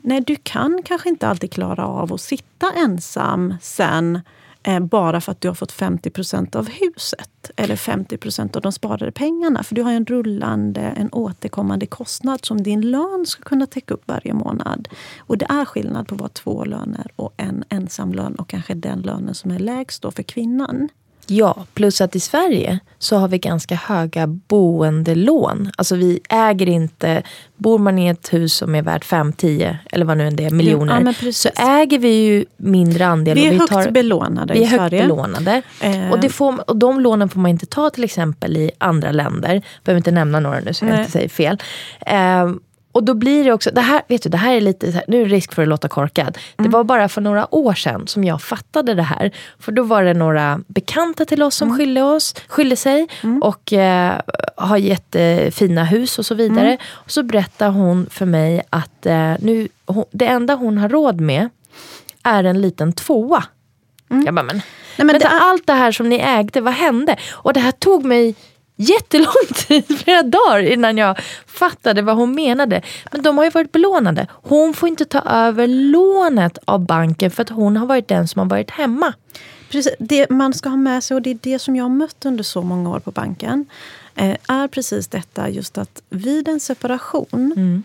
Nej, 0.01 0.21
du 0.21 0.35
kan 0.35 0.81
kanske 0.85 1.09
inte 1.09 1.27
alltid 1.27 1.51
klara 1.51 1.87
av 1.87 2.13
att 2.13 2.21
sitta 2.21 2.71
ensam 2.71 3.53
sen 3.61 4.19
Eh, 4.63 4.79
bara 4.79 5.21
för 5.21 5.31
att 5.31 5.41
du 5.41 5.47
har 5.47 5.55
fått 5.55 5.71
50 5.71 6.09
procent 6.09 6.55
av 6.55 6.69
huset. 6.69 7.51
Eller 7.55 7.75
50 7.75 8.17
procent 8.17 8.55
av 8.55 8.61
de 8.61 8.71
sparade 8.71 9.11
pengarna. 9.11 9.63
För 9.63 9.75
du 9.75 9.83
har 9.83 9.91
en 9.91 10.05
rullande, 10.05 10.81
en 10.81 11.09
återkommande 11.11 11.85
kostnad 11.85 12.45
som 12.45 12.63
din 12.63 12.81
lön 12.81 13.25
ska 13.27 13.43
kunna 13.43 13.65
täcka 13.65 13.93
upp 13.93 14.03
varje 14.05 14.33
månad. 14.33 14.87
Och 15.19 15.37
det 15.37 15.45
är 15.49 15.65
skillnad 15.65 16.07
på 16.07 16.15
att 16.15 16.21
vara 16.21 16.29
två 16.29 16.65
löner 16.65 17.11
och 17.15 17.33
en 17.37 17.63
ensam 17.69 18.13
lön 18.13 18.35
och 18.35 18.49
kanske 18.49 18.73
den 18.73 19.01
lönen 19.01 19.35
som 19.35 19.51
är 19.51 19.59
lägst 19.59 20.01
då 20.01 20.11
för 20.11 20.23
kvinnan. 20.23 20.89
Ja, 21.29 21.65
plus 21.73 22.01
att 22.01 22.15
i 22.15 22.19
Sverige 22.19 22.79
så 22.99 23.17
har 23.17 23.27
vi 23.27 23.37
ganska 23.37 23.75
höga 23.75 24.27
boendelån. 24.27 25.71
Alltså 25.77 25.95
vi 25.95 26.19
äger 26.29 26.69
inte, 26.69 27.23
bor 27.57 27.79
man 27.79 27.99
i 27.99 28.07
ett 28.07 28.33
hus 28.33 28.53
som 28.53 28.75
är 28.75 28.81
värt 28.81 29.05
5-10 29.05 29.77
eller 29.91 30.05
vad 30.05 30.17
nu 30.17 30.27
än 30.27 30.35
det 30.35 30.45
är, 30.45 30.49
miljoner. 30.49 31.13
Ja, 31.23 31.31
så 31.31 31.49
äger 31.57 31.99
vi 31.99 32.09
ju 32.09 32.45
mindre 32.57 33.05
andel. 33.05 33.35
Vi 33.35 33.47
är 33.47 33.59
högt 33.59 33.73
tar, 33.73 33.91
belånade 33.91 34.53
Vi 34.53 34.59
är 34.59 34.63
i 34.63 34.65
högt 34.65 34.81
Sverige. 34.81 35.01
belånade. 35.01 35.61
Eh. 35.81 36.11
Och, 36.11 36.19
det 36.19 36.29
får, 36.29 36.69
och 36.69 36.77
de 36.77 36.99
lånen 36.99 37.29
får 37.29 37.39
man 37.39 37.51
inte 37.51 37.65
ta 37.65 37.89
till 37.89 38.03
exempel 38.03 38.57
i 38.57 38.71
andra 38.77 39.11
länder. 39.11 39.61
Behöver 39.83 39.97
inte 39.97 40.11
nämna 40.11 40.39
några 40.39 40.59
nu 40.59 40.73
så 40.73 40.85
jag 40.85 40.89
Nej. 40.89 40.99
inte 40.99 41.11
säger 41.11 41.29
fel. 41.29 41.57
Ehm, 42.05 42.59
och 42.99 43.05
då 43.05 43.13
blir 43.13 43.43
det 43.43 43.51
också, 43.53 43.71
det 43.71 43.81
här, 43.81 44.01
vet 44.07 44.23
du, 44.23 44.29
det 44.29 44.37
här 44.37 44.53
är 44.53 44.61
lite, 44.61 45.03
nu 45.07 45.21
är 45.21 45.25
det 45.25 45.31
risk 45.35 45.53
för 45.53 45.61
att 45.61 45.67
låta 45.67 45.87
korkad. 45.87 46.37
Det 46.55 46.61
Mm. 46.61 46.71
var 46.71 46.83
bara 46.83 47.09
för 47.09 47.21
några 47.21 47.55
år 47.55 47.73
sedan 47.73 48.07
som 48.07 48.23
jag 48.23 48.41
fattade 48.41 48.93
det 48.93 49.03
här. 49.03 49.31
För 49.59 49.71
då 49.71 49.83
var 49.83 50.03
det 50.03 50.13
några 50.13 50.59
bekanta 50.67 51.25
till 51.25 51.43
oss 51.43 51.55
som 51.55 51.67
Mm. 51.67 51.77
skyllde, 51.77 52.01
oss, 52.03 52.35
skyllde 52.47 52.75
sig 52.75 53.07
och 53.41 53.73
eh, 53.73 54.21
har 54.55 54.77
jättefina 54.77 55.83
hus 55.83 56.19
och 56.19 56.25
så 56.25 56.35
vidare. 56.35 56.67
Mm. 56.67 56.77
Och 56.87 57.11
så 57.11 57.23
berättade 57.23 57.71
hon 57.71 58.05
för 58.09 58.25
mig 58.25 58.61
att 58.69 59.05
eh, 59.05 59.33
nu, 59.39 59.67
hon, 59.85 60.05
det 60.11 60.25
enda 60.27 60.55
hon 60.55 60.77
har 60.77 60.89
råd 60.89 61.21
med 61.21 61.49
är 62.23 62.43
en 62.43 62.61
liten 62.61 62.93
tvåa. 62.93 63.43
Jag 64.07 64.33
bara, 64.35 64.43
men, 64.43 64.49
Mm. 64.49 64.61
Nej, 64.97 65.05
men 65.05 65.07
men 65.07 65.19
det 65.19 65.27
allt 65.27 65.67
det 65.67 65.73
här 65.73 65.91
som 65.91 66.09
ni 66.09 66.15
ägde, 66.15 66.61
vad 66.61 66.73
hände? 66.73 67.15
Och 67.31 67.53
det 67.53 67.59
här 67.59 67.71
tog 67.71 68.05
mig 68.05 68.35
jättelång 68.81 69.45
tid, 69.67 69.99
flera 69.99 70.23
dagar 70.23 70.59
innan 70.59 70.97
jag 70.97 71.19
fattade 71.47 72.01
vad 72.01 72.15
hon 72.15 72.35
menade. 72.35 72.81
Men 73.11 73.21
de 73.21 73.37
har 73.37 73.45
ju 73.45 73.51
varit 73.51 73.71
belånade. 73.71 74.27
Hon 74.31 74.73
får 74.73 74.89
inte 74.89 75.05
ta 75.05 75.19
över 75.21 75.67
lånet 75.67 76.57
av 76.65 76.85
banken 76.85 77.31
för 77.31 77.41
att 77.41 77.49
hon 77.49 77.77
har 77.77 77.85
varit 77.85 78.07
den 78.07 78.27
som 78.27 78.39
har 78.39 78.45
varit 78.45 78.71
hemma. 78.71 79.13
Precis, 79.69 79.93
det 79.99 80.29
man 80.29 80.53
ska 80.53 80.69
ha 80.69 80.77
med 80.77 81.03
sig, 81.03 81.15
och 81.15 81.21
det 81.21 81.29
är 81.29 81.37
det 81.41 81.59
som 81.59 81.75
jag 81.75 81.83
har 81.83 81.89
mött 81.89 82.25
under 82.25 82.43
så 82.43 82.61
många 82.61 82.89
år 82.89 82.99
på 82.99 83.11
banken, 83.11 83.65
eh, 84.15 84.37
är 84.47 84.67
precis 84.67 85.07
detta 85.07 85.49
just 85.49 85.77
att 85.77 86.01
vid 86.09 86.47
en 86.47 86.59
separation, 86.59 87.83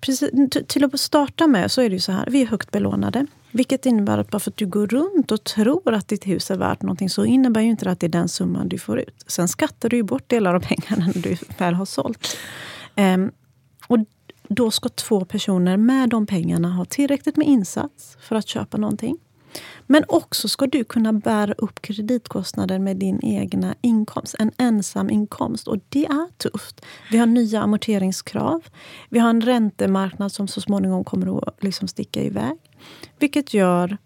precis, 0.00 0.30
t- 0.52 0.64
till 0.66 0.84
att 0.84 1.00
starta 1.00 1.46
med 1.46 1.70
så 1.70 1.80
är 1.82 1.88
det 1.88 1.94
ju 1.94 2.00
så 2.00 2.12
här, 2.12 2.24
vi 2.30 2.42
är 2.42 2.46
högt 2.46 2.70
belånade. 2.70 3.26
Vilket 3.56 3.86
innebär 3.86 4.18
att 4.18 4.30
bara 4.30 4.38
för 4.38 4.50
att 4.50 4.56
du 4.56 4.66
går 4.66 4.86
runt 4.86 5.32
och 5.32 5.44
tror 5.44 5.92
att 5.94 6.08
ditt 6.08 6.26
hus 6.26 6.50
är 6.50 6.56
värt 6.56 6.82
någonting 6.82 7.10
så 7.10 7.24
innebär 7.24 7.60
ju 7.60 7.70
inte 7.70 7.84
det 7.84 7.90
att 7.90 8.00
det 8.00 8.06
är 8.06 8.08
den 8.08 8.28
summan 8.28 8.68
du 8.68 8.78
får 8.78 8.98
ut. 8.98 9.24
Sen 9.26 9.48
skattar 9.48 9.88
du 9.88 9.96
ju 9.96 10.02
bort 10.02 10.28
delar 10.28 10.54
av 10.54 10.60
pengarna 10.60 11.12
när 11.14 11.22
du 11.22 11.36
väl 11.58 11.74
har 11.74 11.84
sålt. 11.84 12.36
Um, 12.96 13.32
och 13.86 13.98
då 14.48 14.70
ska 14.70 14.88
två 14.88 15.24
personer 15.24 15.76
med 15.76 16.08
de 16.08 16.26
pengarna 16.26 16.72
ha 16.72 16.84
tillräckligt 16.84 17.36
med 17.36 17.46
insats 17.46 18.16
för 18.20 18.36
att 18.36 18.48
köpa 18.48 18.76
någonting. 18.76 19.18
Men 19.86 20.04
också 20.08 20.48
ska 20.48 20.66
du 20.66 20.84
kunna 20.84 21.12
bära 21.12 21.52
upp 21.58 21.82
kreditkostnader 21.82 22.78
med 22.78 22.96
din 22.96 23.20
egna 23.22 23.74
inkomst. 23.80 24.34
En 24.38 24.52
ensam 24.58 25.10
inkomst. 25.10 25.68
Och 25.68 25.78
det 25.88 26.06
är 26.06 26.38
tufft. 26.38 26.84
Vi 27.10 27.18
har 27.18 27.26
nya 27.26 27.60
amorteringskrav. 27.60 28.64
Vi 29.08 29.18
har 29.18 29.30
en 29.30 29.40
räntemarknad 29.40 30.32
som 30.32 30.48
så 30.48 30.60
småningom 30.60 31.04
kommer 31.04 31.48
att 31.48 31.62
liksom 31.62 31.88
sticka 31.88 32.22
iväg. 32.22 32.58
Vilket 33.18 33.54
gör, 33.54 33.98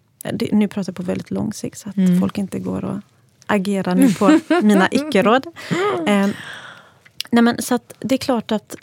nu 0.53 0.69
pratar 0.69 0.91
jag 0.91 0.97
på 0.97 1.03
väldigt 1.03 1.31
lång 1.31 1.53
sikt 1.53 1.79
så 1.79 1.89
att 1.89 2.21
folk 2.21 2.39
inte 2.39 2.59
går 2.59 2.85
och 2.85 2.99
agerar 3.47 3.95
nu 3.95 4.15
på 4.15 4.41
mina 4.63 4.89
icke-råd. 4.91 5.47
Eh, 6.07 6.29
nej 7.31 7.43
men, 7.43 7.63
så 7.63 7.75
att 7.75 7.95
det 7.99 8.15
är 8.15 8.19
klart 8.19 8.53
att 8.53 8.77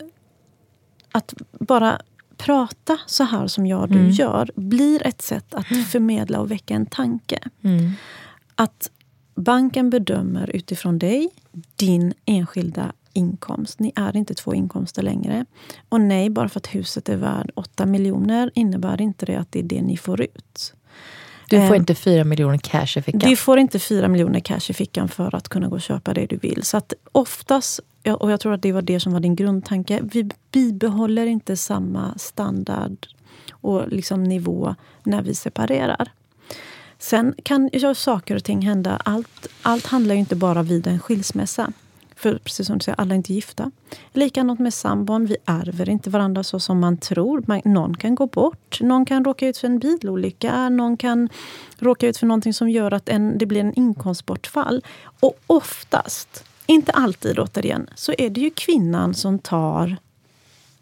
att 1.12 1.34
bara 1.52 2.02
prata 2.38 2.98
så 3.06 3.24
här 3.24 3.48
som 3.48 3.68
jag 3.68 3.82
och 3.82 3.90
du 3.90 4.10
gör 4.10 4.52
blir 4.56 5.08
ett 5.08 5.22
sätt 5.22 5.54
att 5.54 5.68
förmedla 5.68 6.40
och 6.40 6.52
väcka 6.52 6.74
en 6.74 6.86
tanke. 6.86 7.40
Att 8.56 8.92
banken 9.36 9.90
bedömer 9.90 10.50
utifrån 10.56 11.00
dig, 11.00 11.30
din 11.76 12.14
enskilda 12.26 12.94
inkomst. 13.18 13.80
Ni 13.80 13.92
är 13.96 14.18
inte 14.18 14.34
två 14.34 14.54
inkomster 14.54 15.02
längre. 15.02 15.46
Och 15.90 16.02
nej, 16.02 16.30
bara 16.30 16.50
för 16.50 16.60
att 16.60 16.68
huset 16.68 17.10
är 17.10 17.18
värd 17.18 17.52
8 17.56 17.86
miljoner 17.86 18.52
innebär 18.56 19.02
inte 19.02 19.26
det 19.26 19.36
att 19.36 19.52
det 19.52 19.60
är 19.60 19.64
det 19.64 19.82
ni 19.82 19.98
får 19.98 20.22
ut. 20.22 20.74
Du 21.50 21.68
får 21.68 21.76
Eh, 21.76 21.80
inte 21.80 21.96
fyra 21.96 22.24
miljoner 22.24 22.58
cash 22.58 22.98
i 22.98 23.02
fickan. 23.02 23.30
Du 23.30 23.36
får 23.36 23.60
inte 23.60 23.80
fyra 23.80 24.08
miljoner 24.08 24.40
cash 24.40 24.70
i 24.70 24.74
fickan 24.74 25.08
för 25.08 25.36
att 25.36 25.50
kunna 25.50 25.68
gå 25.68 25.76
och 25.76 25.82
köpa 25.82 26.14
det 26.14 26.26
du 26.26 26.38
vill. 26.38 26.64
Så 26.64 26.78
att 26.78 26.94
oftast, 27.12 27.80
och 28.20 28.32
jag 28.32 28.40
tror 28.40 28.54
att 28.54 28.62
det 28.62 28.72
var 28.72 28.82
det 28.82 29.00
som 29.00 29.14
var 29.14 29.20
din 29.20 29.36
grundtanke, 29.36 30.00
vi 30.04 30.30
bibehåller 30.52 31.26
inte 31.26 31.58
samma 31.58 32.18
standard 32.18 33.08
och 33.52 33.88
liksom 33.88 34.24
nivå 34.24 34.76
när 35.04 35.22
vi 35.22 35.36
separerar. 35.36 36.12
Sen 37.00 37.36
kan 37.44 37.70
ju 37.74 37.96
saker 37.96 38.36
och 38.36 38.44
ting 38.44 38.62
hända. 38.62 39.02
Allt, 39.06 39.48
allt 39.62 39.86
handlar 39.86 40.16
ju 40.16 40.20
inte 40.20 40.36
bara 40.36 40.64
vid 40.64 40.88
en 40.88 41.00
skilsmässa. 41.00 41.72
För 42.18 42.38
precis 42.38 42.68
som 42.68 42.78
du 42.78 42.84
säger, 42.84 43.00
alla 43.00 43.14
är 43.14 43.18
inte 43.18 43.34
gifta. 43.34 43.72
Likadant 44.14 44.60
med 44.60 44.74
sambon. 44.74 45.26
Vi 45.26 45.38
ärver 45.46 45.90
inte 45.90 46.10
varandra 46.10 46.44
så 46.44 46.60
som 46.60 46.80
man 46.80 46.98
tror. 46.98 47.44
Man, 47.48 47.62
någon 47.66 47.98
kan 47.98 48.16
gå 48.16 48.28
bort. 48.28 48.82
Någon 48.82 49.06
kan 49.06 49.26
råka 49.26 49.48
ut 49.48 49.58
för 49.58 49.68
en 49.68 49.80
bilolycka. 49.80 50.70
Någon 50.70 50.98
kan 50.98 51.30
råka 51.78 52.08
ut 52.08 52.18
för 52.18 52.28
någonting 52.28 52.54
som 52.54 52.70
gör 52.70 52.94
att 52.94 53.10
en, 53.10 53.38
det 53.38 53.46
blir 53.46 53.62
en 53.62 53.74
inkomstbortfall. 53.74 54.84
Och 55.20 55.40
oftast, 55.48 56.44
inte 56.66 56.92
alltid 56.92 57.40
återigen, 57.40 57.90
så 57.96 58.14
är 58.18 58.30
det 58.30 58.42
ju 58.42 58.50
kvinnan 58.50 59.14
som 59.14 59.40
tar 59.40 59.98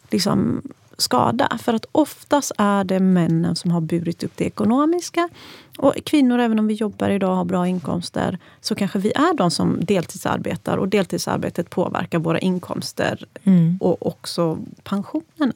liksom, 0.09 0.61
skada. 0.97 1.57
För 1.61 1.73
att 1.73 1.85
oftast 1.91 2.51
är 2.57 2.83
det 2.83 2.99
männen 2.99 3.55
som 3.55 3.71
har 3.71 3.81
burit 3.81 4.23
upp 4.23 4.31
det 4.35 4.45
ekonomiska. 4.45 5.29
Och 5.77 5.93
kvinnor, 6.05 6.39
även 6.39 6.59
om 6.59 6.67
vi 6.67 6.73
jobbar 6.73 7.09
idag 7.09 7.29
och 7.29 7.37
har 7.37 7.45
bra 7.45 7.67
inkomster, 7.67 8.37
så 8.61 8.75
kanske 8.75 8.99
vi 8.99 9.11
är 9.15 9.33
de 9.37 9.51
som 9.51 9.85
deltidsarbetar. 9.85 10.77
Och 10.77 10.87
deltidsarbetet 10.87 11.69
påverkar 11.69 12.19
våra 12.19 12.39
inkomster 12.39 13.25
Mm. 13.43 13.77
och 13.81 14.07
också 14.07 14.57
pensionerna. 14.83 15.53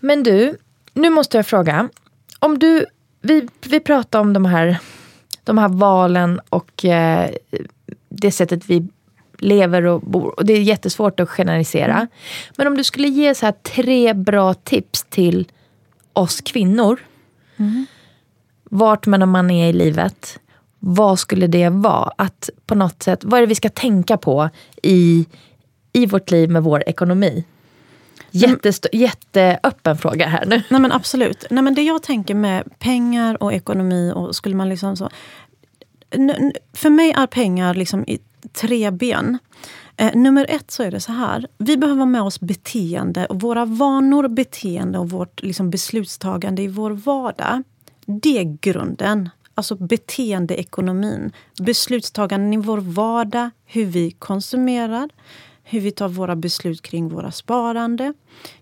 Men 0.00 0.22
du, 0.22 0.56
nu 0.92 1.10
måste 1.10 1.36
jag 1.36 1.46
fråga. 1.46 1.88
Om 2.38 2.58
du, 2.58 2.86
vi, 3.20 3.48
vi 3.66 3.80
pratar 3.80 4.20
om 4.20 4.32
de 4.32 4.44
här, 4.44 4.78
de 5.44 5.58
här 5.58 5.68
valen 5.68 6.40
och 6.48 6.84
eh, 6.84 7.30
det 8.08 8.32
sättet 8.32 8.70
vi 8.70 8.88
lever 9.38 9.86
och 9.86 10.00
bor. 10.00 10.34
Och 10.36 10.44
det 10.44 10.52
är 10.52 10.62
jättesvårt 10.62 11.20
att 11.20 11.28
generalisera. 11.28 12.08
Men 12.56 12.66
om 12.66 12.76
du 12.76 12.84
skulle 12.84 13.08
ge 13.08 13.34
så 13.34 13.46
här 13.46 13.52
tre 13.52 14.14
bra 14.14 14.54
tips 14.54 15.04
till 15.04 15.48
oss 16.12 16.40
kvinnor. 16.40 16.98
Vart 18.70 19.06
man, 19.06 19.28
man 19.28 19.50
är 19.50 19.68
i 19.68 19.72
livet. 19.72 20.38
Vad 20.78 21.18
skulle 21.18 21.46
det 21.46 21.68
vara? 21.68 22.12
Att 22.16 22.50
på 22.66 22.74
något 22.74 23.02
sätt, 23.02 23.24
vad 23.24 23.38
är 23.38 23.40
det 23.40 23.46
vi 23.46 23.54
ska 23.54 23.68
tänka 23.68 24.16
på 24.16 24.50
i, 24.82 25.26
i 25.92 26.06
vårt 26.06 26.30
liv 26.30 26.50
med 26.50 26.62
vår 26.62 26.82
ekonomi? 26.86 27.44
Jätteöppen 28.92 29.98
fråga 29.98 30.26
här 30.26 30.46
nu. 30.46 30.62
Nej 30.68 30.80
men 30.80 30.92
absolut. 30.92 31.46
Nej, 31.50 31.64
men 31.64 31.74
det 31.74 31.82
jag 31.82 32.02
tänker 32.02 32.34
med 32.34 32.78
pengar 32.78 33.42
och 33.42 33.52
ekonomi 33.52 34.12
och 34.14 34.36
skulle 34.36 34.54
man 34.54 34.68
liksom 34.68 34.96
så... 34.96 35.10
För 36.72 36.90
mig 36.90 37.12
är 37.16 37.26
pengar 37.26 37.74
liksom 37.74 38.04
i 38.04 38.18
tre 38.52 38.90
ben. 38.90 39.38
Eh, 39.96 40.16
nummer 40.16 40.46
ett 40.48 40.70
så 40.70 40.82
är 40.82 40.90
det 40.90 41.00
så 41.00 41.12
här. 41.12 41.46
Vi 41.58 41.76
behöver 41.76 41.98
ha 41.98 42.06
med 42.06 42.22
oss 42.22 42.40
beteende 42.40 43.26
och 43.26 43.40
våra 43.40 43.64
vanor, 43.64 44.28
beteende 44.28 44.98
och 44.98 45.10
vårt 45.10 45.42
liksom, 45.42 45.70
beslutstagande 45.70 46.62
i 46.62 46.68
vår 46.68 46.90
vardag. 46.90 47.62
Det 48.06 48.38
är 48.38 48.58
grunden. 48.60 49.30
Alltså 49.54 49.74
beteendeekonomin. 49.74 51.32
Beslutstaganden 51.60 52.52
i 52.52 52.56
vår 52.56 52.78
vardag, 52.78 53.50
hur 53.64 53.84
vi 53.84 54.10
konsumerar, 54.10 55.10
hur 55.70 55.80
vi 55.80 55.90
tar 55.90 56.08
våra 56.08 56.36
beslut 56.36 56.82
kring 56.82 57.08
våra 57.08 57.32
sparande, 57.32 58.12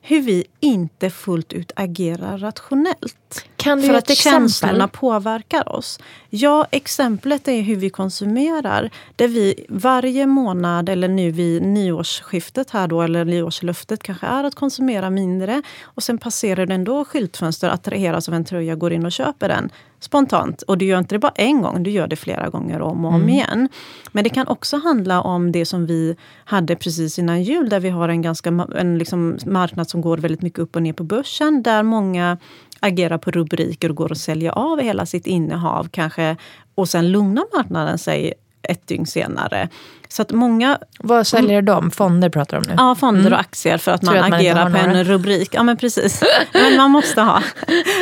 hur 0.00 0.20
vi 0.20 0.44
inte 0.60 1.10
fullt 1.10 1.52
ut 1.52 1.72
agerar 1.76 2.38
rationellt. 2.38 3.44
Kan 3.56 3.80
du 3.80 3.86
För 3.86 3.94
att 3.94 4.10
exempel? 4.10 4.40
känslorna 4.40 4.88
påverkar 4.88 5.76
oss. 5.76 5.98
Ja, 6.30 6.66
exemplet 6.70 7.48
är 7.48 7.62
hur 7.62 7.76
vi 7.76 7.90
konsumerar. 7.90 8.90
Där 9.16 9.28
vi 9.28 9.66
varje 9.68 10.26
månad, 10.26 10.88
eller 10.88 11.08
nu 11.08 11.30
vid 11.30 11.62
nyårsskiftet 11.62 12.70
här 12.70 12.88
då, 12.88 13.02
eller 13.02 13.24
nyårslöftet 13.24 14.02
kanske 14.02 14.26
är 14.26 14.44
att 14.44 14.54
konsumera 14.54 15.10
mindre. 15.10 15.62
Och 15.82 16.02
sen 16.02 16.18
passerar 16.18 16.66
den 16.66 16.84
då 16.84 17.04
skyltfönster, 17.04 17.68
attraheras 17.68 18.28
av 18.28 18.34
en 18.34 18.44
tröja, 18.44 18.74
går 18.74 18.92
in 18.92 19.06
och 19.06 19.12
köper 19.12 19.48
den 19.48 19.70
spontant. 20.00 20.62
Och 20.62 20.78
du 20.78 20.84
gör 20.84 20.98
inte 20.98 21.14
det 21.14 21.18
bara 21.18 21.32
en 21.34 21.62
gång, 21.62 21.82
du 21.82 21.90
gör 21.90 22.06
det 22.06 22.16
flera 22.16 22.48
gånger 22.48 22.80
om 22.80 23.04
och 23.04 23.14
om 23.14 23.28
igen. 23.28 23.68
Men 24.12 24.24
det 24.24 24.30
kan 24.30 24.48
också 24.48 24.76
handla 24.76 25.20
om 25.20 25.52
det 25.52 25.66
som 25.66 25.86
vi 25.86 26.16
hade 26.44 26.76
precis 26.76 27.18
innan 27.18 27.42
jul, 27.42 27.68
där 27.68 27.80
vi 27.80 27.88
har 27.88 28.08
en, 28.08 28.22
ganska, 28.22 28.66
en 28.76 28.98
liksom 28.98 29.38
marknad 29.46 29.90
som 29.90 30.00
går 30.00 30.18
väldigt 30.18 30.42
mycket 30.42 30.58
upp 30.58 30.76
och 30.76 30.82
ner 30.82 30.92
på 30.92 31.04
börsen, 31.04 31.62
där 31.62 31.82
många 31.82 32.38
agerar 32.80 33.18
på 33.18 33.30
rubriker 33.30 33.88
och 33.88 33.96
går 33.96 34.12
att 34.12 34.18
sälja 34.18 34.52
av 34.52 34.80
hela 34.80 35.06
sitt 35.06 35.26
innehav 35.26 35.88
kanske. 35.90 36.36
Och 36.74 36.88
sen 36.88 37.12
lugnar 37.12 37.56
marknaden 37.56 37.98
sig 37.98 38.34
ett 38.66 38.86
dygn 38.86 39.06
senare. 39.06 39.68
Så 40.08 40.22
att 40.22 40.30
många 40.30 40.78
Vad 40.98 41.26
säljer 41.26 41.62
de? 41.62 41.90
Fonder 41.90 42.28
pratar 42.28 42.60
de 42.60 42.68
nu. 42.68 42.74
Ja, 42.76 42.94
fonder 42.94 43.32
och 43.32 43.40
aktier 43.40 43.78
för 43.78 43.92
att 43.92 44.02
man 44.02 44.14
att 44.16 44.20
man 44.20 44.26
inte 44.26 44.36
agerar 44.36 44.70
på 44.70 44.76
en 44.76 44.88
några. 44.88 45.04
rubrik. 45.04 45.48
Ja, 45.52 45.62
men 45.62 45.76
precis. 45.76 46.22
Men 46.52 46.76
man 46.76 46.90
måste 46.90 47.20
ha. 47.20 47.42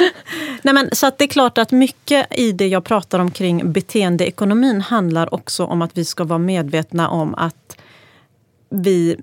Nej, 0.63 0.75
men, 0.75 0.89
så 0.93 1.07
att 1.07 1.19
det 1.19 1.25
är 1.25 1.29
klart 1.29 1.59
att 1.59 1.73
mycket 1.73 2.39
i 2.39 2.53
det 2.53 2.67
jag 2.67 2.85
pratar 2.85 3.19
om 3.19 3.31
kring 3.31 3.73
beteendeekonomin 3.73 4.81
handlar 4.81 5.35
också 5.35 5.65
om 5.65 5.83
att 5.83 5.99
vi 5.99 6.05
ska 6.05 6.25
vara 6.25 6.39
medvetna 6.39 7.09
om 7.09 7.35
att 7.35 7.77
vi 8.71 9.17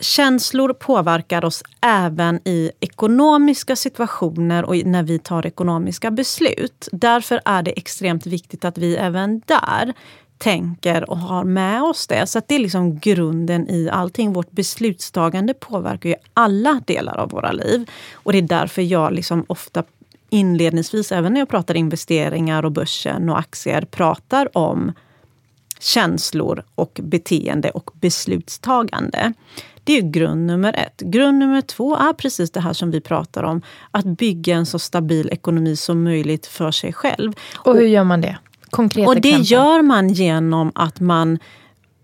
Känslor 0.00 0.72
påverkar 0.72 1.44
oss 1.44 1.62
även 1.80 2.40
i 2.44 2.70
ekonomiska 2.80 3.76
situationer 3.76 4.64
och 4.64 4.76
när 4.76 5.02
vi 5.02 5.18
tar 5.18 5.46
ekonomiska 5.46 6.10
beslut. 6.10 6.88
Därför 6.92 7.40
är 7.44 7.62
det 7.62 7.70
extremt 7.70 8.26
viktigt 8.26 8.64
att 8.64 8.78
vi 8.78 8.96
även 8.96 9.42
där 9.46 9.94
tänker 10.40 11.10
och 11.10 11.18
har 11.18 11.44
med 11.44 11.82
oss 11.82 12.06
det. 12.06 12.26
Så 12.26 12.38
att 12.38 12.48
det 12.48 12.54
är 12.54 12.58
liksom 12.58 12.98
grunden 12.98 13.70
i 13.70 13.88
allting. 13.92 14.32
Vårt 14.32 14.50
beslutstagande 14.50 15.54
påverkar 15.54 16.08
ju 16.08 16.14
alla 16.34 16.80
delar 16.86 17.16
av 17.16 17.30
våra 17.30 17.52
liv. 17.52 17.90
Och 18.12 18.32
det 18.32 18.38
är 18.38 18.42
därför 18.42 18.82
jag 18.82 19.12
liksom 19.12 19.44
ofta 19.48 19.84
inledningsvis, 20.30 21.12
även 21.12 21.32
när 21.32 21.40
jag 21.40 21.48
pratar 21.48 21.76
investeringar 21.76 22.64
och 22.64 22.72
börsen 22.72 23.28
och 23.28 23.38
aktier, 23.38 23.82
pratar 23.82 24.58
om 24.58 24.92
känslor 25.80 26.62
och 26.74 27.00
beteende 27.02 27.70
och 27.70 27.90
beslutstagande. 27.94 29.32
Det 29.84 29.98
är 29.98 30.02
grund 30.02 30.46
nummer 30.46 30.72
ett. 30.78 31.00
Grund 31.00 31.38
nummer 31.38 31.60
två 31.60 31.96
är 31.96 32.12
precis 32.12 32.50
det 32.50 32.60
här 32.60 32.72
som 32.72 32.90
vi 32.90 33.00
pratar 33.00 33.42
om. 33.42 33.62
Att 33.90 34.04
bygga 34.04 34.56
en 34.56 34.66
så 34.66 34.78
stabil 34.78 35.28
ekonomi 35.30 35.76
som 35.76 36.04
möjligt 36.04 36.46
för 36.46 36.70
sig 36.70 36.92
själv. 36.92 37.32
Och 37.56 37.74
hur 37.74 37.86
gör 37.86 38.04
man 38.04 38.20
det? 38.20 38.38
Konkreta 38.70 39.08
Och 39.08 39.14
det 39.14 39.28
exempel. 39.28 39.50
gör 39.52 39.82
man 39.82 40.08
genom 40.08 40.72
att 40.74 41.00
man 41.00 41.38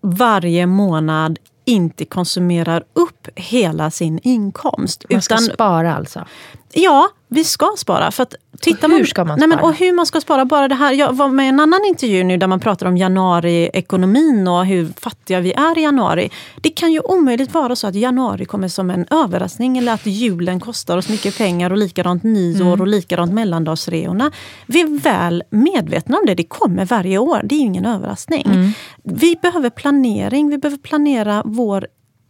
varje 0.00 0.66
månad 0.66 1.38
inte 1.64 2.04
konsumerar 2.04 2.84
upp 2.92 3.28
hela 3.36 3.90
sin 3.90 4.20
inkomst. 4.22 5.04
Man 5.10 5.22
ska 5.22 5.34
utan 5.34 5.44
spara 5.44 5.94
alltså. 5.94 6.24
Ja, 6.72 7.08
vi 7.28 7.44
ska 7.44 7.74
spara. 7.78 8.10
För 8.10 8.22
att 8.22 8.34
tittar 8.60 8.88
Och 8.88 8.92
hur 8.92 8.98
man, 8.98 9.06
ska 9.06 9.24
man 9.24 9.38
nej, 9.38 9.48
men, 9.48 9.58
spara? 9.58 9.70
och 9.70 9.76
hur 9.76 9.92
man 9.92 10.06
ska 10.06 10.20
spara. 10.20 10.44
Bara 10.44 10.68
det 10.68 10.74
här, 10.74 10.92
jag 10.92 11.12
var 11.12 11.28
med 11.28 11.46
i 11.46 11.48
en 11.48 11.60
annan 11.60 11.84
intervju 11.84 12.24
nu 12.24 12.36
där 12.36 12.46
man 12.46 12.60
pratar 12.60 12.86
om 12.86 12.96
januariekonomin 12.96 14.48
och 14.48 14.66
hur 14.66 14.88
fattiga 15.00 15.40
vi 15.40 15.52
är 15.52 15.78
i 15.78 15.82
januari. 15.82 16.30
Det 16.60 16.68
kan 16.70 16.92
ju 16.92 17.00
omöjligt 17.00 17.54
vara 17.54 17.76
så 17.76 17.86
att 17.86 17.94
januari 17.94 18.44
kommer 18.44 18.68
som 18.68 18.90
en 18.90 19.06
överraskning 19.10 19.78
eller 19.78 19.92
att 19.92 20.06
julen 20.06 20.60
kostar 20.60 20.96
oss 20.96 21.08
mycket 21.08 21.38
pengar 21.38 21.70
och 21.70 21.76
likadant 21.76 22.22
nyår 22.22 22.66
Mm. 22.66 22.80
och 22.80 22.86
likadant 22.86 23.32
mellandagsreorna. 23.32 24.30
Vi 24.66 24.80
är 24.80 24.98
väl 25.00 25.42
medvetna 25.50 26.18
om 26.18 26.26
det. 26.26 26.34
Det 26.34 26.44
kommer 26.44 26.84
varje 26.84 27.18
år. 27.18 27.40
Det 27.44 27.54
är 27.54 27.58
ju 27.58 27.64
ingen 27.64 27.86
överraskning. 27.86 28.46
Mm. 28.46 28.70
Vi 29.02 29.36
behöver 29.42 29.70
planering. 29.70 30.48
Vi 30.50 30.58
behöver 30.58 30.78
planera 30.78 31.42
vår 31.44 31.86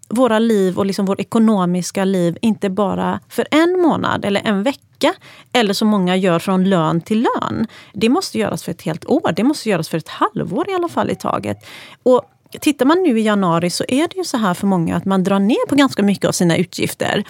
våra 0.08 0.38
liv 0.38 0.78
och 0.78 0.86
liksom 0.86 1.06
vårt 1.06 1.20
ekonomiska 1.20 2.04
liv 2.04 2.38
inte 2.42 2.70
bara 2.70 3.20
för 3.28 3.46
en 3.50 3.80
månad 3.80 4.24
eller 4.24 4.42
en 4.44 4.62
vecka 4.62 5.14
eller 5.52 5.74
som 5.74 5.88
många 5.88 6.16
gör 6.16 6.38
från 6.38 6.64
lön 6.64 7.00
till 7.00 7.22
lön. 7.22 7.66
Det 7.92 8.08
måste 8.08 8.38
göras 8.38 8.62
för 8.62 8.72
ett 8.72 8.82
helt 8.82 9.04
år. 9.04 9.32
Det 9.36 9.44
måste 9.44 9.68
göras 9.68 9.88
för 9.88 9.98
ett 9.98 10.08
halvår 10.08 10.70
i 10.70 10.74
alla 10.74 10.88
fall 10.88 11.10
i 11.10 11.14
taget. 11.14 11.66
Och 12.02 12.32
Tittar 12.60 12.86
man 12.86 13.02
nu 13.02 13.18
i 13.18 13.22
januari 13.22 13.70
så 13.70 13.84
är 13.88 14.08
det 14.08 14.16
ju 14.16 14.24
så 14.24 14.36
här 14.36 14.54
för 14.54 14.66
många 14.66 14.96
att 14.96 15.04
man 15.04 15.24
drar 15.24 15.38
ner 15.38 15.66
på 15.68 15.74
ganska 15.74 16.02
mycket 16.02 16.24
av 16.24 16.32
sina 16.32 16.56
utgifter 16.56 17.24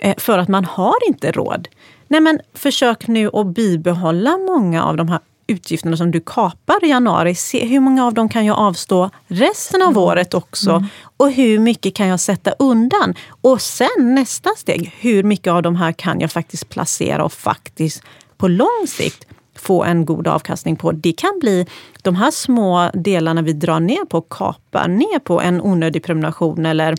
eh, 0.00 0.14
för 0.18 0.38
att 0.38 0.48
man 0.48 0.64
har 0.64 1.08
inte 1.08 1.32
råd. 1.32 1.68
Nej 2.08 2.20
men 2.20 2.40
försök 2.54 3.06
nu 3.06 3.30
att 3.32 3.46
bibehålla 3.46 4.38
många 4.38 4.84
av 4.84 4.96
de 4.96 5.08
här 5.08 5.20
utgifterna 5.46 5.96
som 5.96 6.10
du 6.10 6.20
kapar 6.20 6.84
i 6.84 6.88
januari. 6.88 7.34
Se 7.34 7.64
hur 7.64 7.80
många 7.80 8.06
av 8.06 8.14
dem 8.14 8.28
kan 8.28 8.46
jag 8.46 8.58
avstå 8.58 9.10
resten 9.26 9.82
av 9.82 9.98
året 9.98 10.34
också? 10.34 10.84
Och 11.16 11.30
hur 11.30 11.58
mycket 11.58 11.94
kan 11.94 12.08
jag 12.08 12.20
sätta 12.20 12.50
undan? 12.50 13.14
Och 13.28 13.60
sen 13.60 14.14
nästa 14.14 14.50
steg, 14.56 14.94
hur 14.98 15.22
mycket 15.22 15.52
av 15.52 15.62
de 15.62 15.76
här 15.76 15.92
kan 15.92 16.20
jag 16.20 16.32
faktiskt 16.32 16.68
placera 16.68 17.24
och 17.24 17.32
faktiskt 17.32 18.02
på 18.36 18.48
lång 18.48 18.86
sikt 18.86 19.26
få 19.58 19.84
en 19.84 20.04
god 20.04 20.26
avkastning 20.26 20.76
på. 20.76 20.92
Det 20.92 21.12
kan 21.12 21.38
bli 21.40 21.66
de 22.02 22.14
här 22.14 22.30
små 22.30 22.90
delarna 22.94 23.42
vi 23.42 23.52
drar 23.52 23.80
ner 23.80 24.04
på, 24.04 24.20
kapar 24.20 24.88
ner 24.88 25.18
på 25.18 25.40
en 25.40 25.60
onödig 25.60 26.04
prenumeration 26.04 26.66
eller 26.66 26.94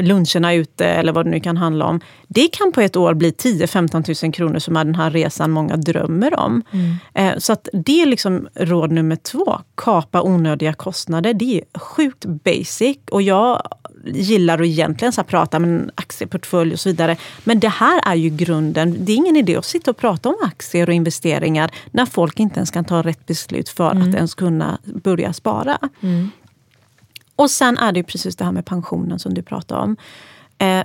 luncherna 0.00 0.54
ute 0.54 0.86
eller 0.86 1.12
vad 1.12 1.26
det 1.26 1.30
nu 1.30 1.40
kan 1.40 1.56
handla 1.56 1.86
om. 1.86 2.00
Det 2.28 2.48
kan 2.48 2.72
på 2.72 2.80
ett 2.80 2.96
år 2.96 3.14
bli 3.14 3.30
10-15 3.30 4.24
000 4.24 4.32
kronor 4.32 4.58
som 4.58 4.76
är 4.76 4.84
den 4.84 4.94
här 4.94 5.10
resan 5.10 5.50
många 5.50 5.76
drömmer 5.76 6.40
om. 6.40 6.62
Mm. 6.70 6.96
Eh, 7.14 7.38
så 7.38 7.52
att 7.52 7.68
det 7.72 8.02
är 8.02 8.06
liksom 8.06 8.48
råd 8.54 8.92
nummer 8.92 9.16
två. 9.16 9.60
Kapa 9.74 10.22
onödiga 10.22 10.72
kostnader. 10.72 11.34
Det 11.34 11.60
är 11.60 11.78
sjukt 11.78 12.24
basic. 12.24 12.98
Och 13.10 13.22
jag 13.22 13.62
gillar 14.04 14.58
att 14.58 14.66
egentligen 14.66 15.12
så 15.12 15.22
prata 15.22 15.56
om 15.56 15.64
en 15.64 15.90
aktieportfölj 15.94 16.72
och 16.72 16.80
så 16.80 16.88
vidare. 16.88 17.16
Men 17.44 17.60
det 17.60 17.68
här 17.68 18.00
är 18.04 18.14
ju 18.14 18.30
grunden. 18.30 18.96
Det 19.04 19.12
är 19.12 19.16
ingen 19.16 19.36
idé 19.36 19.56
att 19.56 19.64
sitta 19.64 19.90
och 19.90 19.96
prata 19.96 20.28
om 20.28 20.36
aktier 20.42 20.88
och 20.88 20.94
investeringar 20.94 21.70
när 21.90 22.06
folk 22.06 22.40
inte 22.40 22.56
ens 22.56 22.70
kan 22.70 22.84
ta 22.84 23.02
rätt 23.02 23.26
beslut 23.26 23.68
för 23.68 23.90
mm. 23.90 24.08
att 24.08 24.14
ens 24.14 24.34
kunna 24.34 24.78
börja 24.84 25.32
spara. 25.32 25.78
Mm. 26.00 26.30
Och 27.36 27.50
sen 27.50 27.78
är 27.78 27.92
det 27.92 28.02
precis 28.02 28.36
det 28.36 28.44
här 28.44 28.52
med 28.52 28.66
pensionen 28.66 29.18
som 29.18 29.34
du 29.34 29.42
pratar 29.42 29.78
om. 29.78 29.96
Eh, 30.58 30.84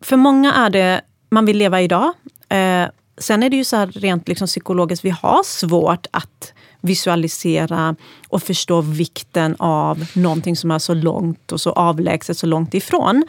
för 0.00 0.16
många 0.16 0.52
är 0.52 0.70
det, 0.70 1.00
man 1.30 1.46
vill 1.46 1.58
leva 1.58 1.82
idag. 1.82 2.12
Eh, 2.48 2.86
sen 3.18 3.42
är 3.42 3.50
det 3.50 3.56
ju 3.56 3.64
så 3.64 3.76
här 3.76 3.86
rent 3.86 4.28
liksom 4.28 4.46
psykologiskt, 4.46 5.04
vi 5.04 5.10
har 5.10 5.42
svårt 5.44 6.06
att 6.10 6.52
visualisera 6.80 7.96
och 8.28 8.42
förstå 8.42 8.80
vikten 8.80 9.56
av 9.58 10.06
någonting 10.14 10.56
som 10.56 10.70
är 10.70 10.78
så 10.78 10.94
långt 10.94 11.52
och 11.52 11.60
så 11.60 11.72
avlägset, 11.72 12.38
så 12.38 12.46
långt 12.46 12.74
ifrån. 12.74 13.24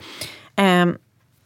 Eh, 0.56 0.86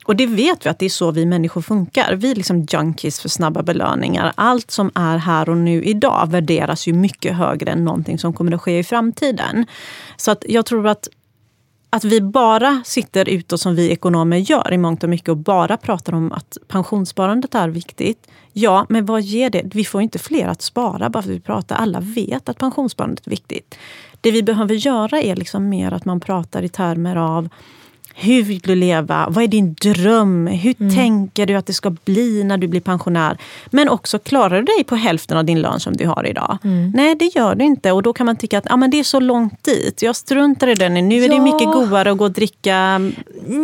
och 0.06 0.16
det 0.16 0.26
vet 0.26 0.66
vi 0.66 0.70
att 0.70 0.80
det 0.80 0.86
är 0.86 0.90
så 0.90 1.12
vi 1.12 1.26
människor 1.26 1.62
funkar. 1.62 2.16
Vi 2.16 2.32
är 2.32 2.36
liksom 2.36 2.66
junkies 2.70 3.20
för 3.20 3.30
snabba 3.30 3.64
belöningar. 3.64 4.34
Allt 4.36 4.72
som 4.72 4.92
är 4.96 5.18
här 5.18 5.50
och 5.50 5.58
nu 5.58 5.84
idag 5.84 6.28
värderas 6.32 6.88
ju 6.88 6.94
mycket 6.94 7.36
högre 7.36 7.72
än 7.72 7.86
någonting 7.86 8.20
som 8.20 8.34
kommer 8.34 8.52
att 8.52 8.62
ske 8.62 8.80
i 8.80 8.84
framtiden. 8.84 9.66
Så 10.18 10.32
att 10.32 10.46
jag 10.48 10.66
tror 10.66 10.88
att 10.88 11.08
att 11.90 12.04
vi 12.04 12.22
bara 12.22 12.82
sitter 12.86 13.30
ute 13.30 13.58
som 13.58 13.76
vi 13.76 13.92
ekonomer 13.92 14.38
gör 14.38 14.74
i 14.74 14.78
mångt 14.78 15.04
och 15.04 15.10
mycket 15.10 15.30
och 15.30 15.38
bara 15.38 15.78
pratar 15.78 16.14
om 16.14 16.32
att 16.32 16.58
pensionssparandet 16.68 17.56
är 17.56 17.70
viktigt. 17.70 18.28
Ja, 18.54 18.86
men 18.90 19.06
vad 19.06 19.22
ger 19.22 19.50
det? 19.50 19.62
Vi 19.66 19.86
får 19.86 20.02
inte 20.02 20.20
fler 20.20 20.48
att 20.48 20.62
spara 20.62 21.10
bara 21.10 21.24
för 21.24 21.30
att 21.30 21.36
vi 21.36 21.40
pratar. 21.40 21.76
Alla 21.76 22.00
vet 22.00 22.50
att 22.50 22.58
pensionssparandet 22.58 23.28
är 23.28 23.32
viktigt. 23.32 23.78
Det 24.22 24.32
vi 24.32 24.44
behöver 24.44 24.76
göra 24.76 25.22
är 25.22 25.36
liksom 25.36 25.70
mer 25.70 25.92
att 25.92 26.06
man 26.06 26.20
pratar 26.20 26.64
i 26.64 26.70
termer 26.70 27.16
av 27.16 27.50
hur 28.22 28.44
vill 28.44 28.60
du 28.60 28.76
leva? 28.76 29.28
Vad 29.30 29.44
är 29.44 29.48
din 29.48 29.74
dröm? 29.74 30.48
Hur 30.48 30.76
mm. 30.80 30.96
tänker 30.96 31.46
du 31.46 31.56
att 31.56 31.66
det 31.66 31.74
ska 31.74 31.90
bli 31.90 32.44
när 32.44 32.58
du 32.58 32.68
blir 32.68 32.82
pensionär? 32.82 33.38
Men 33.70 33.90
också, 33.90 34.20
klarar 34.20 34.58
du 34.58 34.64
dig 34.64 34.84
på 34.84 34.96
hälften 34.96 35.38
av 35.38 35.46
din 35.46 35.62
lön 35.62 35.80
som 35.80 35.98
du 35.98 36.08
har 36.08 36.28
idag? 36.28 36.58
Mm. 36.64 36.92
Nej, 36.96 37.16
det 37.16 37.36
gör 37.36 37.56
du 37.56 37.66
inte. 37.66 37.92
Och 37.92 38.04
då 38.04 38.14
kan 38.14 38.26
man 38.26 38.36
tycka 38.36 38.58
att 38.58 38.72
ah, 38.72 38.78
men 38.78 38.92
det 38.92 39.00
är 39.00 39.04
så 39.04 39.20
långt 39.20 39.64
dit. 39.64 40.02
Jag 40.02 40.16
struntar 40.16 40.68
i 40.68 40.76
det 40.76 40.90
nu. 40.90 41.02
Nu 41.02 41.24
är 41.24 41.28
ja. 41.30 41.34
det 41.34 41.40
mycket 41.40 41.68
godare 41.68 42.12
att 42.12 42.18
gå 42.18 42.24
och 42.26 42.32
dricka 42.32 43.02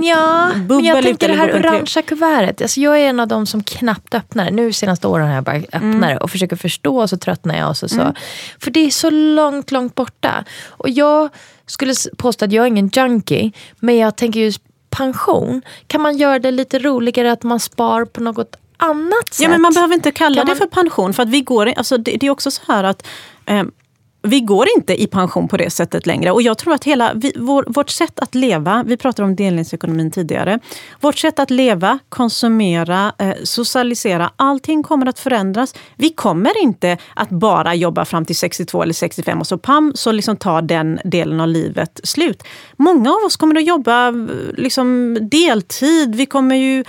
Ja, 0.03 0.51
men 0.67 0.83
jag 0.85 1.03
tänker 1.03 1.27
det 1.27 1.33
här 1.33 1.59
orangea 1.59 2.01
kuvertet. 2.01 2.61
Alltså 2.61 2.79
jag 2.79 3.01
är 3.01 3.09
en 3.09 3.19
av 3.19 3.27
de 3.27 3.45
som 3.45 3.63
knappt 3.63 4.13
öppnar. 4.13 4.51
Nu 4.51 4.73
senaste 4.73 5.07
åren 5.07 5.27
har 5.27 5.35
jag 5.35 5.43
bara 5.43 5.55
öppnat 5.55 5.83
mm. 5.83 6.17
och 6.17 6.31
försöker 6.31 6.55
förstå 6.55 7.01
och 7.01 7.09
så 7.09 7.17
tröttnar 7.17 7.57
jag. 7.57 7.69
Och 7.69 7.77
så, 7.77 7.87
så. 7.87 8.01
Mm. 8.01 8.13
För 8.59 8.71
det 8.71 8.79
är 8.79 8.89
så 8.89 9.09
långt, 9.09 9.71
långt 9.71 9.95
borta. 9.95 10.43
Och 10.67 10.89
jag 10.89 11.29
skulle 11.65 11.93
påstå 12.17 12.45
att 12.45 12.51
jag 12.51 12.63
är 12.63 12.67
ingen 12.67 12.89
junkie, 12.89 13.51
men 13.79 13.97
jag 13.97 14.15
tänker 14.15 14.39
just 14.39 14.61
pension. 14.89 15.61
Kan 15.87 16.01
man 16.01 16.17
göra 16.17 16.39
det 16.39 16.51
lite 16.51 16.79
roligare 16.79 17.31
att 17.31 17.43
man 17.43 17.59
spar 17.59 18.05
på 18.05 18.21
något 18.21 18.55
annat 18.77 19.33
sätt? 19.33 19.43
Ja, 19.43 19.49
men 19.49 19.61
man 19.61 19.73
behöver 19.73 19.95
inte 19.95 20.11
kalla 20.11 20.35
kan 20.35 20.45
det 20.45 20.51
man... 20.51 20.57
för 20.57 20.67
pension. 20.67 21.13
För 21.13 21.23
att 21.23 21.29
vi 21.29 21.41
går, 21.41 21.73
alltså 21.77 21.97
det, 21.97 22.17
det 22.17 22.27
är 22.27 22.31
också 22.31 22.51
så 22.51 22.61
här 22.67 22.83
att 22.83 23.07
eh, 23.45 23.63
vi 24.25 24.39
går 24.39 24.67
inte 24.77 25.01
i 25.01 25.07
pension 25.07 25.47
på 25.47 25.57
det 25.57 25.69
sättet 25.69 26.05
längre. 26.05 26.31
Och 26.31 26.41
jag 26.41 26.57
tror 26.57 26.73
att 26.73 26.83
hela 26.83 27.13
vi, 27.15 27.33
vår, 27.35 27.65
vårt 27.67 27.89
sätt 27.89 28.19
att 28.19 28.35
leva, 28.35 28.83
vi 28.87 28.97
pratade 28.97 29.27
om 29.27 29.35
delningsekonomin 29.35 30.11
tidigare. 30.11 30.59
Vårt 31.01 31.17
sätt 31.17 31.39
att 31.39 31.49
leva, 31.49 31.99
konsumera, 32.09 33.13
eh, 33.17 33.33
socialisera, 33.43 34.31
allting 34.35 34.83
kommer 34.83 35.05
att 35.05 35.19
förändras. 35.19 35.75
Vi 35.95 36.09
kommer 36.09 36.63
inte 36.63 36.97
att 37.15 37.29
bara 37.29 37.75
jobba 37.75 38.05
fram 38.05 38.25
till 38.25 38.35
62 38.35 38.83
eller 38.83 38.93
65 38.93 39.39
och 39.39 39.47
så 39.47 39.57
pam, 39.57 39.91
så 39.95 40.11
liksom 40.11 40.37
tar 40.37 40.61
den 40.61 40.99
delen 41.03 41.39
av 41.39 41.47
livet 41.47 41.99
slut. 42.03 42.43
Många 42.77 43.09
av 43.09 43.25
oss 43.25 43.37
kommer 43.37 43.57
att 43.57 43.65
jobba 43.65 44.07
eh, 44.07 44.13
liksom 44.57 45.17
deltid. 45.21 46.15
Vi 46.15 46.25
kommer 46.25 46.55
ju 46.55 46.83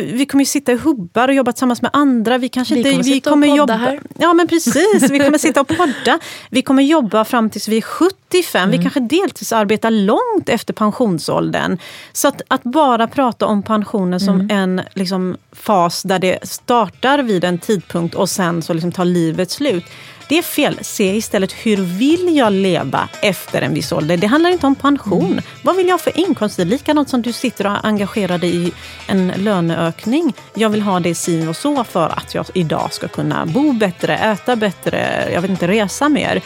vi 0.00 0.26
kommer 0.26 0.42
ju 0.42 0.46
sitta 0.46 0.72
i 0.72 0.76
hubbar 0.76 1.28
och 1.28 1.34
jobba 1.34 1.52
tillsammans 1.52 1.82
med 1.82 1.90
andra. 1.94 2.38
Vi, 2.38 2.48
kanske 2.48 2.74
vi 2.74 2.80
inte, 2.80 2.90
kommer 2.90 3.04
vi 3.04 3.12
sitta 3.12 3.30
kommer 3.30 3.46
och 3.46 3.50
podda 3.50 3.74
jobba, 3.74 3.84
här. 3.84 4.00
Ja 4.18 4.32
men 4.32 4.48
precis, 4.48 5.10
vi 5.10 5.18
kommer 5.18 5.38
sitta 5.38 5.60
och 5.60 5.68
podda. 5.76 6.18
Vi 6.50 6.62
kommer 6.62 6.82
jobba 6.82 7.24
fram 7.24 7.50
tills 7.50 7.68
vi 7.68 7.76
är 7.76 7.82
75. 7.82 8.62
Mm. 8.62 8.70
Vi 8.70 8.82
kanske 8.82 9.00
deltidsarbetar 9.00 9.90
långt 9.90 10.48
efter 10.48 10.74
pensionsåldern. 10.74 11.78
Så 12.12 12.28
att, 12.28 12.42
att 12.48 12.62
bara 12.62 13.06
prata 13.06 13.46
om 13.46 13.62
pensionen 13.62 14.20
som 14.20 14.40
mm. 14.40 14.50
en 14.50 14.84
liksom, 14.94 15.36
fas 15.52 16.02
där 16.02 16.18
det 16.18 16.48
startar 16.48 17.18
vid 17.18 17.44
en 17.44 17.58
tidpunkt 17.58 18.14
och 18.14 18.30
sen 18.30 18.62
så 18.62 18.72
liksom 18.72 18.92
tar 18.92 19.04
livet 19.04 19.50
slut. 19.50 19.84
Det 20.28 20.38
är 20.38 20.42
fel. 20.42 20.78
Se 20.82 21.16
istället 21.16 21.52
hur 21.52 21.76
vill 21.76 22.36
jag 22.36 22.52
leva 22.52 23.08
efter 23.22 23.62
en 23.62 23.74
viss 23.74 23.92
ålder. 23.92 24.16
Det 24.16 24.26
handlar 24.26 24.50
inte 24.50 24.66
om 24.66 24.74
pension. 24.74 25.32
Mm. 25.32 25.44
Vad 25.62 25.76
vill 25.76 25.86
jag 25.86 25.92
ha 25.92 25.98
för 25.98 26.18
inkomst? 26.18 26.58
Likadant 26.58 27.08
som 27.08 27.22
du 27.22 27.32
sitter 27.32 27.66
och 27.66 27.84
engagerar 27.84 28.38
dig 28.38 28.66
i 28.66 28.72
en 29.06 29.32
löneökning. 29.36 30.34
Jag 30.54 30.68
vill 30.68 30.82
ha 30.82 31.00
det 31.00 31.14
si 31.14 31.46
och 31.46 31.56
så 31.56 31.84
för 31.84 32.08
att 32.08 32.34
jag 32.34 32.46
idag 32.54 32.92
ska 32.92 33.08
kunna 33.08 33.46
bo 33.46 33.72
bättre, 33.72 34.16
äta 34.16 34.56
bättre, 34.56 35.28
jag 35.32 35.40
vet 35.40 35.50
inte, 35.50 35.68
resa 35.68 36.08
mer. 36.08 36.42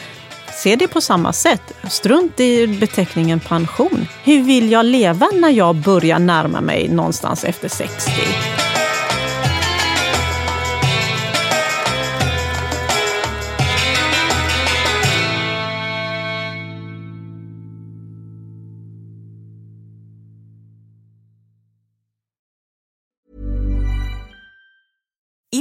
Se 0.53 0.75
det 0.75 0.87
på 0.87 1.01
samma 1.01 1.33
sätt. 1.33 1.73
Strunt 1.89 2.39
i 2.39 2.67
beteckningen 2.67 3.39
pension. 3.39 4.07
Hur 4.23 4.43
vill 4.43 4.71
jag 4.71 4.85
leva 4.85 5.27
när 5.33 5.49
jag 5.49 5.75
börjar 5.75 6.19
närma 6.19 6.61
mig 6.61 6.87
någonstans 6.87 7.43
efter 7.43 7.69
60? 7.69 8.11